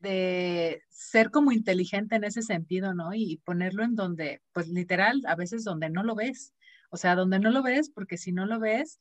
de 0.00 0.82
ser 0.90 1.30
como 1.30 1.52
inteligente 1.52 2.16
en 2.16 2.24
ese 2.24 2.42
sentido, 2.42 2.94
¿no? 2.94 3.14
Y 3.14 3.40
ponerlo 3.44 3.84
en 3.84 3.94
donde, 3.94 4.42
pues 4.52 4.68
literal, 4.68 5.22
a 5.26 5.36
veces 5.36 5.64
donde 5.64 5.90
no 5.90 6.02
lo 6.02 6.14
ves, 6.14 6.54
o 6.90 6.96
sea, 6.96 7.14
donde 7.14 7.38
no 7.38 7.50
lo 7.50 7.62
ves, 7.62 7.90
porque 7.90 8.16
si 8.16 8.32
no 8.32 8.46
lo 8.46 8.58
ves, 8.60 8.98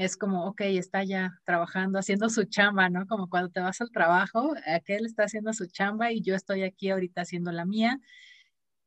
es 0.00 0.16
como, 0.16 0.46
ok, 0.46 0.62
está 0.62 1.04
ya 1.04 1.38
trabajando, 1.44 1.98
haciendo 1.98 2.30
su 2.30 2.44
chamba, 2.44 2.88
¿no? 2.88 3.06
Como 3.06 3.28
cuando 3.28 3.50
te 3.50 3.60
vas 3.60 3.82
al 3.82 3.90
trabajo, 3.90 4.54
aquel 4.66 5.04
está 5.04 5.24
haciendo 5.24 5.52
su 5.52 5.66
chamba 5.66 6.10
y 6.10 6.22
yo 6.22 6.34
estoy 6.34 6.62
aquí 6.62 6.88
ahorita 6.88 7.20
haciendo 7.20 7.52
la 7.52 7.66
mía 7.66 8.00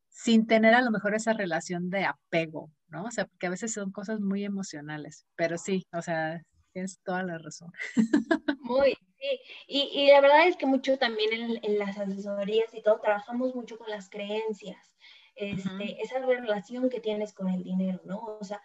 sin 0.10 0.48
tener 0.48 0.74
a 0.74 0.82
lo 0.82 0.90
mejor 0.90 1.14
esa 1.14 1.34
relación 1.34 1.92
de 1.92 2.06
apego, 2.06 2.72
¿no? 2.88 3.04
O 3.04 3.12
sea, 3.12 3.26
porque 3.28 3.46
a 3.46 3.52
veces 3.52 3.72
son 3.72 3.92
cosas 3.92 4.22
muy 4.22 4.44
emocionales, 4.44 5.28
pero 5.36 5.60
sí, 5.60 5.86
o 5.94 6.02
sea, 6.02 6.42
tienes 6.72 7.00
toda 7.04 7.22
la 7.22 7.38
razón. 7.38 7.72
Muy, 8.62 8.98
sí. 9.20 9.40
Y, 9.68 9.82
y 9.94 10.12
la 10.12 10.22
verdad 10.22 10.48
es 10.48 10.58
que 10.58 10.66
mucho 10.66 10.98
también 10.98 11.32
en, 11.32 11.60
en, 11.62 11.78
las 11.78 11.96
asesorías 11.96 12.74
y 12.74 12.82
todo, 12.82 13.00
trabajamos 13.00 13.54
mucho 13.54 13.78
con 13.78 13.90
las 13.90 14.10
creencias, 14.10 14.96
este, 15.36 16.02
esa 16.02 16.20
relación 16.20 16.90
que 16.90 17.00
tienes 17.00 17.34
con 17.34 17.50
el 17.50 17.64
dinero, 17.64 18.02
¿no? 18.06 18.38
O 18.40 18.44
sea, 18.44 18.62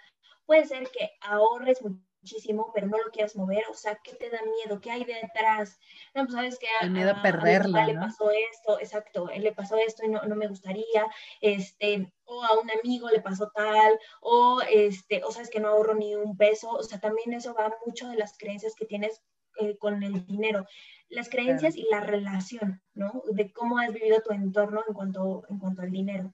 puede 0.46 0.64
ser 0.64 0.88
que 0.90 1.10
ahorres 1.20 1.82
mucho 1.82 2.07
muchísimo, 2.20 2.70
pero 2.74 2.86
no 2.86 2.98
lo 2.98 3.10
quieras 3.10 3.36
mover, 3.36 3.64
o 3.70 3.74
sea, 3.74 3.98
¿qué 4.02 4.14
te 4.14 4.30
da 4.30 4.40
miedo? 4.42 4.80
¿Qué 4.80 4.90
hay 4.90 5.04
detrás? 5.04 5.78
No, 6.14 6.24
pues 6.24 6.34
sabes 6.34 6.58
que 6.58 6.66
a, 6.66 6.84
El 6.84 6.90
miedo 6.90 7.10
a 7.10 7.22
perderlo, 7.22 7.84
le 7.84 7.94
pasó 7.94 8.30
esto, 8.30 8.78
exacto, 8.80 9.30
él 9.30 9.42
le 9.42 9.52
pasó 9.52 9.76
esto 9.76 10.04
y 10.04 10.08
no, 10.08 10.22
no, 10.22 10.36
me 10.36 10.48
gustaría, 10.48 11.06
este, 11.40 12.12
o 12.24 12.44
a 12.44 12.58
un 12.60 12.70
amigo 12.70 13.08
le 13.08 13.20
pasó 13.20 13.50
tal, 13.54 13.98
o 14.20 14.60
este, 14.68 15.22
o 15.24 15.30
sabes 15.30 15.50
que 15.50 15.60
no 15.60 15.68
ahorro 15.68 15.94
ni 15.94 16.14
un 16.14 16.36
peso, 16.36 16.70
o 16.70 16.82
sea, 16.82 17.00
también 17.00 17.32
eso 17.32 17.54
va 17.54 17.74
mucho 17.86 18.08
de 18.08 18.16
las 18.16 18.36
creencias 18.36 18.74
que 18.74 18.86
tienes 18.86 19.22
eh, 19.60 19.76
con 19.78 20.02
el 20.02 20.24
dinero, 20.26 20.66
las 21.08 21.28
creencias 21.28 21.76
y 21.76 21.86
la 21.90 22.00
relación, 22.00 22.82
¿no? 22.94 23.22
De 23.32 23.52
cómo 23.52 23.78
has 23.78 23.92
vivido 23.92 24.20
tu 24.20 24.32
entorno 24.32 24.82
en 24.86 24.94
cuanto, 24.94 25.42
en 25.48 25.58
cuanto 25.58 25.82
al 25.82 25.90
dinero. 25.90 26.32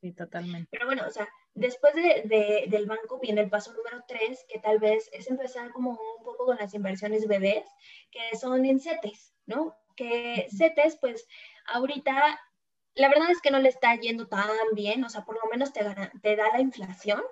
Sí, 0.00 0.12
totalmente. 0.12 0.68
Pero 0.70 0.86
bueno, 0.86 1.04
o 1.06 1.10
sea, 1.10 1.28
Después 1.58 1.92
de, 1.94 2.66
del 2.68 2.86
banco 2.86 3.18
viene 3.18 3.40
el 3.40 3.50
paso 3.50 3.72
número 3.72 4.04
tres, 4.06 4.44
que 4.48 4.60
tal 4.60 4.78
vez 4.78 5.10
es 5.12 5.28
empezar 5.28 5.72
como 5.72 5.90
un 5.90 6.24
poco 6.24 6.46
con 6.46 6.56
las 6.56 6.72
inversiones 6.72 7.26
bebés, 7.26 7.64
que 8.12 8.36
son 8.36 8.64
en 8.64 8.78
CETES, 8.78 9.34
¿no? 9.46 9.76
Que 9.96 10.46
CETES, 10.56 10.98
pues 11.00 11.26
ahorita, 11.66 12.40
la 12.94 13.08
verdad 13.08 13.32
es 13.32 13.40
que 13.40 13.50
no 13.50 13.58
le 13.58 13.70
está 13.70 13.96
yendo 13.96 14.28
tan 14.28 14.48
bien, 14.74 15.02
o 15.02 15.08
sea, 15.08 15.24
por 15.24 15.34
lo 15.34 15.50
menos 15.50 15.72
te, 15.72 15.80
te 16.22 16.36
da 16.36 16.48
la 16.52 16.60
inflación. 16.60 17.22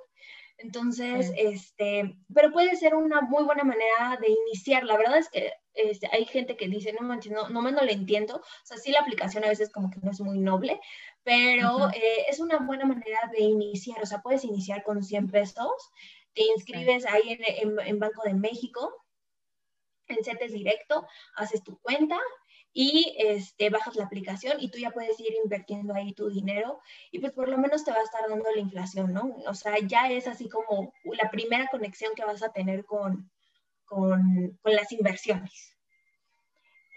Entonces, 0.58 1.32
este, 1.36 2.16
pero 2.34 2.50
puede 2.50 2.76
ser 2.76 2.94
una 2.94 3.20
muy 3.20 3.44
buena 3.44 3.62
manera 3.62 4.18
de 4.20 4.28
iniciar. 4.28 4.84
La 4.84 4.96
verdad 4.96 5.18
es 5.18 5.28
que 5.28 5.52
este, 5.74 6.08
hay 6.10 6.24
gente 6.24 6.56
que 6.56 6.66
dice, 6.66 6.94
no 6.94 7.06
manches, 7.06 7.30
no, 7.30 7.48
no, 7.50 7.62
no 7.62 7.82
le 7.82 7.92
entiendo. 7.92 8.36
O 8.36 8.64
sea, 8.64 8.78
sí 8.78 8.90
la 8.90 9.00
aplicación 9.00 9.44
a 9.44 9.48
veces 9.48 9.70
como 9.70 9.90
que 9.90 10.00
no 10.00 10.10
es 10.10 10.20
muy 10.20 10.38
noble, 10.38 10.80
pero 11.26 11.90
eh, 11.90 12.26
es 12.28 12.38
una 12.38 12.58
buena 12.58 12.86
manera 12.86 13.18
de 13.32 13.42
iniciar. 13.42 14.00
O 14.00 14.06
sea, 14.06 14.22
puedes 14.22 14.44
iniciar 14.44 14.84
con 14.84 15.02
100 15.02 15.28
pesos, 15.28 15.90
te 16.32 16.44
inscribes 16.44 17.04
ahí 17.04 17.32
en, 17.32 17.80
en, 17.80 17.98
Banco 17.98 18.22
de 18.22 18.34
México, 18.34 18.94
en 20.06 20.22
CETES 20.22 20.52
directo, 20.52 21.04
haces 21.34 21.64
tu 21.64 21.80
cuenta 21.80 22.16
y 22.72 23.16
este, 23.18 23.70
bajas 23.70 23.96
la 23.96 24.04
aplicación 24.04 24.58
y 24.60 24.70
tú 24.70 24.78
ya 24.78 24.92
puedes 24.92 25.18
ir 25.18 25.34
invirtiendo 25.42 25.94
ahí 25.94 26.12
tu 26.12 26.28
dinero 26.28 26.78
y 27.10 27.18
pues 27.18 27.32
por 27.32 27.48
lo 27.48 27.58
menos 27.58 27.82
te 27.82 27.90
va 27.90 27.98
a 27.98 28.04
estar 28.04 28.28
dando 28.28 28.48
la 28.54 28.60
inflación, 28.60 29.12
¿no? 29.12 29.36
O 29.48 29.54
sea, 29.54 29.74
ya 29.84 30.08
es 30.08 30.28
así 30.28 30.48
como 30.48 30.92
la 31.20 31.28
primera 31.32 31.66
conexión 31.72 32.14
que 32.14 32.24
vas 32.24 32.44
a 32.44 32.52
tener 32.52 32.84
con, 32.84 33.32
con, 33.84 34.56
con 34.62 34.72
las 34.76 34.92
inversiones. 34.92 35.75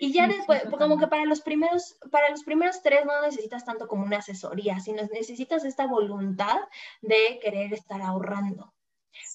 Y 0.02 0.14
ya 0.14 0.28
después, 0.28 0.64
como 0.78 0.97
que 0.97 1.08
para 1.08 1.26
los 1.26 1.41
primeros, 1.41 1.97
para 2.10 2.30
los 2.30 2.43
primeros 2.43 2.82
tres 2.82 3.06
no 3.06 3.22
necesitas 3.22 3.66
tanto 3.66 3.86
como 3.88 4.06
una 4.06 4.20
asesoría, 4.20 4.80
sino 4.80 5.04
necesitas 5.12 5.66
esta 5.66 5.88
voluntad 5.88 6.58
de 7.02 7.38
querer 7.41 7.74
estar 7.74 8.02
ahorrando. 8.02 8.74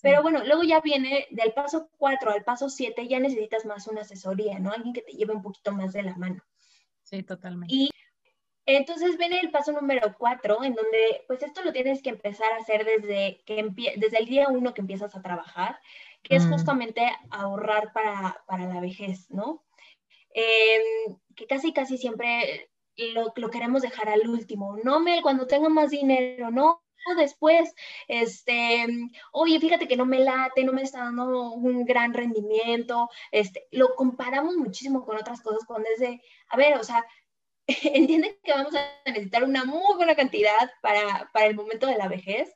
Pero 0.01 0.23
bueno, 0.23 0.43
luego 0.45 0.63
ya 0.63 0.81
viene 0.81 1.27
del 1.31 1.53
paso 1.53 1.91
cuatro 1.99 2.31
al 2.31 2.45
paso 2.45 2.71
siete, 2.71 3.07
ya 3.07 3.21
necesitas 3.21 3.67
más 3.67 3.87
una 3.89 4.01
asesoría, 4.01 4.59
¿no? 4.59 4.73
Alguien 4.73 4.95
que 4.95 5.03
te 5.03 5.13
lleve 5.13 5.35
un 5.35 5.43
poquito 5.43 5.73
más 5.73 5.93
de 5.93 6.03
la 6.03 6.17
mano. 6.17 6.43
Sí, 7.03 7.23
totalmente. 7.23 7.75
Y 7.75 7.91
entonces 8.65 9.19
viene 9.19 9.41
el 9.41 9.51
paso 9.51 9.73
número 9.73 10.15
cuatro, 10.19 10.65
en 10.65 10.75
donde 10.75 11.25
pues 11.27 11.43
esto 11.43 11.63
lo 11.63 11.73
tienes 11.73 12.01
que 12.01 12.09
empezar 12.09 12.51
a 12.53 12.57
hacer 12.57 12.87
desde, 12.87 13.43
que 13.45 13.71
desde 13.99 14.19
el 14.19 14.25
día 14.25 14.49
uno 14.49 14.73
que 14.73 14.81
empiezas 14.81 15.15
a 15.15 15.21
trabajar 15.21 15.79
que 16.25 16.37
es 16.37 16.47
mm. 16.47 16.53
justamente 16.53 17.13
ahorrar 17.31 17.93
para, 17.93 18.43
para, 18.47 18.67
la 18.67 18.81
vejez, 18.81 19.31
¿no? 19.31 19.63
Em, 20.35 21.17
que 21.37 21.47
casi, 21.47 21.73
casi 21.73 21.97
siempre 21.99 22.71
lo, 22.97 23.33
lo, 23.37 23.51
queremos 23.51 23.83
dejar 23.83 24.09
al 24.09 24.29
último, 24.29 24.77
no, 24.83 25.01
me 25.01 25.23
cuando 25.23 25.47
tenga 25.47 25.69
más 25.69 25.91
dinero, 25.91 26.51
no, 26.51 26.83
después, 27.17 27.75
este, 28.09 28.87
oye, 29.33 29.61
fíjate 29.61 29.87
que 29.89 29.97
no 29.97 30.07
me 30.07 30.21
late, 30.21 30.65
no 30.65 30.73
me 30.73 30.83
está 30.83 31.01
dando 31.05 31.53
un 31.53 31.85
gran 31.85 32.15
rendimiento, 32.15 33.09
este, 33.31 33.67
lo 33.71 33.95
comparamos 33.95 34.57
muchísimo 34.57 35.05
con 35.05 35.17
otras 35.17 35.41
cosas 35.43 35.65
cuando 35.67 35.89
es 35.91 36.01
de, 36.01 36.21
a 36.49 36.57
ver, 36.57 36.79
o 36.79 36.85
sea, 36.85 37.05
entienden 37.69 38.37
que 38.43 38.53
vamos 38.53 38.75
a 38.75 39.11
necesitar 39.11 39.45
una 39.45 39.65
muy 39.65 39.97
buena 39.97 40.15
cantidad 40.17 40.71
para, 40.83 41.31
para, 41.33 41.47
el 41.47 41.55
momento 41.57 41.87
de 41.87 41.97
la 41.97 42.09
vejez. 42.09 42.55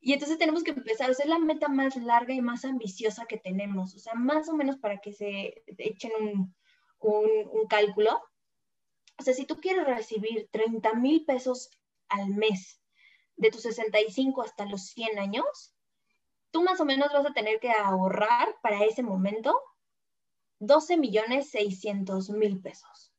Y 0.00 0.12
entonces 0.14 0.38
tenemos 0.38 0.64
que 0.64 0.70
empezar, 0.72 1.10
o 1.10 1.14
sea, 1.14 1.24
es 1.24 1.30
la 1.30 1.38
meta 1.38 1.68
más 1.68 1.96
larga 1.96 2.34
y 2.34 2.40
más 2.40 2.64
ambiciosa 2.64 3.26
que 3.26 3.38
tenemos, 3.38 3.94
o 3.94 3.98
sea, 3.98 4.14
más 4.14 4.48
o 4.48 4.54
menos 4.54 4.78
para 4.78 4.98
que 4.98 5.12
se 5.12 5.62
echen 5.78 6.12
un, 6.20 6.54
un, 7.00 7.28
un 7.50 7.66
cálculo. 7.66 8.22
O 9.18 9.22
sea, 9.22 9.34
si 9.34 9.46
tú 9.46 9.56
quieres 9.60 9.86
recibir 9.86 10.48
30 10.50 10.94
mil 10.94 11.24
pesos 11.24 11.70
al 12.08 12.28
mes 12.28 12.80
de 13.36 13.50
tus 13.50 13.62
65 13.62 14.42
hasta 14.42 14.64
los 14.64 14.86
100 14.86 15.18
años, 15.18 15.74
tú 16.50 16.62
más 16.62 16.80
o 16.80 16.84
menos 16.84 17.12
vas 17.12 17.26
a 17.26 17.32
tener 17.32 17.60
que 17.60 17.70
ahorrar 17.70 18.56
para 18.62 18.84
ese 18.84 19.02
momento 19.02 19.60
12 20.60 20.96
millones 20.96 21.50
600 21.50 22.30
mil 22.30 22.60
pesos. 22.60 23.12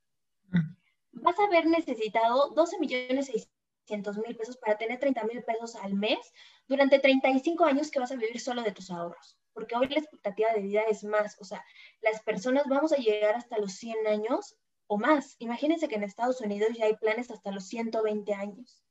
Mm 0.51 0.79
vas 1.21 1.39
a 1.39 1.45
haber 1.45 1.65
necesitado 1.65 2.49
12 2.51 2.79
millones 2.79 3.27
600 3.27 4.17
mil 4.17 4.35
pesos 4.35 4.57
para 4.57 4.77
tener 4.77 4.99
30 4.99 5.23
mil 5.25 5.43
pesos 5.43 5.75
al 5.75 5.93
mes 5.93 6.19
durante 6.67 6.99
35 6.99 7.65
años 7.65 7.91
que 7.91 7.99
vas 7.99 8.11
a 8.11 8.15
vivir 8.15 8.39
solo 8.39 8.63
de 8.63 8.71
tus 8.71 8.91
ahorros. 8.91 9.38
Porque 9.59 9.75
hoy 9.75 9.89
la 9.89 9.99
expectativa 9.99 10.53
de 10.53 10.61
vida 10.61 10.83
es 10.89 11.03
más, 11.03 11.35
o 11.41 11.43
sea, 11.43 11.61
las 11.99 12.21
personas 12.23 12.63
vamos 12.69 12.93
a 12.93 12.95
llegar 12.95 13.35
hasta 13.35 13.57
los 13.57 13.73
100 13.73 14.07
años 14.07 14.55
o 14.87 14.97
más. 14.97 15.35
Imagínense 15.39 15.89
que 15.89 15.95
en 15.95 16.03
Estados 16.03 16.39
Unidos 16.39 16.69
ya 16.77 16.85
hay 16.85 16.95
planes 16.95 17.29
hasta 17.29 17.51
los 17.51 17.67
120 17.67 18.33
años. 18.33 18.81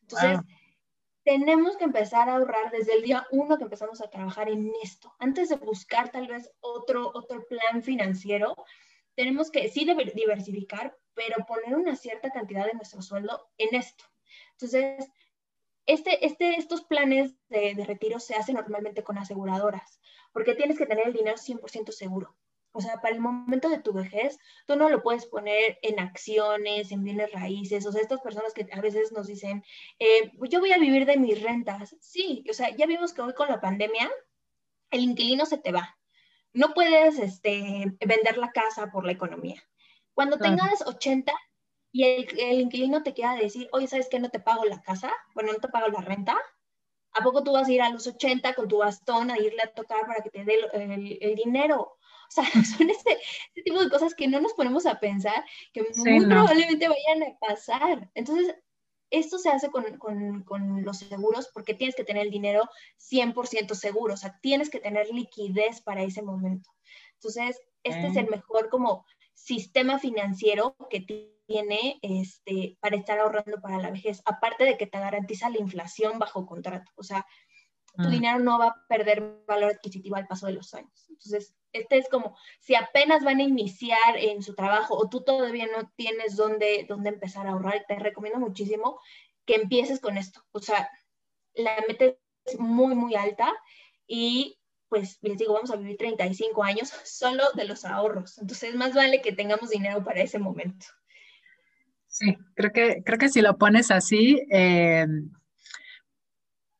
Entonces, 0.00 0.40
tenemos 1.24 1.76
que 1.76 1.84
empezar 1.84 2.30
a 2.30 2.36
ahorrar 2.36 2.70
desde 2.70 2.94
el 2.94 3.02
día 3.02 3.26
uno 3.32 3.58
que 3.58 3.64
empezamos 3.64 4.00
a 4.00 4.08
trabajar 4.08 4.48
en 4.48 4.72
esto. 4.82 5.12
Antes 5.18 5.50
de 5.50 5.56
buscar 5.56 6.10
tal 6.10 6.26
vez 6.26 6.50
otro, 6.60 7.10
otro 7.12 7.44
plan 7.46 7.82
financiero, 7.82 8.56
tenemos 9.14 9.50
que 9.50 9.68
sí 9.68 9.86
diversificar, 10.14 10.96
pero 11.12 11.44
poner 11.44 11.76
una 11.76 11.96
cierta 11.96 12.30
cantidad 12.30 12.64
de 12.64 12.72
nuestro 12.72 13.02
sueldo 13.02 13.50
en 13.58 13.74
esto. 13.74 14.04
Entonces, 14.52 15.06
este, 15.86 16.24
este, 16.26 16.56
estos 16.56 16.82
planes 16.82 17.34
de, 17.48 17.74
de 17.74 17.84
retiro 17.84 18.20
se 18.20 18.34
hacen 18.34 18.56
normalmente 18.56 19.04
con 19.04 19.18
aseguradoras, 19.18 20.00
porque 20.32 20.54
tienes 20.54 20.78
que 20.78 20.86
tener 20.86 21.06
el 21.08 21.12
dinero 21.12 21.36
100% 21.36 21.90
seguro. 21.92 22.36
O 22.76 22.80
sea, 22.80 23.00
para 23.00 23.14
el 23.14 23.20
momento 23.20 23.68
de 23.68 23.78
tu 23.78 23.92
vejez, 23.92 24.36
tú 24.66 24.74
no 24.74 24.88
lo 24.88 25.00
puedes 25.00 25.26
poner 25.26 25.78
en 25.82 26.00
acciones, 26.00 26.90
en 26.90 27.04
bienes 27.04 27.30
raíces. 27.30 27.86
O 27.86 27.92
sea, 27.92 28.02
estas 28.02 28.20
personas 28.20 28.52
que 28.52 28.66
a 28.72 28.80
veces 28.80 29.12
nos 29.12 29.28
dicen, 29.28 29.64
eh, 30.00 30.32
yo 30.50 30.58
voy 30.58 30.72
a 30.72 30.78
vivir 30.78 31.06
de 31.06 31.16
mis 31.16 31.40
rentas. 31.40 31.94
Sí, 32.00 32.44
o 32.50 32.52
sea, 32.52 32.74
ya 32.76 32.86
vimos 32.86 33.12
que 33.12 33.22
hoy 33.22 33.32
con 33.32 33.48
la 33.48 33.60
pandemia, 33.60 34.10
el 34.90 35.02
inquilino 35.02 35.46
se 35.46 35.58
te 35.58 35.70
va. 35.70 35.96
No 36.52 36.74
puedes 36.74 37.20
este, 37.20 37.96
vender 38.04 38.38
la 38.38 38.50
casa 38.50 38.90
por 38.90 39.06
la 39.06 39.12
economía. 39.12 39.62
Cuando 40.12 40.36
tengas 40.36 40.84
80 40.84 41.32
y 41.94 42.02
el, 42.02 42.40
el, 42.40 42.60
inquilino 42.60 43.04
te 43.04 43.14
quiera 43.14 43.36
decir, 43.36 43.68
oye, 43.70 43.86
¿sabes 43.86 44.08
qué? 44.10 44.18
No 44.18 44.28
te 44.28 44.40
pago 44.40 44.64
la 44.64 44.82
casa, 44.82 45.12
bueno, 45.32 45.52
no 45.52 45.60
te 45.60 45.68
pago 45.68 45.86
la 45.86 46.00
renta. 46.00 46.36
¿A 47.12 47.22
poco 47.22 47.44
tú 47.44 47.52
vas 47.52 47.68
a 47.68 47.72
ir 47.72 47.82
a 47.82 47.90
los 47.90 48.04
80 48.08 48.52
con 48.54 48.66
tu 48.66 48.78
bastón 48.78 49.30
a 49.30 49.38
irle 49.38 49.62
a 49.62 49.72
tocar 49.72 50.04
para 50.04 50.20
que 50.20 50.30
te 50.30 50.44
dé 50.44 50.56
el, 50.72 51.18
el 51.20 51.36
dinero? 51.36 51.80
O 51.82 52.30
sea, 52.30 52.44
son 52.78 52.90
ese, 52.90 53.16
tipo 53.64 53.80
de 53.80 53.88
cosas 53.88 54.12
que 54.16 54.26
no 54.26 54.40
nos 54.40 54.54
ponemos 54.54 54.86
a 54.86 54.98
pensar, 54.98 55.44
que 55.72 55.86
muy 55.94 56.26
probablemente 56.26 56.88
vayan 56.88 57.22
a 57.30 57.38
pasar. 57.38 58.10
Entonces, 58.14 58.56
esto 59.10 59.38
se 59.38 59.50
hace 59.50 59.70
con, 59.70 59.96
con, 59.98 60.42
con, 60.42 60.84
los 60.84 60.98
seguros 60.98 61.48
porque 61.54 61.74
tienes 61.74 61.94
que 61.94 62.02
tener 62.02 62.24
el 62.24 62.32
dinero 62.32 62.68
100% 62.98 63.72
seguro, 63.74 64.14
o 64.14 64.16
sea, 64.16 64.36
tienes 64.42 64.68
que 64.68 64.80
tener 64.80 65.08
liquidez 65.10 65.80
para 65.80 66.02
ese 66.02 66.22
momento. 66.22 66.70
Entonces, 67.14 67.60
este 67.84 68.08
es 68.08 68.16
el 68.16 68.28
mejor 68.28 68.68
como 68.68 69.06
sistema 69.32 70.00
financiero 70.00 70.74
que 70.90 71.33
tiene 71.46 71.98
este, 72.02 72.76
para 72.80 72.96
estar 72.96 73.18
ahorrando 73.18 73.60
para 73.60 73.78
la 73.78 73.90
vejez, 73.90 74.22
aparte 74.24 74.64
de 74.64 74.76
que 74.76 74.86
te 74.86 74.98
garantiza 74.98 75.50
la 75.50 75.58
inflación 75.58 76.18
bajo 76.18 76.46
contrato. 76.46 76.90
O 76.96 77.02
sea, 77.02 77.26
tu 77.96 78.08
mm. 78.08 78.10
dinero 78.10 78.38
no 78.40 78.58
va 78.58 78.68
a 78.68 78.86
perder 78.88 79.42
valor 79.46 79.72
adquisitivo 79.72 80.16
al 80.16 80.26
paso 80.26 80.46
de 80.46 80.54
los 80.54 80.74
años. 80.74 81.06
Entonces, 81.08 81.54
este 81.72 81.98
es 81.98 82.08
como, 82.08 82.36
si 82.60 82.74
apenas 82.74 83.24
van 83.24 83.40
a 83.40 83.44
iniciar 83.44 84.16
en 84.16 84.42
su 84.42 84.54
trabajo 84.54 84.96
o 84.96 85.08
tú 85.08 85.22
todavía 85.22 85.66
no 85.66 85.90
tienes 85.96 86.36
dónde, 86.36 86.86
dónde 86.88 87.10
empezar 87.10 87.46
a 87.46 87.50
ahorrar, 87.50 87.84
te 87.86 87.98
recomiendo 87.98 88.40
muchísimo 88.40 89.00
que 89.44 89.56
empieces 89.56 90.00
con 90.00 90.16
esto. 90.16 90.42
O 90.52 90.60
sea, 90.60 90.88
la 91.54 91.76
meta 91.86 92.06
es 92.44 92.58
muy, 92.58 92.94
muy 92.94 93.14
alta 93.14 93.52
y 94.06 94.58
pues 94.88 95.18
les 95.22 95.38
digo, 95.38 95.54
vamos 95.54 95.70
a 95.72 95.76
vivir 95.76 95.96
35 95.96 96.62
años 96.62 96.92
solo 97.04 97.42
de 97.54 97.64
los 97.64 97.84
ahorros. 97.84 98.38
Entonces, 98.38 98.74
más 98.74 98.94
vale 98.94 99.20
que 99.22 99.32
tengamos 99.32 99.70
dinero 99.70 100.04
para 100.04 100.22
ese 100.22 100.38
momento. 100.38 100.86
Sí, 102.14 102.36
creo 102.54 102.70
que, 102.72 103.02
creo 103.04 103.18
que 103.18 103.28
si 103.28 103.42
lo 103.42 103.58
pones 103.58 103.90
así, 103.90 104.40
eh, 104.52 105.04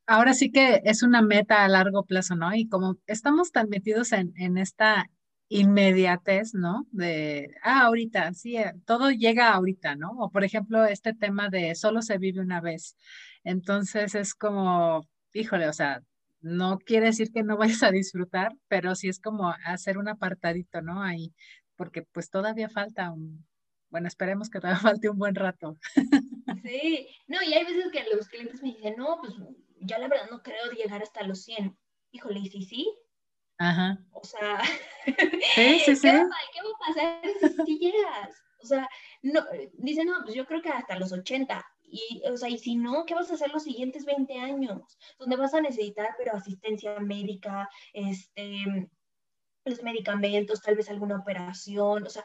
ahora 0.06 0.32
sí 0.34 0.50
que 0.52 0.80
es 0.84 1.02
una 1.02 1.22
meta 1.22 1.64
a 1.64 1.68
largo 1.68 2.04
plazo, 2.04 2.36
¿no? 2.36 2.54
Y 2.54 2.68
como 2.68 2.98
estamos 3.06 3.50
tan 3.52 3.68
metidos 3.68 4.12
en, 4.12 4.32
esta 4.58 5.06
inmediatez, 5.48 6.54
¿no? 6.54 6.86
De, 6.92 7.50
ah, 7.62 7.82
ahorita, 7.86 8.32
sí, 8.34 8.56
eh, 8.56 8.74
todo 8.86 9.10
llega 9.10 9.52
ahorita, 9.52 9.96
¿no? 9.96 10.12
O 10.18 10.30
por 10.30 10.44
ejemplo, 10.44 10.84
este 10.84 11.14
tema 11.14 11.48
de 11.50 11.74
solo 11.74 12.02
se 12.02 12.18
vive 12.18 12.40
una 12.40 12.60
vez. 12.60 12.96
Entonces 13.44 14.14
es 14.14 14.34
como, 14.34 15.08
híjole, 15.32 15.68
o 15.68 15.72
sea, 15.72 16.00
no 16.42 16.78
quiere 16.78 17.06
decir 17.06 17.32
que 17.32 17.42
no 17.42 17.56
vayas 17.78 17.82
a 17.82 17.90
disfrutar, 17.90 18.52
pero 18.68 18.94
sí 18.94 19.08
es 19.08 19.20
como 19.20 19.50
hacer 19.66 19.98
un 19.98 20.08
apartadito, 20.08 20.80
¿no? 20.82 21.02
Ahí, 21.02 21.34
porque 21.76 22.02
pues 22.02 22.30
todavía 22.30 22.68
falta 22.68 23.10
un, 23.12 23.44
bueno, 23.94 24.08
esperemos 24.08 24.50
que 24.50 24.58
todavía 24.58 24.80
falte 24.98 25.08
un 25.08 25.18
buen 25.18 25.36
rato. 25.36 25.76
Sí, 26.64 27.08
no, 27.28 27.40
y 27.44 27.54
hay 27.54 27.64
veces 27.64 27.92
que 27.92 28.02
los 28.12 28.26
clientes 28.26 28.60
me 28.60 28.70
dicen, 28.72 28.96
no, 28.96 29.18
pues 29.20 29.34
yo 29.36 29.98
la 29.98 30.08
verdad 30.08 30.28
no 30.32 30.42
creo 30.42 30.72
llegar 30.72 31.00
hasta 31.00 31.22
los 31.22 31.44
100. 31.44 31.78
Híjole, 32.10 32.40
¿y 32.40 32.48
si 32.48 32.62
sí? 32.62 32.92
Ajá. 33.58 34.04
O 34.10 34.24
sea, 34.24 34.60
sí, 35.54 35.78
sí, 35.84 35.94
sí. 35.94 36.08
¿qué, 36.08 36.10
va, 36.10 36.24
a 36.24 36.86
pasar 36.88 37.22
si 37.66 37.78
llegas? 37.78 38.42
O 38.64 38.66
sea, 38.66 38.88
no, 39.22 39.44
dice, 39.74 40.04
no, 40.04 40.24
pues 40.24 40.34
yo 40.34 40.44
creo 40.44 40.60
que 40.60 40.70
hasta 40.70 40.98
los 40.98 41.12
80. 41.12 41.64
Y, 41.84 42.20
o 42.28 42.36
sea, 42.36 42.48
y 42.48 42.58
si 42.58 42.74
no, 42.74 43.04
¿qué 43.06 43.14
vas 43.14 43.30
a 43.30 43.34
hacer 43.34 43.52
los 43.52 43.62
siguientes 43.62 44.04
20 44.04 44.36
años? 44.40 44.98
Donde 45.20 45.36
vas 45.36 45.54
a 45.54 45.60
necesitar, 45.60 46.16
pero 46.18 46.32
asistencia 46.32 46.98
médica, 46.98 47.70
este, 47.92 48.88
los 49.64 49.82
medicamentos, 49.84 50.62
tal 50.62 50.74
vez 50.74 50.90
alguna 50.90 51.20
operación. 51.20 52.04
O 52.04 52.10
sea, 52.10 52.24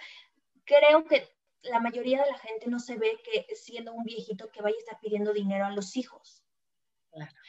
creo 0.65 1.05
que 1.05 1.28
la 1.64 1.80
mayoría 1.80 2.24
de 2.24 2.32
la 2.32 2.38
gente 2.38 2.68
no 2.68 2.80
se 2.80 2.97
ve 2.97 3.20
que 3.24 3.55
siendo 3.55 3.93
un 3.93 4.03
viejito 4.03 4.49
que 4.51 4.62
vaya 4.62 4.76
a 4.76 4.80
estar 4.80 4.99
pidiendo 4.99 5.34
dinero 5.34 5.66
a 5.66 5.72
los 5.72 5.95
hijos. 5.97 6.43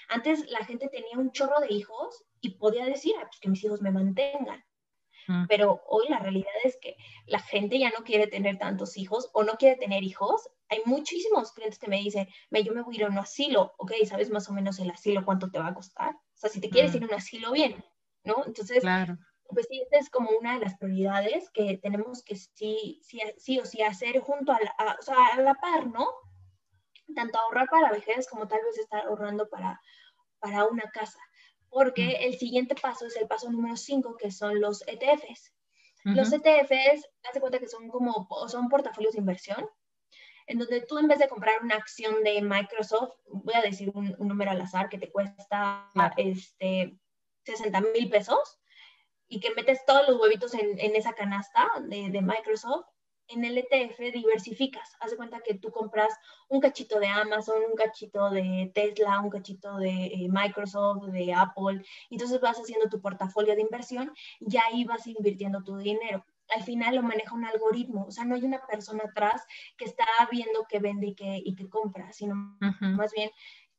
Antes 0.09 0.51
la 0.51 0.65
gente 0.65 0.89
tenía 0.89 1.19
un 1.19 1.33
chorro 1.33 1.61
de 1.61 1.73
hijos 1.73 2.25
y 2.41 2.57
podía 2.57 2.85
decir, 2.87 3.15
ah, 3.19 3.27
pues 3.27 3.39
que 3.41 3.49
mis 3.49 3.63
hijos 3.63 3.83
me 3.83 3.91
mantengan. 3.91 4.65
Mm. 5.29 5.47
Pero 5.49 5.83
hoy 5.87 6.09
la 6.09 6.19
realidad 6.19 6.53
es 6.65 6.79
que 6.81 6.97
la 7.27 7.39
gente 7.41 7.79
ya 7.79 7.91
no 7.91 8.05
quiere 8.05 8.27
tener 8.27 8.59
tantos 8.59 8.97
hijos 8.97 9.31
o 9.33 9.45
no 9.45 9.55
quiere 9.55 9.77
tener 9.77 10.03
hijos. 10.03 10.49
Hay 10.69 10.81
muchísimos 10.87 11.53
clientes 11.53 11.79
que 11.79 11.89
me 11.89 11.99
dicen, 11.99 12.27
yo 12.51 12.73
me 12.73 12.83
voy 12.83 12.97
a 12.97 12.99
ir 12.99 13.05
a 13.05 13.09
un 13.09 13.19
asilo, 13.19 13.75
ok, 13.79 13.93
¿sabes 14.07 14.31
más 14.31 14.49
o 14.49 14.53
menos 14.53 14.79
el 14.79 14.91
asilo 14.91 15.25
cuánto 15.25 15.51
te 15.51 15.59
va 15.59 15.69
a 15.69 15.75
costar? 15.75 16.15
O 16.15 16.37
sea, 16.37 16.51
si 16.51 16.61
te 16.61 16.71
quieres 16.71 16.93
mm. 16.93 16.97
ir 16.97 17.03
a 17.05 17.07
un 17.07 17.15
asilo, 17.15 17.53
bien, 17.53 17.85
¿no? 18.25 18.45
Entonces, 18.47 18.83
pues 19.53 19.67
sí, 19.69 19.81
esta 19.81 19.99
es 19.99 20.11
como 20.11 20.31
una 20.39 20.55
de 20.55 20.65
las 20.65 20.77
prioridades 20.79 21.51
que 21.51 21.79
tenemos 21.79 22.23
que 22.23 22.37
sí, 22.37 23.01
sí, 23.03 23.21
sí 23.37 23.59
o 23.59 23.65
sí 23.65 23.83
hacer 23.83 24.21
junto 24.21 24.53
a 24.53 24.59
la, 24.61 24.97
o 24.99 25.03
sea, 25.03 25.17
a 25.35 25.41
la 25.41 25.55
par, 25.55 25.87
¿no? 25.87 26.07
tanto 27.15 27.39
ahorrar 27.39 27.69
para 27.69 27.89
la 27.89 27.93
vejez 27.93 28.29
como 28.29 28.49
tal 28.49 28.61
vez 28.65 28.79
estar 28.79 29.07
ahorrando 29.07 29.49
para, 29.49 29.81
para 30.39 30.67
una 30.67 30.91
casa. 30.91 31.19
Porque 31.69 32.13
el 32.21 32.37
siguiente 32.39 32.75
paso 32.75 33.07
es 33.07 33.17
el 33.17 33.29
paso 33.29 33.51
número 33.51 33.77
5, 33.77 34.17
que 34.17 34.31
son 34.31 34.61
los 34.61 34.83
ETFs. 34.87 35.55
Los 36.03 36.33
ETFs, 36.33 37.09
haz 37.25 37.41
cuenta 37.41 37.59
que 37.59 37.69
son 37.69 37.89
como, 37.89 38.27
son 38.49 38.69
portafolios 38.69 39.13
de 39.13 39.21
inversión, 39.21 39.69
en 40.47 40.59
donde 40.59 40.81
tú 40.81 40.99
en 40.99 41.09
vez 41.09 41.19
de 41.19 41.29
comprar 41.29 41.63
una 41.63 41.77
acción 41.77 42.25
de 42.25 42.41
Microsoft, 42.41 43.15
voy 43.27 43.55
a 43.55 43.61
decir 43.61 43.93
un, 43.95 44.17
número 44.19 44.51
al 44.51 44.61
azar 44.63 44.89
que 44.89 44.99
te 44.99 45.13
cuesta 45.13 45.91
este, 46.17 46.99
60 47.45 47.81
mil 47.83 48.09
pesos, 48.09 48.60
y 49.31 49.41
que 49.41 49.55
metes 49.55 49.87
todos 49.87 50.07
los 50.09 50.21
huevitos 50.21 50.53
en, 50.55 50.79
en 50.79 50.97
esa 50.97 51.15
canasta 51.15 51.67
de, 51.89 52.11
de 52.11 52.21
Microsoft, 52.21 52.85
en 53.31 53.45
el 53.45 53.59
ETF 53.59 53.99
diversificas. 54.13 54.97
Haz 55.01 55.13
de 55.13 55.17
cuenta 55.17 55.41
que 55.41 55.55
tú 55.55 55.71
compras 55.71 56.13
un 56.49 56.61
cachito 56.61 56.99
de 56.99 57.07
Amazon, 57.07 57.63
un 57.71 57.77
cachito 57.77 58.29
de 58.31 58.71
Tesla, 58.75 59.21
un 59.21 59.31
cachito 59.31 59.77
de 59.77 60.07
eh, 60.07 60.29
Microsoft, 60.29 61.05
de 61.07 61.33
Apple. 61.33 61.83
Y 62.09 62.17
entonces 62.17 62.41
vas 62.41 62.59
haciendo 62.59 62.89
tu 62.89 63.01
portafolio 63.01 63.55
de 63.55 63.63
inversión 63.63 64.13
y 64.41 64.57
ahí 64.57 64.85
vas 64.85 65.07
invirtiendo 65.07 65.63
tu 65.63 65.77
dinero. 65.77 66.25
Al 66.55 66.65
final 66.65 66.97
lo 66.97 67.03
maneja 67.03 67.33
un 67.33 67.45
algoritmo, 67.45 68.07
o 68.07 68.11
sea, 68.11 68.25
no 68.25 68.35
hay 68.35 68.43
una 68.43 68.61
persona 68.67 69.05
atrás 69.09 69.47
que 69.79 69.85
está 69.85 70.05
viendo 70.33 70.67
que 70.69 70.81
vende 70.81 71.07
y 71.09 71.15
que, 71.15 71.41
y 71.45 71.55
que 71.55 71.69
compra, 71.69 72.13
sino 72.13 72.35
más 72.81 73.13
bien 73.13 73.31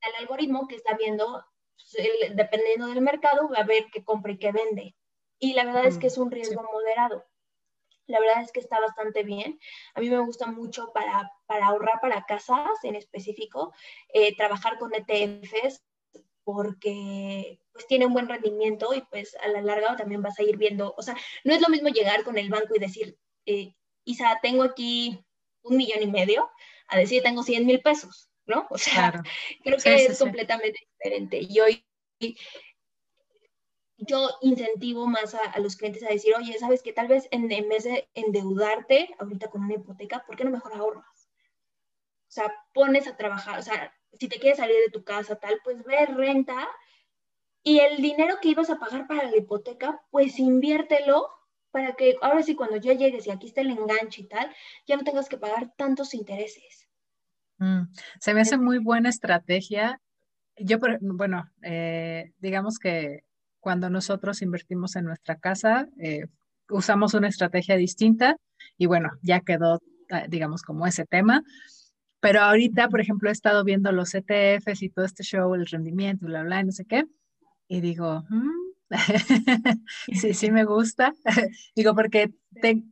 el 0.08 0.16
algoritmo 0.22 0.68
que 0.70 0.78
está 0.78 0.96
viendo, 0.96 1.44
pues, 1.76 2.08
dependiendo 2.34 2.88
del 2.88 3.02
mercado, 3.02 3.50
va 3.50 3.60
a 3.60 3.66
ver 3.66 3.88
qué 3.92 4.06
compra 4.06 4.32
y 4.32 4.38
qué 4.38 4.54
vende. 4.54 4.96
Y 5.42 5.54
la 5.56 5.66
verdad 5.66 5.86
es 5.86 5.98
que 5.98 6.08
es 6.08 6.18
un 6.18 6.32
riesgo 6.32 6.64
moderado 6.72 7.26
la 8.12 8.20
verdad 8.20 8.44
es 8.44 8.52
que 8.52 8.60
está 8.60 8.80
bastante 8.80 9.24
bien. 9.24 9.60
A 9.96 10.02
mí 10.02 10.10
me 10.10 10.20
gusta 10.20 10.46
mucho 10.48 10.92
para, 10.94 11.32
para 11.48 11.68
ahorrar 11.68 12.00
para 12.02 12.26
casas 12.26 12.84
en 12.84 12.96
específico, 12.96 13.74
eh, 14.14 14.36
trabajar 14.36 14.78
con 14.78 14.92
ETFs 14.94 15.82
porque 16.44 17.60
pues 17.72 17.88
tiene 17.88 18.06
un 18.06 18.14
buen 18.14 18.28
rendimiento 18.28 18.94
y 18.94 19.02
pues 19.02 19.36
a 19.36 19.48
la 19.48 19.62
larga 19.62 19.96
también 19.96 20.22
vas 20.22 20.38
a 20.40 20.44
ir 20.44 20.58
viendo, 20.58 20.94
o 20.98 21.02
sea, 21.02 21.16
no 21.44 21.54
es 21.54 21.62
lo 21.62 21.70
mismo 21.70 21.90
llegar 21.90 22.24
con 22.24 22.38
el 22.38 22.50
banco 22.50 22.76
y 22.76 22.80
decir, 22.80 23.18
eh, 23.46 23.74
Isa, 24.04 24.40
tengo 24.42 24.64
aquí 24.64 25.24
un 25.62 25.78
millón 25.78 26.02
y 26.02 26.08
medio, 26.08 26.50
a 26.88 26.98
decir, 26.98 27.22
tengo 27.22 27.44
100 27.44 27.66
mil 27.66 27.82
pesos, 27.82 28.30
¿no? 28.46 28.68
O 28.72 28.78
sea, 28.78 29.22
creo 29.64 29.78
que 29.78 30.06
es 30.06 30.20
completamente 30.20 30.80
diferente. 30.92 31.40
Y 31.42 31.60
hoy 31.60 31.86
yo 34.02 34.30
incentivo 34.42 35.08
más 35.08 35.36
a, 35.36 35.60
los 35.60 35.76
clientes 35.76 36.04
a 36.04 36.10
decir, 36.10 36.34
oye, 36.36 36.58
sabes 36.60 36.82
que 36.82 36.94
tal 36.94 37.08
vez 37.08 37.28
en, 37.32 37.48
vez 37.48 37.84
de 37.84 38.10
endeudarte 38.14 39.16
ahorita 39.20 39.50
con 39.50 39.64
una 39.64 39.76
hipoteca, 39.76 40.24
¿por 40.26 40.36
qué 40.36 40.44
no 40.44 40.52
mejor 40.52 40.74
ahorras? 40.74 41.30
O 42.28 42.34
sea, 42.34 42.54
pones 42.74 43.08
a 43.08 43.18
trabajar, 43.18 43.60
o 43.60 43.64
sea, 43.64 43.94
si 44.14 44.28
te 44.28 44.40
quieres 44.40 44.58
salir 44.58 44.76
de 44.86 44.92
tu 44.92 45.04
casa, 45.04 45.36
tal, 45.36 45.60
pues 45.64 45.84
ve 45.84 46.06
renta 46.06 46.68
y 47.64 47.80
el 47.80 48.02
dinero 48.02 48.38
que 48.42 48.50
ibas 48.50 48.70
a 48.70 48.80
pagar 48.80 49.08
para 49.08 49.30
la 49.30 49.38
hipoteca, 49.38 50.02
pues 50.12 50.40
inviértelo 50.40 51.30
para 51.72 51.94
que 51.94 52.18
ahora 52.22 52.44
sí 52.44 52.56
cuando 52.56 52.78
ya 52.78 52.94
llegues 52.94 53.28
y 53.28 53.32
aquí 53.32 53.48
está 53.48 53.62
el 53.62 53.70
enganche 53.70 54.22
y 54.22 54.28
tal, 54.28 54.54
ya 54.88 54.98
no 54.98 55.04
tengas 55.04 55.30
que 55.30 55.38
pagar 55.38 55.74
tantos 55.78 56.14
intereses. 56.14 56.90
Mm, 57.60 57.84
se 58.20 58.34
me 58.34 58.42
hace 58.42 58.58
muy 58.58 58.80
buena 58.80 59.10
estrategia 59.10 60.02
yo, 60.64 60.78
bueno, 61.02 61.50
eh, 61.62 62.34
digamos 62.40 62.78
que 62.80 63.24
cuando 63.62 63.90
nosotros 63.90 64.42
invertimos 64.42 64.96
en 64.98 65.06
nuestra 65.06 65.38
casa, 65.38 65.88
eh, 66.00 66.26
usamos 66.70 67.14
una 67.14 67.30
estrategia 67.30 67.78
distinta 67.78 68.36
y 68.78 68.88
bueno, 68.88 69.12
ya 69.22 69.40
quedó, 69.42 69.80
ah, 70.10 70.26
digamos, 70.28 70.64
como 70.64 70.86
ese 70.88 71.06
tema. 71.06 71.44
Pero 72.20 72.42
ahorita, 72.42 72.90
por 72.90 73.02
ejemplo, 73.02 73.30
he 73.30 73.32
estado 73.32 73.64
viendo 73.64 73.92
los 73.92 74.14
ETFs 74.14 74.84
y 74.84 74.90
todo 74.90 75.06
este 75.06 75.24
show, 75.24 75.56
el 75.56 75.66
rendimiento, 75.66 76.26
bla, 76.26 76.44
bla, 76.44 76.64
no 76.64 76.72
sé 76.72 76.86
qué, 76.86 77.06
y 77.68 77.82
digo, 77.82 78.26
mm, 78.30 78.72
sí, 80.14 80.34
sí 80.34 80.52
me 80.52 80.66
gusta. 80.66 81.14
digo, 81.76 81.96
porque 81.96 82.34
te, 82.62 82.84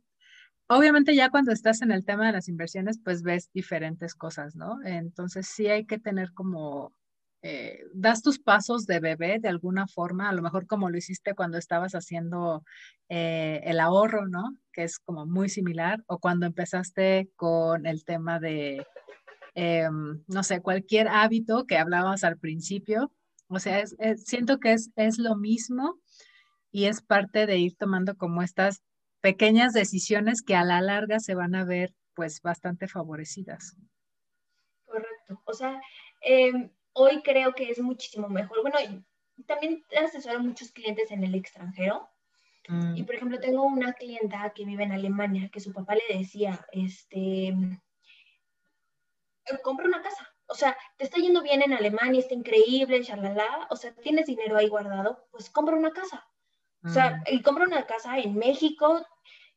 obviamente 0.68 1.14
ya 1.14 1.30
cuando 1.30 1.52
estás 1.52 1.82
en 1.82 1.92
el 1.92 2.04
tema 2.04 2.26
de 2.26 2.32
las 2.32 2.48
inversiones, 2.48 2.98
pues 3.02 3.22
ves 3.22 3.50
diferentes 3.52 4.14
cosas, 4.14 4.56
¿no? 4.56 4.78
Entonces 4.84 5.48
sí 5.48 5.66
hay 5.66 5.84
que 5.84 5.98
tener 5.98 6.32
como 6.32 6.94
eh, 7.42 7.84
das 7.94 8.22
tus 8.22 8.38
pasos 8.38 8.84
de 8.86 9.00
bebé 9.00 9.38
de 9.38 9.48
alguna 9.48 9.86
forma, 9.86 10.28
a 10.28 10.32
lo 10.32 10.42
mejor 10.42 10.66
como 10.66 10.90
lo 10.90 10.98
hiciste 10.98 11.34
cuando 11.34 11.56
estabas 11.56 11.92
haciendo 11.94 12.64
eh, 13.08 13.60
el 13.64 13.80
ahorro, 13.80 14.26
¿no? 14.28 14.56
Que 14.72 14.84
es 14.84 14.98
como 14.98 15.26
muy 15.26 15.48
similar, 15.48 16.02
o 16.06 16.18
cuando 16.18 16.46
empezaste 16.46 17.30
con 17.36 17.86
el 17.86 18.04
tema 18.04 18.40
de, 18.40 18.86
em, 19.54 20.22
no 20.26 20.42
sé, 20.42 20.60
cualquier 20.60 21.08
hábito 21.08 21.66
que 21.66 21.78
hablabas 21.78 22.24
al 22.24 22.38
principio. 22.38 23.10
O 23.48 23.58
sea, 23.58 23.84
siento 24.16 24.60
que 24.60 24.72
es, 24.72 24.90
es 24.96 25.18
lo 25.18 25.34
mismo 25.36 25.98
y 26.70 26.84
es 26.84 27.02
parte 27.02 27.46
de 27.46 27.58
ir 27.58 27.76
tomando 27.76 28.16
como 28.16 28.42
estas 28.42 28.82
pequeñas 29.20 29.72
decisiones 29.72 30.42
que 30.42 30.56
a 30.56 30.64
la 30.64 30.80
larga 30.80 31.20
se 31.20 31.34
van 31.34 31.54
a 31.54 31.64
ver 31.64 31.94
pues 32.14 32.42
bastante 32.42 32.86
favorecidas. 32.86 33.76
Correcto. 34.84 35.40
O 35.44 35.52
sea, 35.52 35.80
eh, 36.22 36.70
hoy 36.92 37.22
creo 37.22 37.54
que 37.54 37.70
es 37.70 37.78
muchísimo 37.80 38.28
mejor. 38.28 38.62
Bueno, 38.62 38.78
también 39.46 39.84
asesoro 40.02 40.38
a 40.38 40.42
muchos 40.42 40.72
clientes 40.72 41.10
en 41.10 41.24
el 41.24 41.34
extranjero. 41.34 42.08
Mm. 42.68 42.96
Y 42.96 43.02
por 43.04 43.14
ejemplo, 43.14 43.40
tengo 43.40 43.64
una 43.64 43.92
clienta 43.94 44.52
que 44.54 44.64
vive 44.64 44.84
en 44.84 44.92
Alemania 44.92 45.50
que 45.52 45.60
su 45.60 45.72
papá 45.72 45.94
le 45.94 46.18
decía, 46.18 46.64
este, 46.72 47.54
compra 49.62 49.86
una 49.86 50.02
casa. 50.02 50.28
O 50.46 50.54
sea, 50.54 50.76
te 50.96 51.04
está 51.04 51.18
yendo 51.18 51.42
bien 51.42 51.62
en 51.62 51.72
Alemania, 51.72 52.20
está 52.20 52.34
increíble, 52.34 53.02
shalala. 53.02 53.68
O 53.70 53.76
sea, 53.76 53.94
tienes 53.94 54.26
dinero 54.26 54.56
ahí 54.56 54.68
guardado, 54.68 55.26
pues 55.30 55.48
compra 55.50 55.76
una 55.76 55.92
casa. 55.92 56.26
O 56.82 56.88
sea, 56.88 57.10
mm. 57.10 57.34
y 57.34 57.42
compra 57.42 57.66
una 57.66 57.86
casa 57.86 58.18
en 58.18 58.36
México. 58.36 59.04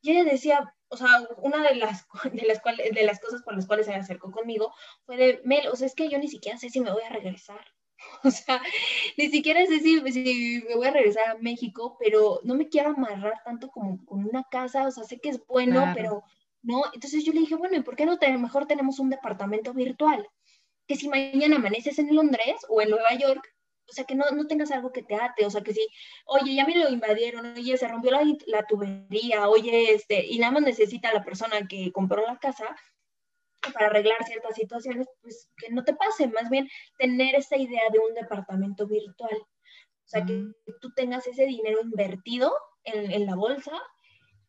Y 0.01 0.11
ella 0.11 0.29
decía, 0.29 0.75
o 0.93 0.97
sea, 0.97 1.27
una 1.37 1.67
de 1.67 1.75
las, 1.75 2.05
de 2.31 2.45
las, 2.45 2.61
cuales, 2.61 2.93
de 2.93 3.03
las 3.03 3.19
cosas 3.19 3.41
por 3.41 3.55
las 3.55 3.65
cuales 3.65 3.87
se 3.87 3.93
acercó 3.93 4.31
conmigo 4.31 4.73
fue 5.05 5.17
de, 5.17 5.41
Mel, 5.43 5.67
o 5.67 5.75
sea, 5.75 5.87
es 5.87 5.95
que 5.95 6.07
yo 6.07 6.19
ni 6.19 6.27
siquiera 6.27 6.57
sé 6.57 6.69
si 6.69 6.79
me 6.79 6.91
voy 6.91 7.03
a 7.03 7.09
regresar. 7.09 7.59
O 8.25 8.31
sea, 8.31 8.61
ni 9.17 9.29
siquiera 9.29 9.65
sé 9.65 9.79
si, 9.79 10.11
si, 10.11 10.63
me 10.67 10.75
voy 10.75 10.87
a 10.87 10.91
regresar 10.91 11.29
a 11.29 11.37
México, 11.37 11.95
pero 11.99 12.41
no 12.43 12.53
me 12.53 12.67
quiero 12.67 12.89
amarrar 12.89 13.41
tanto 13.45 13.69
como 13.69 14.03
con 14.05 14.25
una 14.25 14.43
casa, 14.51 14.87
o 14.87 14.91
sea, 14.91 15.05
sé 15.05 15.19
que 15.21 15.29
es 15.29 15.39
bueno, 15.47 15.93
pero 15.95 16.21
no. 16.63 16.83
Entonces 16.93 17.23
yo 17.23 17.31
le 17.31 17.39
dije, 17.39 17.55
bueno, 17.55 17.77
¿y 17.77 17.81
por 17.81 17.95
qué 17.95 18.05
no 18.05 18.19
te, 18.19 18.37
mejor 18.37 18.65
tenemos 18.67 18.99
un 18.99 19.09
departamento 19.09 19.73
virtual? 19.73 20.27
Que 20.85 20.97
si 20.97 21.07
mañana 21.07 21.55
amaneces 21.55 21.97
en 21.97 22.13
Londres 22.13 22.57
o 22.67 22.81
en 22.81 22.89
Nueva 22.89 23.13
York, 23.13 23.53
o 23.89 23.93
sea, 23.93 24.05
que 24.05 24.15
no, 24.15 24.29
no, 24.31 24.47
tengas 24.47 24.71
algo 24.71 24.91
que 24.91 25.03
te 25.03 25.15
ate, 25.15 25.45
o 25.45 25.49
sea, 25.49 25.61
que 25.61 25.73
si, 25.73 25.88
oye, 26.25 26.55
ya 26.55 26.65
me 26.65 26.75
lo 26.75 26.89
invadieron, 26.89 27.45
oye, 27.45 27.77
se 27.77 27.88
rompió 27.88 28.11
la, 28.11 28.23
la, 28.47 28.65
tubería, 28.65 29.49
oye, 29.49 29.93
este, 29.93 30.25
y 30.25 30.39
nada 30.39 30.53
más 30.53 30.63
necesita 30.63 31.13
la 31.13 31.23
persona 31.23 31.67
que 31.67 31.91
compró 31.91 32.25
la 32.25 32.38
casa 32.38 32.75
para 33.73 33.88
arreglar 33.88 34.23
ciertas 34.25 34.55
situaciones, 34.55 35.07
pues 35.21 35.49
que 35.57 35.69
no 35.71 35.84
te 35.84 35.93
pase, 35.93 36.27
más 36.27 36.49
bien 36.49 36.67
tener 36.97 37.36
esa 37.36 37.57
idea 37.57 37.84
de 37.91 37.99
un 37.99 38.13
departamento 38.13 38.88
virtual, 38.88 39.36
o 39.36 40.07
sea, 40.07 40.25
que 40.25 40.34
mm. 40.34 40.53
tú 40.81 40.93
tengas 40.93 41.25
ese 41.27 41.45
dinero 41.45 41.81
invertido 41.81 42.53
en, 42.84 43.11
en 43.11 43.25
la 43.25 43.36
bolsa 43.36 43.71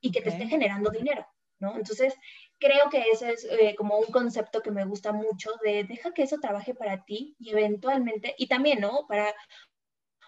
y 0.00 0.10
que 0.10 0.20
te 0.20 0.30
esté 0.30 0.46
generando 0.46 0.90
dinero, 0.90 1.26
¿no? 1.60 1.76
Entonces, 1.76 2.14
creo 2.58 2.88
que 2.90 3.10
ese 3.10 3.32
es 3.32 3.44
eh, 3.44 3.74
como 3.76 3.98
un 3.98 4.06
concepto 4.06 4.62
que 4.62 4.70
me 4.70 4.84
gusta 4.84 5.12
mucho 5.12 5.50
de 5.62 5.84
deja 5.84 6.12
que 6.12 6.22
eso 6.22 6.38
trabaje 6.38 6.74
para 6.74 7.04
ti 7.04 7.36
y 7.38 7.50
eventualmente, 7.50 8.34
y 8.38 8.46
también, 8.46 8.80
¿no? 8.80 9.06
Para 9.06 9.34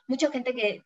mucha 0.07 0.31
gente 0.31 0.55
que 0.55 0.83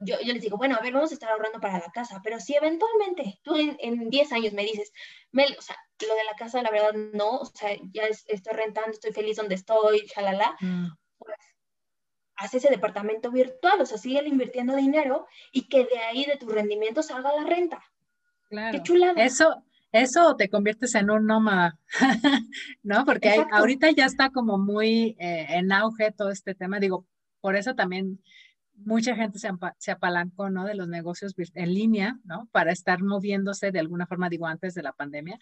yo, 0.00 0.16
yo 0.20 0.32
les 0.32 0.42
digo, 0.42 0.58
bueno, 0.58 0.76
a 0.76 0.82
ver, 0.82 0.92
vamos 0.92 1.10
a 1.10 1.14
estar 1.14 1.30
ahorrando 1.30 1.60
para 1.60 1.78
la 1.78 1.90
casa, 1.90 2.20
pero 2.22 2.38
si 2.38 2.54
eventualmente 2.54 3.40
tú 3.42 3.56
en, 3.56 4.10
10 4.10 4.32
años 4.32 4.52
me 4.52 4.62
dices, 4.62 4.92
Mel, 5.32 5.56
o 5.58 5.62
sea, 5.62 5.76
lo 6.06 6.14
de 6.14 6.24
la 6.24 6.34
casa, 6.34 6.62
la 6.62 6.70
verdad, 6.70 6.92
no, 6.92 7.38
o 7.38 7.46
sea, 7.46 7.70
ya 7.92 8.04
estoy 8.04 8.52
rentando, 8.52 8.90
estoy 8.90 9.12
feliz 9.12 9.36
donde 9.36 9.54
estoy, 9.54 10.06
shalala, 10.06 10.56
mm. 10.60 10.88
pues 11.18 11.36
haz 12.36 12.54
ese 12.54 12.68
departamento 12.68 13.30
virtual, 13.30 13.80
o 13.80 13.86
sea, 13.86 13.96
sigue 13.96 14.26
invirtiendo 14.26 14.76
dinero 14.76 15.26
y 15.52 15.68
que 15.68 15.84
de 15.86 15.98
ahí 15.98 16.24
de 16.24 16.36
tu 16.36 16.48
rendimiento 16.48 17.02
salga 17.02 17.34
la 17.34 17.44
renta. 17.44 17.82
Claro. 18.50 18.76
Qué 18.76 18.82
chulada. 18.82 19.24
Eso, 19.24 19.62
eso 20.02 20.36
te 20.36 20.48
conviertes 20.48 20.94
en 20.94 21.10
un 21.10 21.26
nómada, 21.26 21.78
¿no? 22.82 23.04
Porque 23.04 23.44
ahorita 23.50 23.90
ya 23.90 24.04
está 24.04 24.30
como 24.30 24.58
muy 24.58 25.16
eh, 25.18 25.46
en 25.50 25.72
auge 25.72 26.12
todo 26.12 26.30
este 26.30 26.54
tema. 26.54 26.80
Digo, 26.80 27.06
por 27.40 27.56
eso 27.56 27.74
también 27.74 28.20
mucha 28.74 29.16
gente 29.16 29.38
se, 29.38 29.48
se, 29.78 29.90
apalancó, 29.90 30.50
¿no? 30.50 30.64
De 30.64 30.74
los 30.74 30.88
negocios 30.88 31.34
en 31.54 31.74
línea, 31.74 32.18
¿no? 32.24 32.48
Para 32.52 32.72
estar 32.72 33.02
moviéndose 33.02 33.72
de 33.72 33.80
alguna 33.80 34.06
forma, 34.06 34.28
digo, 34.28 34.46
antes 34.46 34.74
de 34.74 34.82
la 34.82 34.92
pandemia. 34.92 35.38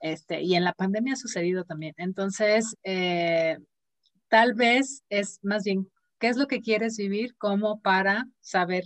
Este, 0.00 0.40
y 0.40 0.54
en 0.54 0.64
la 0.64 0.72
pandemia 0.72 1.12
ha 1.12 1.16
sucedido 1.16 1.64
también. 1.64 1.94
Entonces, 1.98 2.76
eh, 2.84 3.58
tal 4.28 4.54
vez 4.54 5.04
es 5.10 5.40
más 5.42 5.64
bien, 5.64 5.90
¿qué 6.18 6.28
es 6.28 6.36
lo 6.36 6.46
que 6.46 6.62
quieres 6.62 6.96
vivir 6.96 7.36
como 7.36 7.80
para 7.80 8.26
saber 8.40 8.84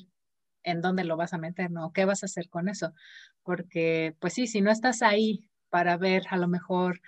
en 0.65 0.81
dónde 0.81 1.05
lo 1.05 1.17
vas 1.17 1.33
a 1.35 1.39
meter, 1.39 1.71
¿no? 1.71 1.93
¿Qué 1.93 2.05
vas 2.05 2.23
a 2.23 2.27
hacer 2.27 2.49
con 2.49 2.69
eso? 2.69 2.93
Porque, 3.43 4.15
pues 4.21 4.35
sí, 4.35 4.47
si 4.47 4.61
no 4.61 4.71
estás 4.71 5.03
ahí 5.03 5.49
para 5.71 5.97
ver 5.97 6.25
a 6.31 6.37
lo 6.37 6.49
mejor 6.49 7.01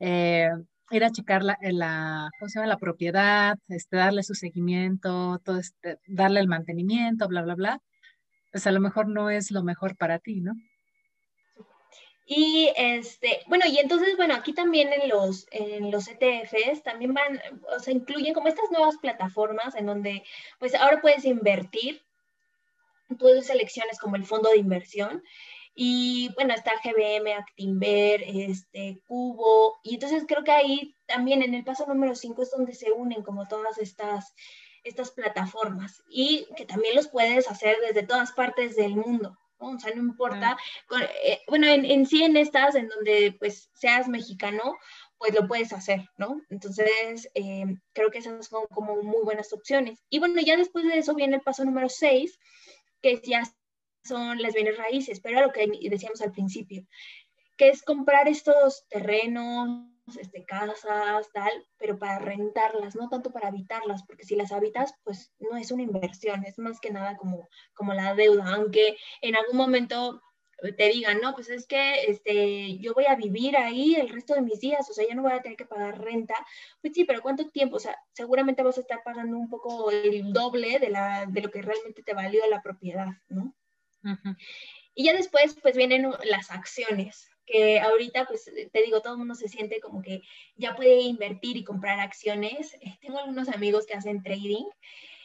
eh, 0.00 0.50
ir 0.90 1.04
a 1.04 1.10
checar 1.10 1.42
la, 1.42 1.58
la, 1.60 2.30
la 2.66 2.78
propiedad, 2.78 3.58
este, 3.68 3.96
darle 3.96 4.22
su 4.22 4.34
seguimiento, 4.34 5.40
todo 5.44 5.58
este, 5.58 5.98
darle 6.06 6.40
el 6.40 6.48
mantenimiento, 6.48 7.28
bla, 7.28 7.42
bla, 7.42 7.54
bla, 7.54 7.82
pues 8.52 8.66
a 8.66 8.72
lo 8.72 8.80
mejor 8.80 9.08
no 9.08 9.30
es 9.30 9.50
lo 9.50 9.62
mejor 9.62 9.96
para 9.96 10.18
ti, 10.18 10.40
¿no? 10.40 10.54
Y 12.26 12.72
este, 12.76 13.40
bueno, 13.48 13.66
y 13.68 13.78
entonces, 13.78 14.16
bueno, 14.16 14.34
aquí 14.34 14.54
también 14.54 14.92
en 14.92 15.08
los, 15.10 15.46
en 15.50 15.90
los 15.90 16.08
ETFs 16.08 16.82
también 16.82 17.12
van, 17.12 17.40
o 17.76 17.78
sea, 17.78 17.92
incluyen 17.92 18.32
como 18.32 18.48
estas 18.48 18.70
nuevas 18.70 18.96
plataformas 18.96 19.74
en 19.74 19.86
donde, 19.86 20.22
pues 20.58 20.74
ahora 20.74 21.02
puedes 21.02 21.26
invertir 21.26 22.02
tú 23.18 23.26
selecciones 23.42 23.98
como 23.98 24.16
el 24.16 24.24
fondo 24.24 24.50
de 24.50 24.58
inversión. 24.58 25.22
Y 25.74 26.30
bueno, 26.34 26.54
está 26.54 26.72
GBM, 26.82 27.32
Actinver, 27.32 28.22
este, 28.26 29.00
Cubo. 29.06 29.78
Y 29.82 29.94
entonces 29.94 30.24
creo 30.26 30.44
que 30.44 30.52
ahí 30.52 30.94
también 31.06 31.42
en 31.42 31.54
el 31.54 31.64
paso 31.64 31.86
número 31.86 32.14
5 32.14 32.42
es 32.42 32.50
donde 32.50 32.74
se 32.74 32.92
unen 32.92 33.22
como 33.22 33.48
todas 33.48 33.78
estas, 33.78 34.34
estas 34.84 35.10
plataformas. 35.10 36.02
Y 36.08 36.46
que 36.56 36.64
también 36.64 36.94
los 36.94 37.08
puedes 37.08 37.50
hacer 37.50 37.76
desde 37.80 38.06
todas 38.06 38.32
partes 38.32 38.76
del 38.76 38.94
mundo. 38.94 39.36
O 39.58 39.78
sea, 39.78 39.94
no 39.94 40.02
importa. 40.02 40.56
Eh, 41.24 41.40
bueno, 41.48 41.66
en, 41.66 41.84
en, 41.84 42.06
sí 42.06 42.22
en 42.22 42.36
estas, 42.36 42.74
en 42.74 42.88
donde 42.88 43.34
pues 43.38 43.70
seas 43.74 44.08
mexicano, 44.08 44.76
pues 45.18 45.34
lo 45.34 45.46
puedes 45.46 45.72
hacer, 45.72 46.06
¿no? 46.18 46.40
Entonces, 46.50 47.30
eh, 47.34 47.64
creo 47.92 48.10
que 48.10 48.18
esas 48.18 48.46
son 48.46 48.66
como 48.66 48.96
muy 49.02 49.22
buenas 49.24 49.52
opciones. 49.52 50.04
Y 50.10 50.18
bueno, 50.18 50.40
ya 50.40 50.56
después 50.56 50.84
de 50.84 50.98
eso 50.98 51.14
viene 51.14 51.36
el 51.36 51.42
paso 51.42 51.64
número 51.64 51.88
6, 51.88 52.38
que 53.04 53.20
ya 53.22 53.42
son 54.02 54.40
las 54.40 54.54
bienes 54.54 54.78
raíces, 54.78 55.20
pero 55.20 55.36
era 55.36 55.46
lo 55.46 55.52
que 55.52 55.68
decíamos 55.90 56.22
al 56.22 56.32
principio, 56.32 56.86
que 57.58 57.68
es 57.68 57.82
comprar 57.82 58.28
estos 58.28 58.86
terrenos, 58.88 59.90
este, 60.18 60.46
casas, 60.46 61.28
tal, 61.34 61.52
pero 61.76 61.98
para 61.98 62.18
rentarlas, 62.18 62.96
no 62.96 63.10
tanto 63.10 63.30
para 63.30 63.48
habitarlas, 63.48 64.04
porque 64.06 64.24
si 64.24 64.36
las 64.36 64.52
habitas, 64.52 64.94
pues 65.04 65.34
no 65.38 65.58
es 65.58 65.70
una 65.70 65.82
inversión, 65.82 66.44
es 66.46 66.58
más 66.58 66.80
que 66.80 66.92
nada 66.92 67.18
como, 67.18 67.46
como 67.74 67.92
la 67.92 68.14
deuda, 68.14 68.54
aunque 68.54 68.96
en 69.20 69.36
algún 69.36 69.58
momento 69.58 70.22
te 70.72 70.88
digan, 70.88 71.20
no, 71.20 71.34
pues 71.34 71.48
es 71.50 71.66
que 71.66 72.04
este, 72.04 72.78
yo 72.78 72.94
voy 72.94 73.06
a 73.06 73.16
vivir 73.16 73.56
ahí 73.56 73.94
el 73.94 74.08
resto 74.08 74.34
de 74.34 74.42
mis 74.42 74.60
días, 74.60 74.88
o 74.88 74.92
sea, 74.92 75.06
ya 75.06 75.14
no 75.14 75.22
voy 75.22 75.32
a 75.32 75.42
tener 75.42 75.56
que 75.56 75.66
pagar 75.66 76.00
renta. 76.00 76.34
Pues 76.80 76.94
sí, 76.94 77.04
pero 77.04 77.22
¿cuánto 77.22 77.48
tiempo? 77.50 77.76
O 77.76 77.80
sea, 77.80 77.96
seguramente 78.12 78.62
vas 78.62 78.78
a 78.78 78.80
estar 78.80 79.02
pagando 79.04 79.36
un 79.36 79.48
poco 79.48 79.90
el 79.90 80.32
doble 80.32 80.78
de, 80.78 80.90
la, 80.90 81.26
de 81.26 81.42
lo 81.42 81.50
que 81.50 81.62
realmente 81.62 82.02
te 82.02 82.14
valió 82.14 82.46
la 82.48 82.62
propiedad, 82.62 83.08
¿no? 83.28 83.54
Y 84.94 85.04
ya 85.04 85.14
después, 85.14 85.56
pues 85.62 85.76
vienen 85.76 86.10
las 86.24 86.50
acciones, 86.50 87.28
que 87.46 87.80
ahorita, 87.80 88.26
pues 88.26 88.50
te 88.72 88.82
digo, 88.82 89.00
todo 89.02 89.14
el 89.14 89.18
mundo 89.18 89.34
se 89.34 89.48
siente 89.48 89.80
como 89.80 90.02
que 90.02 90.22
ya 90.56 90.74
puede 90.74 91.00
invertir 91.02 91.56
y 91.56 91.64
comprar 91.64 92.00
acciones. 92.00 92.76
Tengo 93.00 93.18
algunos 93.18 93.48
amigos 93.48 93.86
que 93.86 93.94
hacen 93.94 94.22
trading 94.22 94.66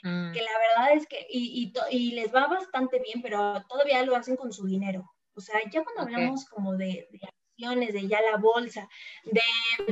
mm. 0.03 0.31
que 0.33 0.41
la 0.41 0.51
verdad 0.59 0.93
es 0.93 1.07
que, 1.07 1.25
y, 1.29 1.73
y, 1.91 1.97
y, 1.97 2.11
les 2.11 2.33
va 2.33 2.47
bastante 2.47 2.99
bien, 2.99 3.21
pero 3.21 3.63
todavía 3.69 4.03
lo 4.03 4.15
hacen 4.15 4.35
con 4.35 4.51
su 4.51 4.65
dinero. 4.65 5.09
O 5.35 5.41
sea, 5.41 5.59
ya 5.71 5.83
cuando 5.83 6.01
hablamos 6.01 6.45
como 6.45 6.75
de, 6.75 7.07
acciones, 7.59 7.93
de 7.93 8.07
ya 8.07 8.21
la 8.21 8.37
bolsa, 8.37 8.87
de 9.25 9.41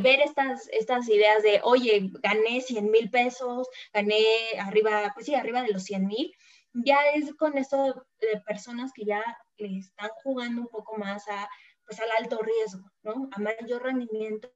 ver 0.01 0.21
estas, 0.21 0.67
estas 0.69 1.07
ideas 1.09 1.43
de, 1.43 1.59
oye, 1.63 2.09
gané 2.21 2.61
100 2.61 2.89
mil 2.91 3.09
pesos, 3.09 3.67
gané 3.93 4.23
arriba, 4.59 5.11
pues 5.13 5.25
sí, 5.25 5.35
arriba 5.35 5.61
de 5.61 5.73
los 5.73 5.83
100 5.83 6.07
mil, 6.07 6.33
ya 6.73 6.97
es 7.13 7.33
con 7.35 7.57
esto 7.57 8.07
de 8.19 8.41
personas 8.45 8.91
que 8.93 9.05
ya 9.05 9.23
le 9.57 9.79
están 9.79 10.09
jugando 10.23 10.61
un 10.61 10.67
poco 10.67 10.97
más 10.97 11.27
a, 11.27 11.49
pues 11.85 11.99
al 11.99 12.09
alto 12.19 12.39
riesgo, 12.41 12.91
¿no? 13.03 13.29
A 13.31 13.39
mayor 13.39 13.83
rendimiento, 13.83 14.51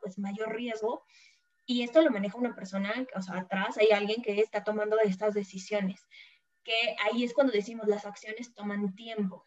pues 0.00 0.18
mayor 0.18 0.54
riesgo. 0.54 1.04
Y 1.66 1.82
esto 1.82 2.02
lo 2.02 2.10
maneja 2.10 2.36
una 2.36 2.54
persona, 2.54 2.92
o 3.14 3.22
sea, 3.22 3.38
atrás 3.38 3.78
hay 3.78 3.90
alguien 3.92 4.22
que 4.22 4.40
está 4.40 4.64
tomando 4.64 4.98
estas 4.98 5.34
decisiones, 5.34 6.04
que 6.64 6.96
ahí 7.04 7.22
es 7.24 7.32
cuando 7.32 7.52
decimos 7.52 7.86
las 7.86 8.06
acciones 8.06 8.54
toman 8.54 8.94
tiempo. 8.94 9.46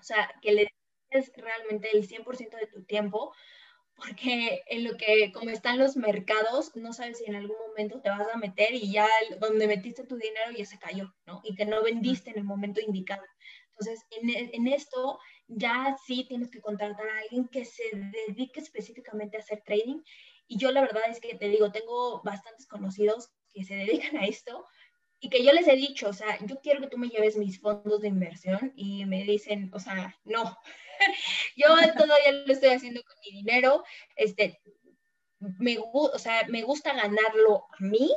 O 0.00 0.02
sea, 0.02 0.30
que 0.42 0.52
le 0.52 0.68
des 1.10 1.32
realmente 1.36 1.88
el 1.92 2.06
100% 2.06 2.56
de 2.56 2.66
tu 2.66 2.84
tiempo, 2.84 3.34
porque 3.96 4.62
en 4.66 4.84
lo 4.84 4.96
que, 4.96 5.30
como 5.32 5.50
están 5.50 5.78
los 5.78 5.96
mercados, 5.96 6.74
no 6.74 6.92
sabes 6.92 7.18
si 7.18 7.26
en 7.26 7.36
algún 7.36 7.56
momento 7.68 8.00
te 8.00 8.08
vas 8.08 8.26
a 8.32 8.38
meter 8.38 8.74
y 8.74 8.90
ya 8.92 9.06
donde 9.38 9.66
metiste 9.66 10.06
tu 10.06 10.16
dinero 10.16 10.52
ya 10.56 10.64
se 10.64 10.78
cayó, 10.78 11.14
¿no? 11.26 11.40
Y 11.44 11.54
que 11.54 11.66
no 11.66 11.82
vendiste 11.82 12.30
en 12.30 12.38
el 12.38 12.44
momento 12.44 12.80
indicado. 12.80 13.22
Entonces, 13.72 14.06
en, 14.10 14.30
en 14.54 14.68
esto 14.68 15.18
ya 15.48 15.96
sí 16.06 16.24
tienes 16.28 16.50
que 16.50 16.60
contratar 16.60 17.06
a 17.08 17.18
alguien 17.18 17.48
que 17.48 17.64
se 17.64 17.82
dedique 18.26 18.60
específicamente 18.60 19.36
a 19.36 19.40
hacer 19.40 19.62
trading. 19.64 20.00
Y 20.46 20.58
yo 20.58 20.70
la 20.72 20.80
verdad 20.80 21.02
es 21.08 21.20
que 21.20 21.34
te 21.34 21.48
digo, 21.48 21.70
tengo 21.70 22.22
bastantes 22.22 22.66
conocidos 22.66 23.30
que 23.52 23.64
se 23.64 23.74
dedican 23.74 24.16
a 24.16 24.26
esto, 24.26 24.66
y 25.20 25.28
que 25.28 25.44
yo 25.44 25.52
les 25.52 25.68
he 25.68 25.76
dicho, 25.76 26.08
o 26.08 26.12
sea, 26.12 26.38
yo 26.46 26.60
quiero 26.60 26.80
que 26.80 26.88
tú 26.88 26.96
me 26.96 27.08
lleves 27.08 27.36
mis 27.36 27.60
fondos 27.60 28.00
de 28.00 28.08
inversión 28.08 28.72
y 28.74 29.04
me 29.04 29.22
dicen, 29.24 29.70
o 29.72 29.78
sea, 29.78 30.18
no, 30.24 30.56
yo 31.56 31.68
todavía 31.96 32.32
lo 32.32 32.52
estoy 32.52 32.70
haciendo 32.70 33.02
con 33.02 33.16
mi 33.24 33.38
dinero, 33.38 33.84
este, 34.16 34.60
me, 35.38 35.76
o 35.78 36.18
sea, 36.18 36.46
me 36.48 36.62
gusta 36.62 36.94
ganarlo 36.94 37.66
a 37.70 37.84
mí, 37.84 38.10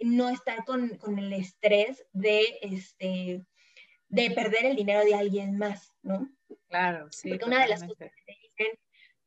no 0.00 0.30
estar 0.30 0.64
con, 0.64 0.96
con, 0.96 1.18
el 1.18 1.32
estrés 1.34 2.06
de, 2.12 2.58
este, 2.62 3.44
de 4.08 4.30
perder 4.30 4.66
el 4.66 4.76
dinero 4.76 5.04
de 5.04 5.14
alguien 5.14 5.58
más, 5.58 5.92
¿no? 6.02 6.30
Claro, 6.68 7.08
sí. 7.10 7.30
Porque 7.30 7.44
una 7.44 7.62
de 7.62 7.68
las 7.68 7.82
cosas 7.82 8.10
que 8.14 8.32
te 8.32 8.38
dicen 8.40 8.78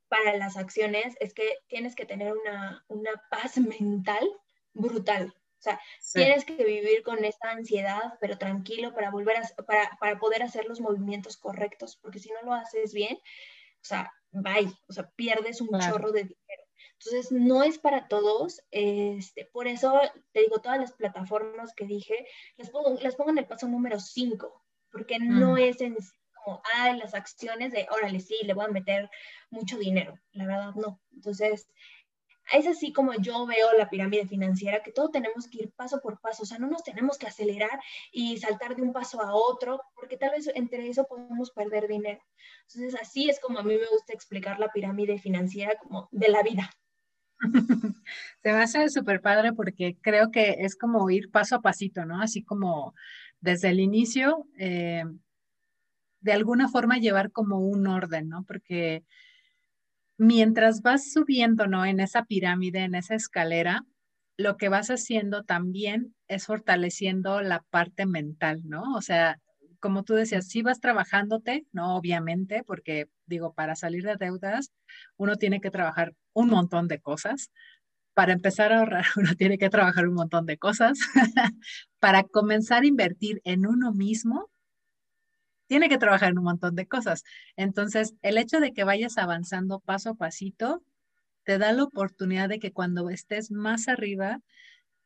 para 0.07 0.35
las 0.37 0.57
acciones 0.57 1.15
es 1.19 1.33
que 1.33 1.57
tienes 1.67 1.95
que 1.95 2.05
tener 2.05 2.33
una, 2.33 2.83
una 2.87 3.11
paz 3.29 3.57
mental 3.57 4.27
brutal. 4.73 5.33
O 5.61 5.63
sea, 5.63 5.79
tienes 6.13 6.43
que 6.43 6.55
vivir 6.63 7.03
con 7.03 7.23
esta 7.23 7.51
ansiedad, 7.51 8.15
pero 8.19 8.39
tranquilo 8.39 8.95
para 8.95 9.11
volver 9.11 9.37
a, 9.37 9.63
para, 9.63 9.95
para 9.99 10.17
poder 10.17 10.41
hacer 10.41 10.65
los 10.65 10.81
movimientos 10.81 11.37
correctos, 11.37 11.97
porque 12.01 12.17
si 12.17 12.31
no 12.31 12.41
lo 12.41 12.53
haces 12.55 12.93
bien, 12.93 13.15
o 13.15 13.83
sea, 13.83 14.11
bye, 14.31 14.73
o 14.87 14.93
sea, 14.93 15.11
pierdes 15.11 15.61
un 15.61 15.69
chorro 15.79 16.11
de 16.11 16.23
dinero. 16.23 16.63
Entonces, 16.93 17.31
no 17.31 17.61
es 17.61 17.77
para 17.77 18.07
todos, 18.07 18.63
este, 18.71 19.45
por 19.53 19.67
eso 19.67 20.01
te 20.31 20.39
digo, 20.39 20.61
todas 20.61 20.79
las 20.79 20.93
plataformas 20.93 21.75
que 21.75 21.85
dije, 21.85 22.25
las 22.57 22.71
pongo, 22.71 22.97
las 22.99 23.15
pongo 23.15 23.29
en 23.29 23.37
el 23.37 23.45
paso 23.47 23.67
número 23.67 23.99
5, 23.99 24.63
porque 24.91 25.19
no 25.19 25.57
es 25.57 25.79
en 25.81 25.95
como, 26.43 26.59
ah, 26.73 26.93
las 26.93 27.13
acciones 27.13 27.71
de, 27.71 27.87
órale, 27.91 28.19
sí, 28.19 28.35
le 28.43 28.55
voy 28.55 28.65
a 28.65 28.69
meter 28.69 29.11
mucho 29.51 29.77
dinero, 29.77 30.17
la 30.31 30.47
verdad 30.47 30.73
no. 30.73 30.99
Entonces, 31.13 31.67
es 32.53 32.67
así 32.67 32.93
como 32.93 33.13
yo 33.15 33.45
veo 33.45 33.73
la 33.77 33.89
pirámide 33.89 34.27
financiera, 34.27 34.83
que 34.83 34.91
todo 34.91 35.09
tenemos 35.09 35.47
que 35.47 35.63
ir 35.63 35.71
paso 35.71 36.01
por 36.01 36.19
paso, 36.19 36.43
o 36.43 36.45
sea, 36.45 36.59
no 36.59 36.67
nos 36.67 36.83
tenemos 36.83 37.17
que 37.17 37.27
acelerar 37.27 37.79
y 38.11 38.37
saltar 38.37 38.75
de 38.75 38.81
un 38.81 38.93
paso 38.93 39.21
a 39.21 39.33
otro, 39.33 39.81
porque 39.95 40.17
tal 40.17 40.31
vez 40.31 40.49
entre 40.55 40.87
eso 40.87 41.05
podemos 41.07 41.51
perder 41.51 41.87
dinero. 41.87 42.21
Entonces, 42.67 42.99
así 43.01 43.29
es 43.29 43.39
como 43.39 43.59
a 43.59 43.63
mí 43.63 43.75
me 43.75 43.87
gusta 43.87 44.13
explicar 44.13 44.59
la 44.59 44.71
pirámide 44.71 45.17
financiera 45.19 45.75
como 45.77 46.07
de 46.11 46.29
la 46.29 46.43
vida. 46.43 46.69
Se 48.43 48.51
me 48.51 48.61
hace 48.61 48.89
súper 48.89 49.21
padre 49.21 49.53
porque 49.53 49.97
creo 50.01 50.31
que 50.31 50.57
es 50.59 50.75
como 50.75 51.09
ir 51.09 51.31
paso 51.31 51.55
a 51.55 51.61
pasito, 51.61 52.05
¿no? 52.05 52.21
Así 52.21 52.43
como 52.43 52.93
desde 53.39 53.69
el 53.69 53.79
inicio, 53.79 54.45
eh, 54.57 55.03
de 56.19 56.33
alguna 56.33 56.69
forma 56.69 56.97
llevar 56.97 57.31
como 57.31 57.59
un 57.59 57.87
orden, 57.87 58.29
¿no? 58.29 58.43
Porque 58.43 59.03
mientras 60.17 60.81
vas 60.81 61.11
subiendo, 61.11 61.67
¿no? 61.67 61.85
En 61.85 61.99
esa 61.99 62.25
pirámide, 62.25 62.79
en 62.79 62.95
esa 62.95 63.15
escalera, 63.15 63.85
lo 64.37 64.57
que 64.57 64.69
vas 64.69 64.89
haciendo 64.89 65.43
también 65.43 66.15
es 66.27 66.45
fortaleciendo 66.45 67.41
la 67.41 67.63
parte 67.69 68.05
mental, 68.05 68.61
¿no? 68.65 68.95
O 68.95 69.01
sea, 69.01 69.39
como 69.79 70.03
tú 70.03 70.13
decías, 70.13 70.47
sí 70.47 70.61
vas 70.61 70.79
trabajándote, 70.79 71.65
¿no? 71.73 71.95
Obviamente, 71.97 72.63
porque 72.65 73.09
digo, 73.25 73.53
para 73.53 73.75
salir 73.75 74.03
de 74.03 74.15
deudas, 74.15 74.71
uno 75.17 75.35
tiene 75.35 75.59
que 75.59 75.71
trabajar 75.71 76.13
un 76.33 76.49
montón 76.49 76.87
de 76.87 76.99
cosas. 76.99 77.51
Para 78.13 78.33
empezar 78.33 78.71
a 78.73 78.79
ahorrar, 78.79 79.05
uno 79.17 79.35
tiene 79.35 79.57
que 79.57 79.69
trabajar 79.69 80.07
un 80.07 80.15
montón 80.15 80.45
de 80.45 80.57
cosas. 80.57 80.99
para 81.99 82.23
comenzar 82.23 82.83
a 82.83 82.87
invertir 82.87 83.41
en 83.43 83.65
uno 83.65 83.91
mismo, 83.91 84.49
tiene 85.71 85.87
que 85.87 85.97
trabajar 85.97 86.31
en 86.31 86.37
un 86.37 86.43
montón 86.43 86.75
de 86.75 86.85
cosas. 86.85 87.23
Entonces, 87.55 88.13
el 88.23 88.37
hecho 88.37 88.59
de 88.59 88.73
que 88.73 88.83
vayas 88.83 89.17
avanzando 89.17 89.79
paso 89.79 90.09
a 90.09 90.15
pasito, 90.15 90.83
te 91.45 91.57
da 91.59 91.71
la 91.71 91.85
oportunidad 91.85 92.49
de 92.49 92.59
que 92.59 92.73
cuando 92.73 93.09
estés 93.09 93.51
más 93.51 93.87
arriba, 93.87 94.41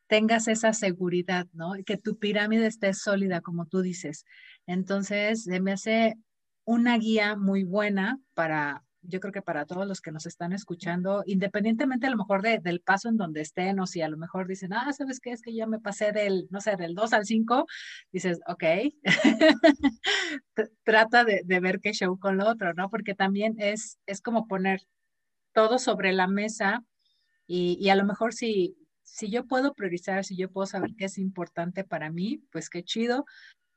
tengas 0.07 0.47
esa 0.47 0.73
seguridad, 0.73 1.45
¿no? 1.53 1.73
Que 1.85 1.97
tu 1.97 2.17
pirámide 2.17 2.65
esté 2.65 2.95
sólida, 2.95 3.41
como 3.41 3.67
tú 3.67 3.83
dices. 3.83 4.25
Entonces, 4.65 5.45
me 5.45 5.71
hace 5.71 6.15
una 6.63 6.97
guía 6.97 7.35
muy 7.35 7.63
buena 7.63 8.17
para 8.33 8.83
yo 9.07 9.19
creo 9.19 9.31
que 9.31 9.41
para 9.41 9.65
todos 9.65 9.87
los 9.87 10.01
que 10.01 10.11
nos 10.11 10.25
están 10.25 10.53
escuchando, 10.53 11.23
independientemente 11.25 12.07
a 12.07 12.09
lo 12.09 12.17
mejor 12.17 12.41
del 12.41 12.81
paso 12.81 13.09
en 13.09 13.17
donde 13.17 13.41
estén 13.41 13.79
o 13.79 13.87
si 13.87 14.01
a 14.01 14.09
lo 14.09 14.17
mejor 14.17 14.47
dicen, 14.47 14.73
ah, 14.73 14.91
¿sabes 14.93 15.19
qué? 15.19 15.31
Es 15.31 15.41
que 15.41 15.53
ya 15.53 15.67
me 15.67 15.79
pasé 15.79 16.11
del, 16.11 16.47
no 16.49 16.61
sé, 16.61 16.75
del 16.75 16.95
2 16.95 17.13
al 17.13 17.25
5, 17.25 17.65
dices, 18.11 18.39
ok, 18.47 18.63
trata 20.83 21.23
de, 21.23 21.43
ver 21.59 21.79
qué 21.79 21.93
show 21.93 22.19
con 22.19 22.37
lo 22.37 22.47
otro, 22.47 22.73
¿no? 22.73 22.89
Porque 22.89 23.15
también 23.15 23.55
es, 23.57 23.99
es 24.05 24.21
como 24.21 24.47
poner 24.47 24.81
todo 25.53 25.79
sobre 25.79 26.13
la 26.13 26.27
mesa 26.27 26.83
y, 27.47 27.77
y 27.79 27.89
a 27.89 27.95
lo 27.95 28.05
mejor 28.05 28.33
si, 28.33 28.75
si 29.03 29.29
yo 29.29 29.45
puedo 29.45 29.73
priorizar, 29.73 30.25
si 30.25 30.35
yo 30.35 30.51
puedo 30.51 30.65
saber 30.65 30.91
qué 30.97 31.05
es 31.05 31.17
importante 31.17 31.83
para 31.83 32.11
mí, 32.11 32.43
pues 32.51 32.69
qué 32.69 32.83
chido, 32.83 33.25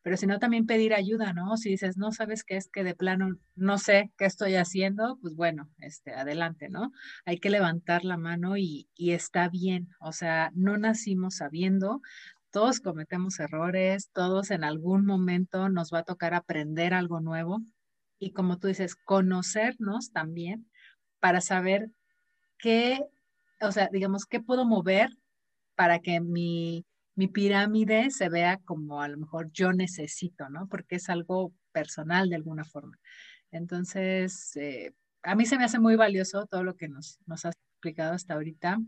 pero 0.09 0.17
si 0.17 0.27
no 0.27 0.39
también 0.39 0.65
pedir 0.65 0.95
ayuda, 0.95 1.35
¿no? 1.35 1.59
Si 1.59 1.69
dices, 1.69 1.99
no 1.99 2.13
sabes 2.13 2.43
qué 2.43 2.57
es 2.57 2.71
que 2.71 2.83
de 2.83 2.95
plano 2.95 3.37
no 3.57 3.77
sé 3.77 4.11
qué 4.17 4.25
estoy 4.25 4.55
haciendo, 4.55 5.19
pues 5.21 5.35
bueno, 5.35 5.69
este, 5.81 6.15
adelante, 6.15 6.71
¿no? 6.71 6.93
Hay 7.27 7.39
que 7.41 7.51
levantar 7.51 8.07
la 8.07 8.17
mano 8.17 8.57
y, 8.57 8.89
y 8.95 9.11
está 9.11 9.51
bien, 9.51 9.91
o 10.01 10.13
sea, 10.13 10.51
no 10.55 10.79
nacimos 10.79 11.37
sabiendo, 11.37 12.01
todos 12.51 12.81
cometemos 12.81 13.39
errores, 13.39 14.09
todos 14.15 14.51
en 14.51 14.65
algún 14.65 15.05
momento 15.05 15.69
nos 15.69 15.93
va 15.93 15.99
a 15.99 16.05
tocar 16.05 16.33
aprender 16.33 16.95
algo 16.95 17.21
nuevo 17.21 17.61
y 18.19 18.31
como 18.33 18.59
tú 18.59 18.69
dices, 18.69 18.97
conocernos 18.97 20.11
también 20.11 20.71
para 21.21 21.43
saber 21.43 21.91
qué, 22.57 23.05
o 23.61 23.73
sea, 23.73 23.91
digamos, 23.93 24.25
qué 24.25 24.41
puedo 24.41 24.65
mover 24.65 25.11
para 25.75 25.99
que 25.99 26.21
mi 26.23 26.87
mi 27.19 27.27
pirámide 27.27 28.13
se 28.13 28.29
vea 28.29 28.61
como 28.65 29.03
a 29.03 29.09
lo 29.09 29.17
mejor 29.19 29.51
yo 29.51 29.73
necesito, 29.73 30.49
¿no? 30.51 30.69
Porque 30.69 30.95
es 30.97 31.11
algo 31.11 31.53
personal 31.73 32.29
de 32.29 32.37
alguna 32.37 32.65
forma. 32.65 32.97
Entonces, 33.51 34.55
eh, 34.55 34.93
a 35.25 35.35
mí 35.35 35.45
se 35.45 35.59
me 35.59 35.65
hace 35.65 35.81
muy 35.81 35.97
valioso 35.97 36.47
todo 36.47 36.63
lo 36.63 36.77
que 36.77 36.87
nos, 36.87 37.19
nos 37.27 37.45
has 37.45 37.57
explicado 37.73 38.15
hasta 38.15 38.35
ahorita. 38.35 38.79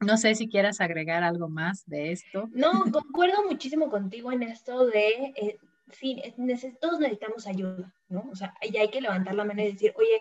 No 0.00 0.18
sé 0.18 0.34
si 0.34 0.46
quieras 0.46 0.82
agregar 0.82 1.22
algo 1.22 1.48
más 1.48 1.86
de 1.86 2.12
esto. 2.12 2.50
No, 2.52 2.84
concuerdo 2.92 3.42
muchísimo 3.48 3.88
contigo 3.88 4.30
en 4.30 4.42
esto 4.42 4.84
de, 4.84 5.32
eh, 5.34 5.56
sí, 5.90 6.22
todos 6.82 7.00
necesitamos 7.00 7.46
ayuda, 7.46 7.94
¿no? 8.10 8.28
O 8.30 8.36
sea, 8.36 8.52
ya 8.70 8.82
hay 8.82 8.90
que 8.90 9.00
levantar 9.00 9.34
la 9.34 9.46
mano 9.46 9.62
y 9.62 9.72
decir, 9.72 9.94
oye, 9.96 10.20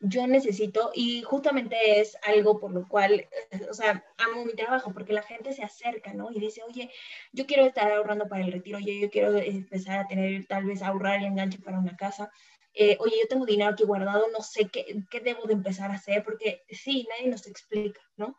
yo 0.00 0.26
necesito, 0.26 0.90
y 0.94 1.22
justamente 1.22 2.00
es 2.00 2.16
algo 2.22 2.58
por 2.58 2.72
lo 2.72 2.88
cual, 2.88 3.28
o 3.68 3.74
sea, 3.74 4.04
amo 4.16 4.46
mi 4.46 4.54
trabajo, 4.54 4.92
porque 4.94 5.12
la 5.12 5.22
gente 5.22 5.52
se 5.52 5.62
acerca, 5.62 6.14
¿no? 6.14 6.30
Y 6.30 6.40
dice, 6.40 6.62
oye, 6.62 6.90
yo 7.32 7.46
quiero 7.46 7.66
estar 7.66 7.92
ahorrando 7.92 8.26
para 8.26 8.42
el 8.42 8.52
retiro, 8.52 8.78
oye, 8.78 8.98
yo 8.98 9.10
quiero 9.10 9.36
empezar 9.36 9.98
a 9.98 10.08
tener, 10.08 10.46
tal 10.46 10.64
vez, 10.64 10.82
ahorrar 10.82 11.20
y 11.20 11.26
enganche 11.26 11.58
para 11.58 11.78
una 11.78 11.96
casa. 11.96 12.32
Eh, 12.72 12.96
oye, 13.00 13.16
yo 13.20 13.28
tengo 13.28 13.44
dinero 13.44 13.70
aquí 13.70 13.84
guardado, 13.84 14.28
no 14.32 14.40
sé 14.40 14.68
qué, 14.68 15.02
qué 15.10 15.20
debo 15.20 15.44
de 15.46 15.52
empezar 15.54 15.90
a 15.90 15.94
hacer, 15.94 16.24
porque 16.24 16.62
sí, 16.70 17.06
nadie 17.10 17.30
nos 17.30 17.46
explica, 17.46 18.00
¿no? 18.16 18.36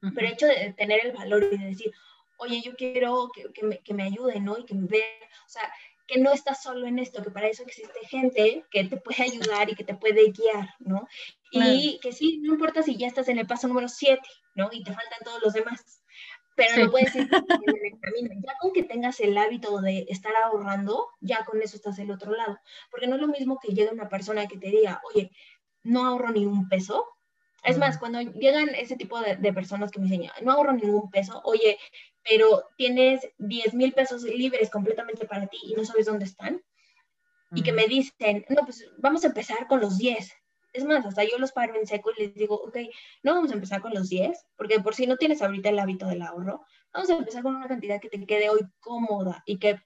Pero 0.00 0.26
el 0.26 0.32
hecho 0.32 0.46
de 0.46 0.72
tener 0.76 1.04
el 1.04 1.12
valor 1.12 1.48
y 1.50 1.58
de 1.58 1.66
decir, 1.66 1.92
oye, 2.38 2.60
yo 2.60 2.74
quiero 2.76 3.30
que, 3.34 3.52
que, 3.52 3.64
me, 3.64 3.78
que 3.80 3.94
me 3.94 4.04
ayuden, 4.04 4.44
¿no? 4.44 4.58
Y 4.58 4.64
que 4.64 4.74
me 4.74 4.86
vean, 4.86 5.04
o 5.46 5.48
sea, 5.48 5.72
que 6.06 6.18
no 6.18 6.32
estás 6.32 6.62
solo 6.62 6.86
en 6.86 6.98
esto, 6.98 7.22
que 7.22 7.30
para 7.30 7.48
eso 7.48 7.62
existe 7.62 8.06
gente 8.08 8.64
que 8.70 8.84
te 8.84 8.96
puede 8.96 9.22
ayudar 9.22 9.70
y 9.70 9.74
que 9.74 9.84
te 9.84 9.94
puede 9.94 10.30
guiar, 10.30 10.74
¿no? 10.80 11.06
Y 11.50 11.98
que 12.00 12.12
sí, 12.12 12.38
no 12.42 12.54
importa 12.54 12.82
si 12.82 12.96
ya 12.96 13.06
estás 13.06 13.28
en 13.28 13.38
el 13.38 13.46
paso 13.46 13.68
número 13.68 13.88
7, 13.88 14.20
¿no? 14.54 14.68
Y 14.72 14.82
te 14.82 14.92
faltan 14.92 15.18
todos 15.24 15.42
los 15.42 15.52
demás, 15.52 16.02
pero 16.56 16.84
lo 16.84 16.90
puedes 16.90 17.14
ir 17.14 17.22
en 17.22 17.28
el 17.30 18.00
camino. 18.00 18.30
Ya 18.46 18.52
con 18.60 18.72
que 18.72 18.82
tengas 18.82 19.20
el 19.20 19.36
hábito 19.36 19.80
de 19.80 20.06
estar 20.08 20.34
ahorrando, 20.36 21.08
ya 21.20 21.44
con 21.44 21.60
eso 21.62 21.76
estás 21.76 21.96
del 21.96 22.10
otro 22.10 22.32
lado. 22.34 22.58
Porque 22.90 23.06
no 23.06 23.16
es 23.16 23.20
lo 23.20 23.28
mismo 23.28 23.58
que 23.60 23.72
llegue 23.72 23.90
una 23.90 24.08
persona 24.08 24.46
que 24.46 24.58
te 24.58 24.70
diga, 24.70 25.00
oye, 25.12 25.30
no 25.82 26.06
ahorro 26.06 26.30
ni 26.30 26.46
un 26.46 26.68
peso. 26.68 27.06
Es 27.64 27.78
más, 27.78 27.96
cuando 27.98 28.20
llegan 28.20 28.74
ese 28.74 28.96
tipo 28.96 29.20
de, 29.20 29.36
de, 29.36 29.52
personas 29.52 29.92
que 29.92 30.00
me 30.00 30.08
dicen, 30.08 30.28
no 30.42 30.52
ahorro 30.52 30.72
ningún 30.72 31.10
peso, 31.10 31.40
oye, 31.44 31.78
pero 32.28 32.64
tienes 32.76 33.28
10 33.38 33.74
mil 33.74 33.92
pesos 33.92 34.22
libres 34.22 34.70
completamente 34.70 35.26
para 35.26 35.46
ti 35.46 35.58
y 35.64 35.74
no 35.74 35.84
sabes 35.84 36.06
dónde 36.06 36.24
están, 36.24 36.62
y 37.54 37.62
que 37.62 37.72
me 37.72 37.86
dicen, 37.86 38.46
no, 38.48 38.62
pues 38.64 38.90
vamos 38.98 39.24
a 39.24 39.26
empezar 39.26 39.66
con 39.66 39.80
los 39.80 39.98
10. 39.98 40.32
Es 40.72 40.84
más, 40.84 41.04
hasta 41.04 41.22
yo 41.24 41.36
los 41.36 41.52
paro 41.52 41.74
en 41.76 41.86
seco 41.86 42.10
y 42.16 42.22
les 42.22 42.34
digo, 42.34 42.54
ok, 42.54 42.78
no 43.22 43.34
vamos 43.34 43.50
a 43.50 43.54
empezar 43.54 43.82
con 43.82 43.92
los 43.92 44.08
10, 44.08 44.46
porque 44.56 44.80
por 44.80 44.94
si 44.94 45.06
no 45.06 45.18
tienes 45.18 45.42
ahorita 45.42 45.68
el 45.68 45.78
hábito 45.78 46.06
del 46.06 46.22
ahorro, 46.22 46.64
vamos 46.94 47.10
a 47.10 47.16
empezar 47.16 47.42
con 47.42 47.56
una 47.56 47.68
cantidad 47.68 48.00
que 48.00 48.08
te 48.08 48.24
quede 48.24 48.48
hoy 48.48 48.60
cómoda 48.80 49.42
y 49.44 49.58
que 49.58 49.78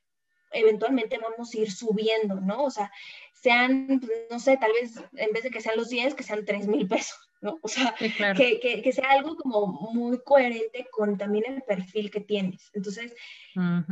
eventualmente 0.52 1.18
vamos 1.18 1.52
a 1.52 1.58
ir 1.58 1.72
subiendo, 1.72 2.40
¿no? 2.40 2.62
O 2.62 2.70
sea, 2.70 2.92
sean, 3.32 4.00
pues, 4.00 4.12
no 4.30 4.38
sé, 4.38 4.56
tal 4.58 4.70
vez 4.72 4.94
en 5.14 5.32
vez 5.32 5.42
de 5.42 5.50
que 5.50 5.60
sean 5.60 5.76
los 5.76 5.88
10, 5.88 6.14
que 6.14 6.22
sean 6.22 6.44
3 6.44 6.68
mil 6.68 6.86
pesos, 6.86 7.18
¿no? 7.40 7.58
O 7.62 7.68
sea, 7.68 7.94
que, 7.98 8.60
que, 8.60 8.82
que, 8.82 8.92
sea 8.92 9.10
algo 9.10 9.36
como 9.36 9.66
muy 9.66 10.18
coherente 10.22 10.86
con 10.90 11.16
también 11.18 11.44
el 11.46 11.62
perfil 11.62 12.10
que 12.10 12.20
tienes. 12.20 12.70
Entonces, 12.72 13.14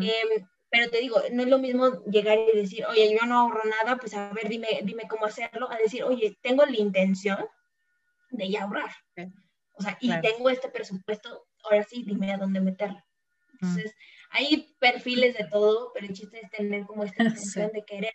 eh, 0.00 0.44
pero 0.70 0.90
te 0.90 0.98
digo, 0.98 1.20
no 1.32 1.42
es 1.42 1.48
lo 1.48 1.58
mismo 1.58 2.02
llegar 2.04 2.38
y 2.52 2.56
decir, 2.56 2.84
oye, 2.86 3.16
yo 3.18 3.26
no 3.26 3.38
ahorro 3.38 3.62
nada, 3.64 3.96
pues 3.96 4.14
a 4.14 4.32
ver, 4.32 4.48
dime, 4.48 4.80
dime 4.82 5.04
cómo 5.08 5.26
hacerlo, 5.26 5.70
a 5.70 5.76
decir, 5.76 6.02
oye, 6.02 6.36
tengo 6.42 6.64
la 6.64 6.76
intención 6.76 7.38
de 8.30 8.50
ya 8.50 8.64
ahorrar. 8.64 8.90
O 9.76 9.82
sea, 9.82 9.96
y 10.00 10.10
tengo 10.20 10.50
este 10.50 10.68
presupuesto, 10.68 11.46
ahora 11.64 11.84
sí, 11.84 12.02
dime 12.04 12.32
a 12.32 12.38
dónde 12.38 12.60
meterlo. 12.60 13.02
Entonces, 13.52 13.94
hay 14.30 14.74
perfiles 14.80 15.36
de 15.36 15.44
todo, 15.44 15.92
pero 15.94 16.06
el 16.06 16.12
chiste 16.12 16.40
es 16.42 16.50
tener 16.50 16.84
como 16.86 17.04
esta 17.04 17.22
intención 17.24 17.70
de 17.72 17.84
querer 17.84 18.14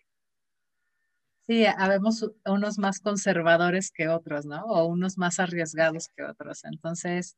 Sí, 1.49 1.65
habemos 1.65 2.29
unos 2.45 2.77
más 2.77 2.99
conservadores 2.99 3.89
que 3.89 4.07
otros, 4.07 4.45
¿no? 4.45 4.63
O 4.65 4.85
unos 4.85 5.17
más 5.17 5.39
arriesgados 5.39 6.07
que 6.15 6.21
otros. 6.21 6.63
Entonces, 6.63 7.35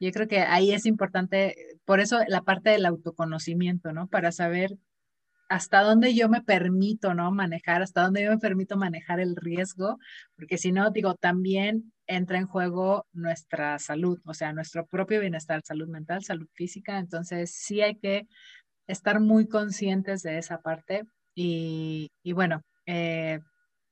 yo 0.00 0.10
creo 0.10 0.26
que 0.26 0.40
ahí 0.40 0.72
es 0.72 0.86
importante, 0.86 1.54
por 1.84 2.00
eso 2.00 2.18
la 2.26 2.42
parte 2.42 2.70
del 2.70 2.84
autoconocimiento, 2.84 3.92
¿no? 3.92 4.08
Para 4.08 4.32
saber 4.32 4.76
hasta 5.48 5.82
dónde 5.82 6.16
yo 6.16 6.28
me 6.28 6.42
permito, 6.42 7.14
¿no? 7.14 7.30
Manejar, 7.30 7.80
hasta 7.80 8.02
dónde 8.02 8.24
yo 8.24 8.30
me 8.30 8.38
permito 8.38 8.76
manejar 8.76 9.20
el 9.20 9.36
riesgo, 9.36 9.98
porque 10.34 10.58
si 10.58 10.72
no, 10.72 10.90
digo, 10.90 11.14
también 11.14 11.92
entra 12.08 12.38
en 12.38 12.48
juego 12.48 13.06
nuestra 13.12 13.78
salud, 13.78 14.18
o 14.24 14.34
sea, 14.34 14.52
nuestro 14.52 14.84
propio 14.84 15.20
bienestar, 15.20 15.62
salud 15.64 15.86
mental, 15.86 16.24
salud 16.24 16.48
física. 16.54 16.98
Entonces, 16.98 17.52
sí 17.54 17.82
hay 17.82 17.94
que 18.00 18.26
estar 18.88 19.20
muy 19.20 19.46
conscientes 19.46 20.24
de 20.24 20.38
esa 20.38 20.60
parte. 20.60 21.04
Y, 21.36 22.10
y 22.24 22.32
bueno, 22.32 22.62
eh, 22.86 23.40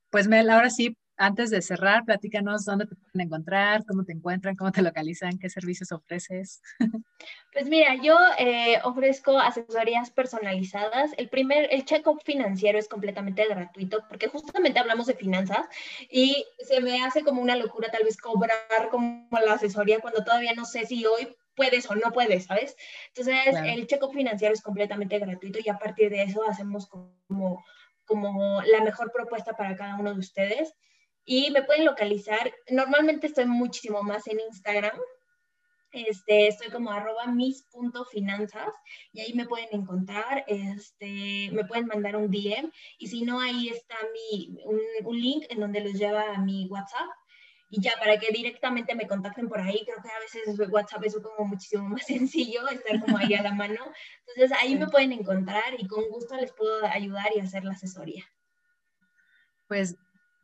pues 0.09 0.27
Mel, 0.27 0.49
ahora 0.49 0.69
sí, 0.69 0.95
antes 1.17 1.51
de 1.51 1.61
cerrar, 1.61 2.05
platícanos 2.05 2.65
dónde 2.65 2.85
te 2.85 2.95
pueden 2.95 3.27
encontrar, 3.27 3.85
cómo 3.85 4.03
te 4.03 4.13
encuentran, 4.13 4.55
cómo 4.55 4.71
te 4.71 4.81
localizan, 4.81 5.37
qué 5.37 5.49
servicios 5.49 5.91
ofreces. 5.91 6.61
Pues 7.53 7.67
mira, 7.67 7.93
yo 8.01 8.17
eh, 8.39 8.79
ofrezco 8.83 9.39
asesorías 9.39 10.09
personalizadas. 10.09 11.11
El 11.17 11.29
primer, 11.29 11.67
el 11.71 11.85
check-up 11.85 12.19
financiero 12.25 12.79
es 12.79 12.87
completamente 12.87 13.47
gratuito 13.47 14.03
porque 14.09 14.27
justamente 14.27 14.79
hablamos 14.79 15.05
de 15.05 15.13
finanzas 15.13 15.63
y 16.09 16.47
se 16.67 16.81
me 16.81 17.03
hace 17.03 17.21
como 17.21 17.43
una 17.43 17.55
locura 17.55 17.91
tal 17.91 18.05
vez 18.05 18.17
cobrar 18.17 18.89
como 18.89 19.27
la 19.45 19.53
asesoría 19.53 19.99
cuando 19.99 20.23
todavía 20.23 20.55
no 20.55 20.65
sé 20.65 20.87
si 20.87 21.05
hoy 21.05 21.27
puedes 21.55 21.87
o 21.91 21.95
no 21.95 22.11
puedes, 22.11 22.45
¿sabes? 22.45 22.75
Entonces, 23.15 23.55
el 23.63 23.85
check-up 23.85 24.13
financiero 24.13 24.55
es 24.55 24.63
completamente 24.63 25.19
gratuito 25.19 25.59
y 25.63 25.69
a 25.69 25.77
partir 25.77 26.09
de 26.09 26.23
eso 26.23 26.43
hacemos 26.49 26.87
como 26.87 27.63
como 28.05 28.61
la 28.63 28.81
mejor 28.81 29.11
propuesta 29.11 29.53
para 29.53 29.75
cada 29.75 29.95
uno 29.95 30.13
de 30.13 30.19
ustedes. 30.19 30.73
Y 31.25 31.51
me 31.51 31.63
pueden 31.63 31.85
localizar, 31.85 32.53
normalmente 32.69 33.27
estoy 33.27 33.45
muchísimo 33.45 34.03
más 34.03 34.27
en 34.27 34.39
Instagram, 34.41 34.99
este, 35.93 36.47
estoy 36.47 36.69
como 36.69 36.91
arroba 36.91 37.27
mis.finanzas 37.27 38.73
y 39.13 39.21
ahí 39.21 39.33
me 39.33 39.45
pueden 39.45 39.69
encontrar, 39.71 40.43
este, 40.47 41.49
me 41.51 41.65
pueden 41.65 41.85
mandar 41.85 42.15
un 42.15 42.29
DM 42.31 42.71
y 42.97 43.07
si 43.07 43.21
no, 43.21 43.39
ahí 43.39 43.69
está 43.69 43.95
mi, 44.11 44.57
un, 44.65 44.79
un 45.05 45.21
link 45.21 45.45
en 45.49 45.59
donde 45.59 45.81
los 45.81 45.93
lleva 45.93 46.33
a 46.33 46.41
mi 46.41 46.67
WhatsApp 46.67 47.07
y 47.75 47.81
ya 47.81 47.93
para 47.99 48.19
que 48.19 48.31
directamente 48.31 48.93
me 48.93 49.07
contacten 49.07 49.49
por 49.49 49.59
ahí, 49.59 49.83
creo 49.83 49.97
que 50.03 50.09
a 50.09 50.19
veces 50.19 50.69
WhatsApp 50.69 51.05
es 51.05 51.17
como 51.17 51.49
muchísimo 51.49 51.89
más 51.89 52.05
sencillo, 52.05 52.67
estar 52.67 53.01
como 53.01 53.17
ahí 53.17 53.33
a 53.33 53.41
la 53.41 53.51
mano. 53.51 53.79
Entonces 54.27 54.55
ahí 54.61 54.75
me 54.75 54.87
pueden 54.87 55.11
encontrar 55.11 55.73
y 55.79 55.87
con 55.87 56.07
gusto 56.09 56.35
les 56.35 56.51
puedo 56.51 56.85
ayudar 56.85 57.25
y 57.35 57.39
hacer 57.39 57.63
la 57.63 57.71
asesoría. 57.71 58.23
Pues 59.67 59.95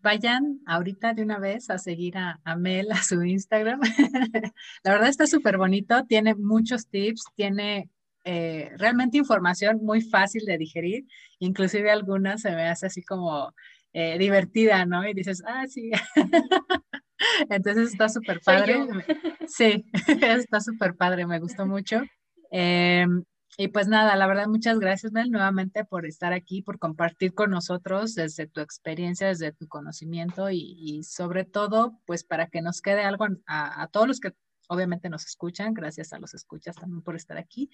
vayan 0.01 0.59
ahorita 0.65 1.13
de 1.13 1.21
una 1.21 1.38
vez 1.38 1.69
a 1.69 1.77
seguir 1.77 2.17
a, 2.17 2.39
Mel 2.57 2.91
a 2.91 3.03
su 3.03 3.21
Instagram. 3.21 3.80
la 4.84 4.91
verdad 4.91 5.09
está 5.09 5.27
súper 5.27 5.59
bonito, 5.59 6.03
tiene 6.07 6.34
muchos 6.34 6.88
tips, 6.88 7.25
tiene 7.36 7.91
eh, 8.25 8.71
realmente 8.77 9.19
información 9.19 9.82
muy 9.84 10.01
fácil 10.01 10.45
de 10.45 10.57
digerir, 10.57 11.05
inclusive 11.38 11.91
algunas 11.91 12.41
se 12.41 12.49
me 12.49 12.67
hace 12.67 12.88
así 12.88 13.03
como 13.03 13.53
eh, 13.93 14.17
divertida, 14.17 14.84
¿no? 14.88 15.07
Y 15.07 15.13
dices, 15.13 15.43
ah, 15.45 15.67
sí. 15.67 15.91
Entonces 17.49 17.91
está 17.91 18.09
súper 18.09 18.41
padre. 18.41 18.88
Sí, 19.47 19.86
está 20.43 20.61
súper 20.61 20.95
padre, 20.95 21.26
me 21.26 21.39
gustó 21.39 21.65
mucho. 21.65 22.01
Em, 22.51 23.24
y 23.57 23.67
pues 23.67 23.88
nada, 23.88 24.15
la 24.15 24.28
verdad, 24.28 24.47
muchas 24.47 24.80
gracias, 24.80 25.11
Mel, 25.11 25.32
nuevamente 25.32 25.84
por 25.84 26.05
estar 26.05 26.34
aquí, 26.34 26.61
por 26.61 26.80
compartir 26.80 27.34
con 27.34 27.51
nosotros 27.51 28.15
desde 28.15 28.47
tu 28.47 28.61
experiencia, 28.61 29.28
desde 29.28 29.51
tu 29.51 29.67
conocimiento 29.67 30.49
y, 30.49 31.03
sobre 31.03 31.43
todo, 31.43 31.99
pues 32.05 32.24
para 32.24 32.47
que 32.47 32.61
nos 32.61 32.82
quede 32.82 33.03
algo 33.03 33.28
a, 33.47 33.88
todos 33.91 34.07
los 34.07 34.20
que 34.20 34.34
obviamente 34.70 35.09
nos 35.09 35.26
escuchan, 35.26 35.74
gracias 35.74 36.13
a 36.13 36.20
los 36.20 36.34
escuchas 36.34 36.76
también 36.76 37.01
por 37.01 37.15
estar 37.15 37.38
aquí. 37.38 37.70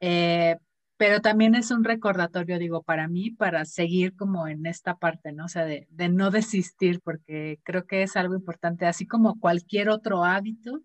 Eh, 0.00 0.56
pero 0.96 1.20
también 1.20 1.54
es 1.54 1.70
un 1.70 1.84
recordatorio, 1.84 2.58
digo, 2.58 2.82
para 2.82 3.08
mí, 3.08 3.30
para 3.30 3.64
seguir 3.64 4.14
como 4.16 4.46
en 4.46 4.66
esta 4.66 4.96
parte, 4.96 5.32
¿no? 5.32 5.46
O 5.46 5.48
sea, 5.48 5.64
de, 5.64 5.88
no 6.10 6.30
desistir, 6.30 7.00
porque 7.02 7.58
creo 7.64 7.86
que 7.86 8.02
es 8.02 8.16
algo 8.16 8.34
importante, 8.34 8.86
así 8.86 9.06
como 9.06 9.40
cualquier 9.40 9.88
otro 9.88 10.24
hábito, 10.24 10.80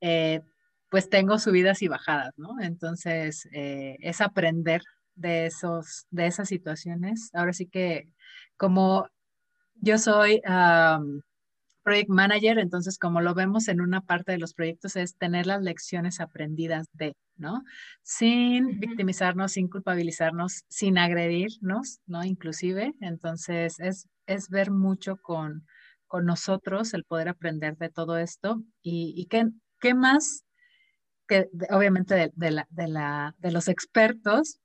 eh, 0.00 0.42
pues 0.90 1.08
tengo 1.08 1.38
subidas 1.38 1.82
y 1.82 1.88
bajadas, 1.88 2.34
¿no? 2.36 2.60
Entonces, 2.60 3.48
eh, 3.52 3.96
es 4.00 4.20
aprender 4.20 4.82
de, 5.14 5.46
esos, 5.46 6.06
de 6.10 6.26
esas 6.26 6.48
situaciones. 6.48 7.30
Ahora 7.32 7.52
sí 7.52 7.66
que 7.66 8.08
como 8.56 9.08
yo 9.76 9.98
soy 9.98 10.40
project 11.86 12.10
manager, 12.10 12.58
entonces 12.58 12.98
como 12.98 13.20
lo 13.20 13.32
vemos 13.32 13.68
en 13.68 13.80
una 13.80 14.00
parte 14.00 14.32
de 14.32 14.38
los 14.38 14.54
proyectos 14.54 14.96
es 14.96 15.16
tener 15.16 15.46
las 15.46 15.62
lecciones 15.62 16.18
aprendidas 16.18 16.88
de, 16.94 17.14
¿no? 17.36 17.62
Sin 18.02 18.80
victimizarnos, 18.80 19.52
sin 19.52 19.68
culpabilizarnos, 19.68 20.64
sin 20.68 20.98
agredirnos, 20.98 22.00
¿no? 22.06 22.24
Inclusive, 22.24 22.92
entonces 23.00 23.78
es, 23.78 24.08
es 24.26 24.48
ver 24.48 24.72
mucho 24.72 25.16
con, 25.22 25.64
con 26.08 26.26
nosotros 26.26 26.92
el 26.92 27.04
poder 27.04 27.28
aprender 27.28 27.76
de 27.76 27.88
todo 27.88 28.18
esto 28.18 28.64
y, 28.82 29.14
y 29.16 29.26
qué, 29.26 29.46
qué 29.78 29.94
más 29.94 30.44
que 31.28 31.48
obviamente 31.70 32.16
de, 32.16 32.32
de, 32.34 32.50
la, 32.50 32.66
de, 32.68 32.88
la, 32.88 33.36
de 33.38 33.52
los 33.52 33.68
expertos, 33.68 34.58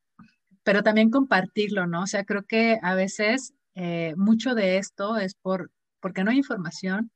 pero 0.63 0.81
también 0.81 1.11
compartirlo, 1.11 1.85
¿no? 1.85 2.01
O 2.01 2.07
sea, 2.07 2.25
creo 2.25 2.45
que 2.47 2.79
a 2.81 2.95
veces 2.95 3.53
eh, 3.75 4.15
mucho 4.17 4.55
de 4.55 4.77
esto 4.77 5.17
es 5.17 5.35
por 5.35 5.69
porque 6.01 6.23
no 6.23 6.31
hay 6.31 6.37
información 6.37 7.11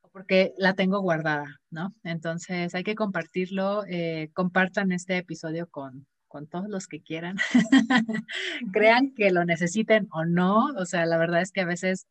o 0.00 0.10
porque 0.10 0.52
la 0.56 0.74
tengo 0.74 1.00
guardada, 1.00 1.60
¿no? 1.70 1.94
Entonces 2.04 2.74
hay 2.74 2.84
que 2.84 2.94
compartirlo, 2.94 3.84
eh, 3.86 4.30
compartan 4.32 4.92
este 4.92 5.16
episodio 5.16 5.68
con, 5.68 6.06
con 6.28 6.46
todos 6.46 6.68
los 6.68 6.86
que 6.86 7.02
quieran, 7.02 7.36
crean 8.72 9.12
que 9.14 9.30
lo 9.30 9.44
necesiten 9.44 10.08
o 10.12 10.24
no, 10.24 10.66
o 10.78 10.86
sea, 10.86 11.04
la 11.06 11.18
verdad 11.18 11.42
es 11.42 11.52
que 11.52 11.60
a 11.60 11.66
veces, 11.66 12.06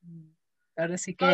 ahora 0.75 0.97
sí 0.97 1.15
que... 1.15 1.25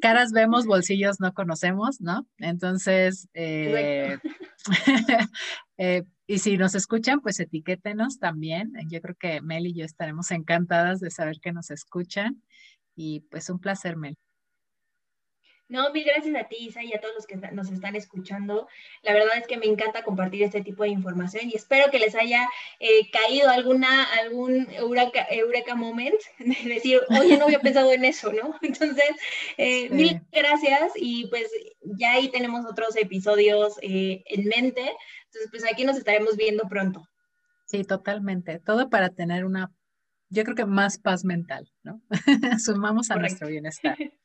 caras 0.00 0.32
vemos, 0.32 0.66
bolsillos 0.66 1.20
no 1.20 1.32
conocemos, 1.32 2.00
¿no? 2.00 2.26
Entonces, 2.38 3.28
eh, 3.34 4.18
eh, 5.78 6.04
y 6.26 6.38
si 6.38 6.56
nos 6.56 6.74
escuchan, 6.74 7.20
pues 7.20 7.38
etiquétenos 7.40 8.18
también. 8.18 8.72
Yo 8.88 9.00
creo 9.00 9.14
que 9.14 9.42
Mel 9.42 9.66
y 9.66 9.74
yo 9.74 9.84
estaremos 9.84 10.30
encantadas 10.30 11.00
de 11.00 11.10
saber 11.10 11.38
que 11.40 11.52
nos 11.52 11.70
escuchan 11.70 12.42
y 12.94 13.20
pues 13.30 13.50
un 13.50 13.60
placer, 13.60 13.96
Mel. 13.96 14.16
No, 15.66 15.90
mil 15.92 16.04
gracias 16.04 16.36
a 16.36 16.46
ti, 16.46 16.56
Isa, 16.60 16.84
y 16.84 16.92
a 16.92 17.00
todos 17.00 17.14
los 17.14 17.26
que 17.26 17.36
nos 17.36 17.70
están 17.70 17.96
escuchando. 17.96 18.68
La 19.02 19.14
verdad 19.14 19.38
es 19.38 19.46
que 19.46 19.56
me 19.56 19.64
encanta 19.64 20.02
compartir 20.02 20.42
este 20.42 20.62
tipo 20.62 20.82
de 20.82 20.90
información 20.90 21.48
y 21.48 21.54
espero 21.56 21.90
que 21.90 21.98
les 21.98 22.14
haya 22.14 22.46
eh, 22.80 23.10
caído 23.10 23.48
alguna, 23.48 24.04
algún 24.20 24.68
eureka, 24.70 25.74
moment 25.74 26.20
de 26.38 26.74
decir, 26.74 27.00
oye, 27.18 27.38
no 27.38 27.46
había 27.46 27.60
pensado 27.60 27.90
en 27.92 28.04
eso, 28.04 28.30
¿no? 28.30 28.54
Entonces, 28.62 29.10
eh, 29.56 29.88
mil 29.88 30.20
gracias 30.30 30.92
y 30.96 31.28
pues 31.28 31.50
ya 31.82 32.12
ahí 32.12 32.28
tenemos 32.30 32.66
otros 32.66 32.94
episodios 32.96 33.78
eh, 33.80 34.22
en 34.26 34.44
mente. 34.44 34.82
Entonces, 34.82 35.50
pues 35.50 35.64
aquí 35.64 35.84
nos 35.84 35.96
estaremos 35.96 36.36
viendo 36.36 36.68
pronto. 36.68 37.08
Sí, 37.64 37.84
totalmente. 37.84 38.60
Todo 38.60 38.90
para 38.90 39.08
tener 39.08 39.46
una 39.46 39.72
yo 40.28 40.44
creo 40.44 40.56
que 40.56 40.66
más 40.66 40.98
paz 40.98 41.24
mental, 41.24 41.70
¿no? 41.82 42.02
Sumamos 42.58 43.10
a 43.10 43.16
nuestro 43.16 43.48
bienestar. 43.48 43.96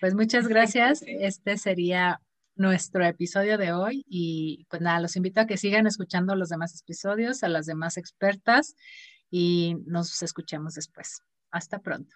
Pues 0.00 0.14
muchas 0.14 0.46
gracias. 0.46 1.02
Este 1.04 1.56
sería 1.56 2.20
nuestro 2.54 3.04
episodio 3.04 3.58
de 3.58 3.72
hoy 3.72 4.04
y 4.08 4.64
pues 4.70 4.80
nada, 4.80 5.00
los 5.00 5.16
invito 5.16 5.40
a 5.40 5.46
que 5.46 5.56
sigan 5.56 5.88
escuchando 5.88 6.36
los 6.36 6.50
demás 6.50 6.80
episodios, 6.80 7.42
a 7.42 7.48
las 7.48 7.66
demás 7.66 7.96
expertas 7.96 8.76
y 9.28 9.76
nos 9.86 10.22
escuchemos 10.22 10.74
después. 10.74 11.20
Hasta 11.50 11.80
pronto. 11.80 12.14